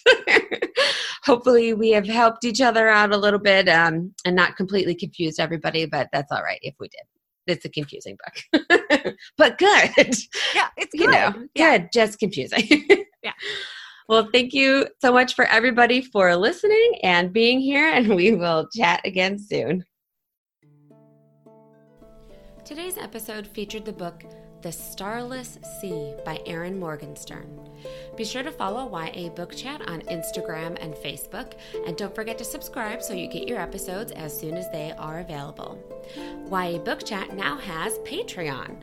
Hopefully, 1.24 1.74
we 1.74 1.90
have 1.90 2.06
helped 2.06 2.44
each 2.44 2.60
other 2.60 2.88
out 2.88 3.12
a 3.12 3.16
little 3.16 3.40
bit 3.40 3.68
um, 3.68 4.14
and 4.24 4.34
not 4.34 4.56
completely 4.56 4.94
confused 4.94 5.38
everybody, 5.38 5.84
but 5.86 6.08
that's 6.12 6.32
all 6.32 6.42
right 6.42 6.60
if 6.62 6.74
we 6.80 6.88
did. 6.88 7.17
It's 7.48 7.64
a 7.64 7.68
confusing 7.68 8.16
book, 8.24 8.64
but 9.36 9.58
good. 9.58 10.14
Yeah, 10.54 10.68
it's 10.76 10.92
good. 10.92 11.00
You 11.00 11.06
know, 11.06 11.46
yeah. 11.54 11.78
good, 11.78 11.88
just 11.92 12.18
confusing. 12.18 12.86
yeah. 13.22 13.32
Well, 14.08 14.28
thank 14.32 14.54
you 14.54 14.88
so 15.02 15.12
much 15.12 15.34
for 15.34 15.44
everybody 15.46 16.00
for 16.00 16.34
listening 16.34 16.94
and 17.02 17.32
being 17.32 17.60
here, 17.60 17.90
and 17.92 18.08
we 18.14 18.32
will 18.32 18.68
chat 18.74 19.00
again 19.04 19.38
soon. 19.38 19.84
Today's 22.64 22.98
episode 22.98 23.46
featured 23.46 23.84
the 23.84 23.92
book 23.92 24.24
The 24.62 24.72
Starless 24.72 25.58
Sea 25.80 26.14
by 26.24 26.40
Erin 26.46 26.78
Morgenstern. 26.78 27.67
Be 28.16 28.24
sure 28.24 28.42
to 28.42 28.50
follow 28.50 28.90
YA 28.90 29.28
Book 29.30 29.54
Chat 29.54 29.88
on 29.88 30.02
Instagram 30.02 30.76
and 30.80 30.94
Facebook, 30.94 31.52
and 31.86 31.96
don't 31.96 32.14
forget 32.14 32.38
to 32.38 32.44
subscribe 32.44 33.02
so 33.02 33.14
you 33.14 33.28
get 33.28 33.48
your 33.48 33.60
episodes 33.60 34.12
as 34.12 34.38
soon 34.38 34.54
as 34.54 34.70
they 34.70 34.92
are 34.98 35.20
available. 35.20 35.78
YA 36.50 36.78
Book 36.78 37.04
Chat 37.04 37.34
now 37.34 37.56
has 37.56 37.98
Patreon. 37.98 38.76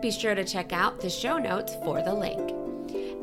Be 0.00 0.10
sure 0.10 0.34
to 0.34 0.44
check 0.44 0.72
out 0.72 1.00
the 1.00 1.10
show 1.10 1.38
notes 1.38 1.74
for 1.84 2.02
the 2.02 2.14
link. 2.14 2.50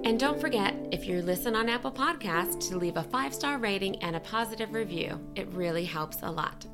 And 0.05 0.17
don't 0.17 0.39
forget, 0.39 0.73
if 0.91 1.05
you 1.05 1.21
listen 1.21 1.55
on 1.55 1.67
Apple 1.67 1.91
Podcasts, 1.91 2.69
to 2.69 2.77
leave 2.77 2.95
a 2.95 3.03
five 3.03 3.33
star 3.33 3.57
rating 3.57 3.97
and 3.97 4.15
a 4.15 4.21
positive 4.21 4.73
review. 4.73 5.19
It 5.35 5.47
really 5.49 5.83
helps 5.83 6.17
a 6.23 6.31
lot. 6.31 6.65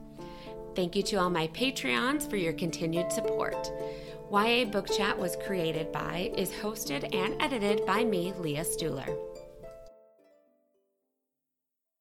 Thank 0.75 0.95
you 0.95 1.03
to 1.03 1.15
all 1.15 1.29
my 1.29 1.47
Patreons 1.47 2.29
for 2.29 2.35
your 2.35 2.53
continued 2.53 3.11
support. 3.11 3.71
YA 4.31 4.65
Book 4.65 4.87
Chat 4.89 5.17
was 5.17 5.37
created 5.45 5.91
by, 5.91 6.31
is 6.35 6.51
hosted 6.51 7.13
and 7.13 7.39
edited 7.41 7.85
by 7.85 8.03
me, 8.03 8.33
Leah 8.39 8.63
Stuhler. 8.63 9.34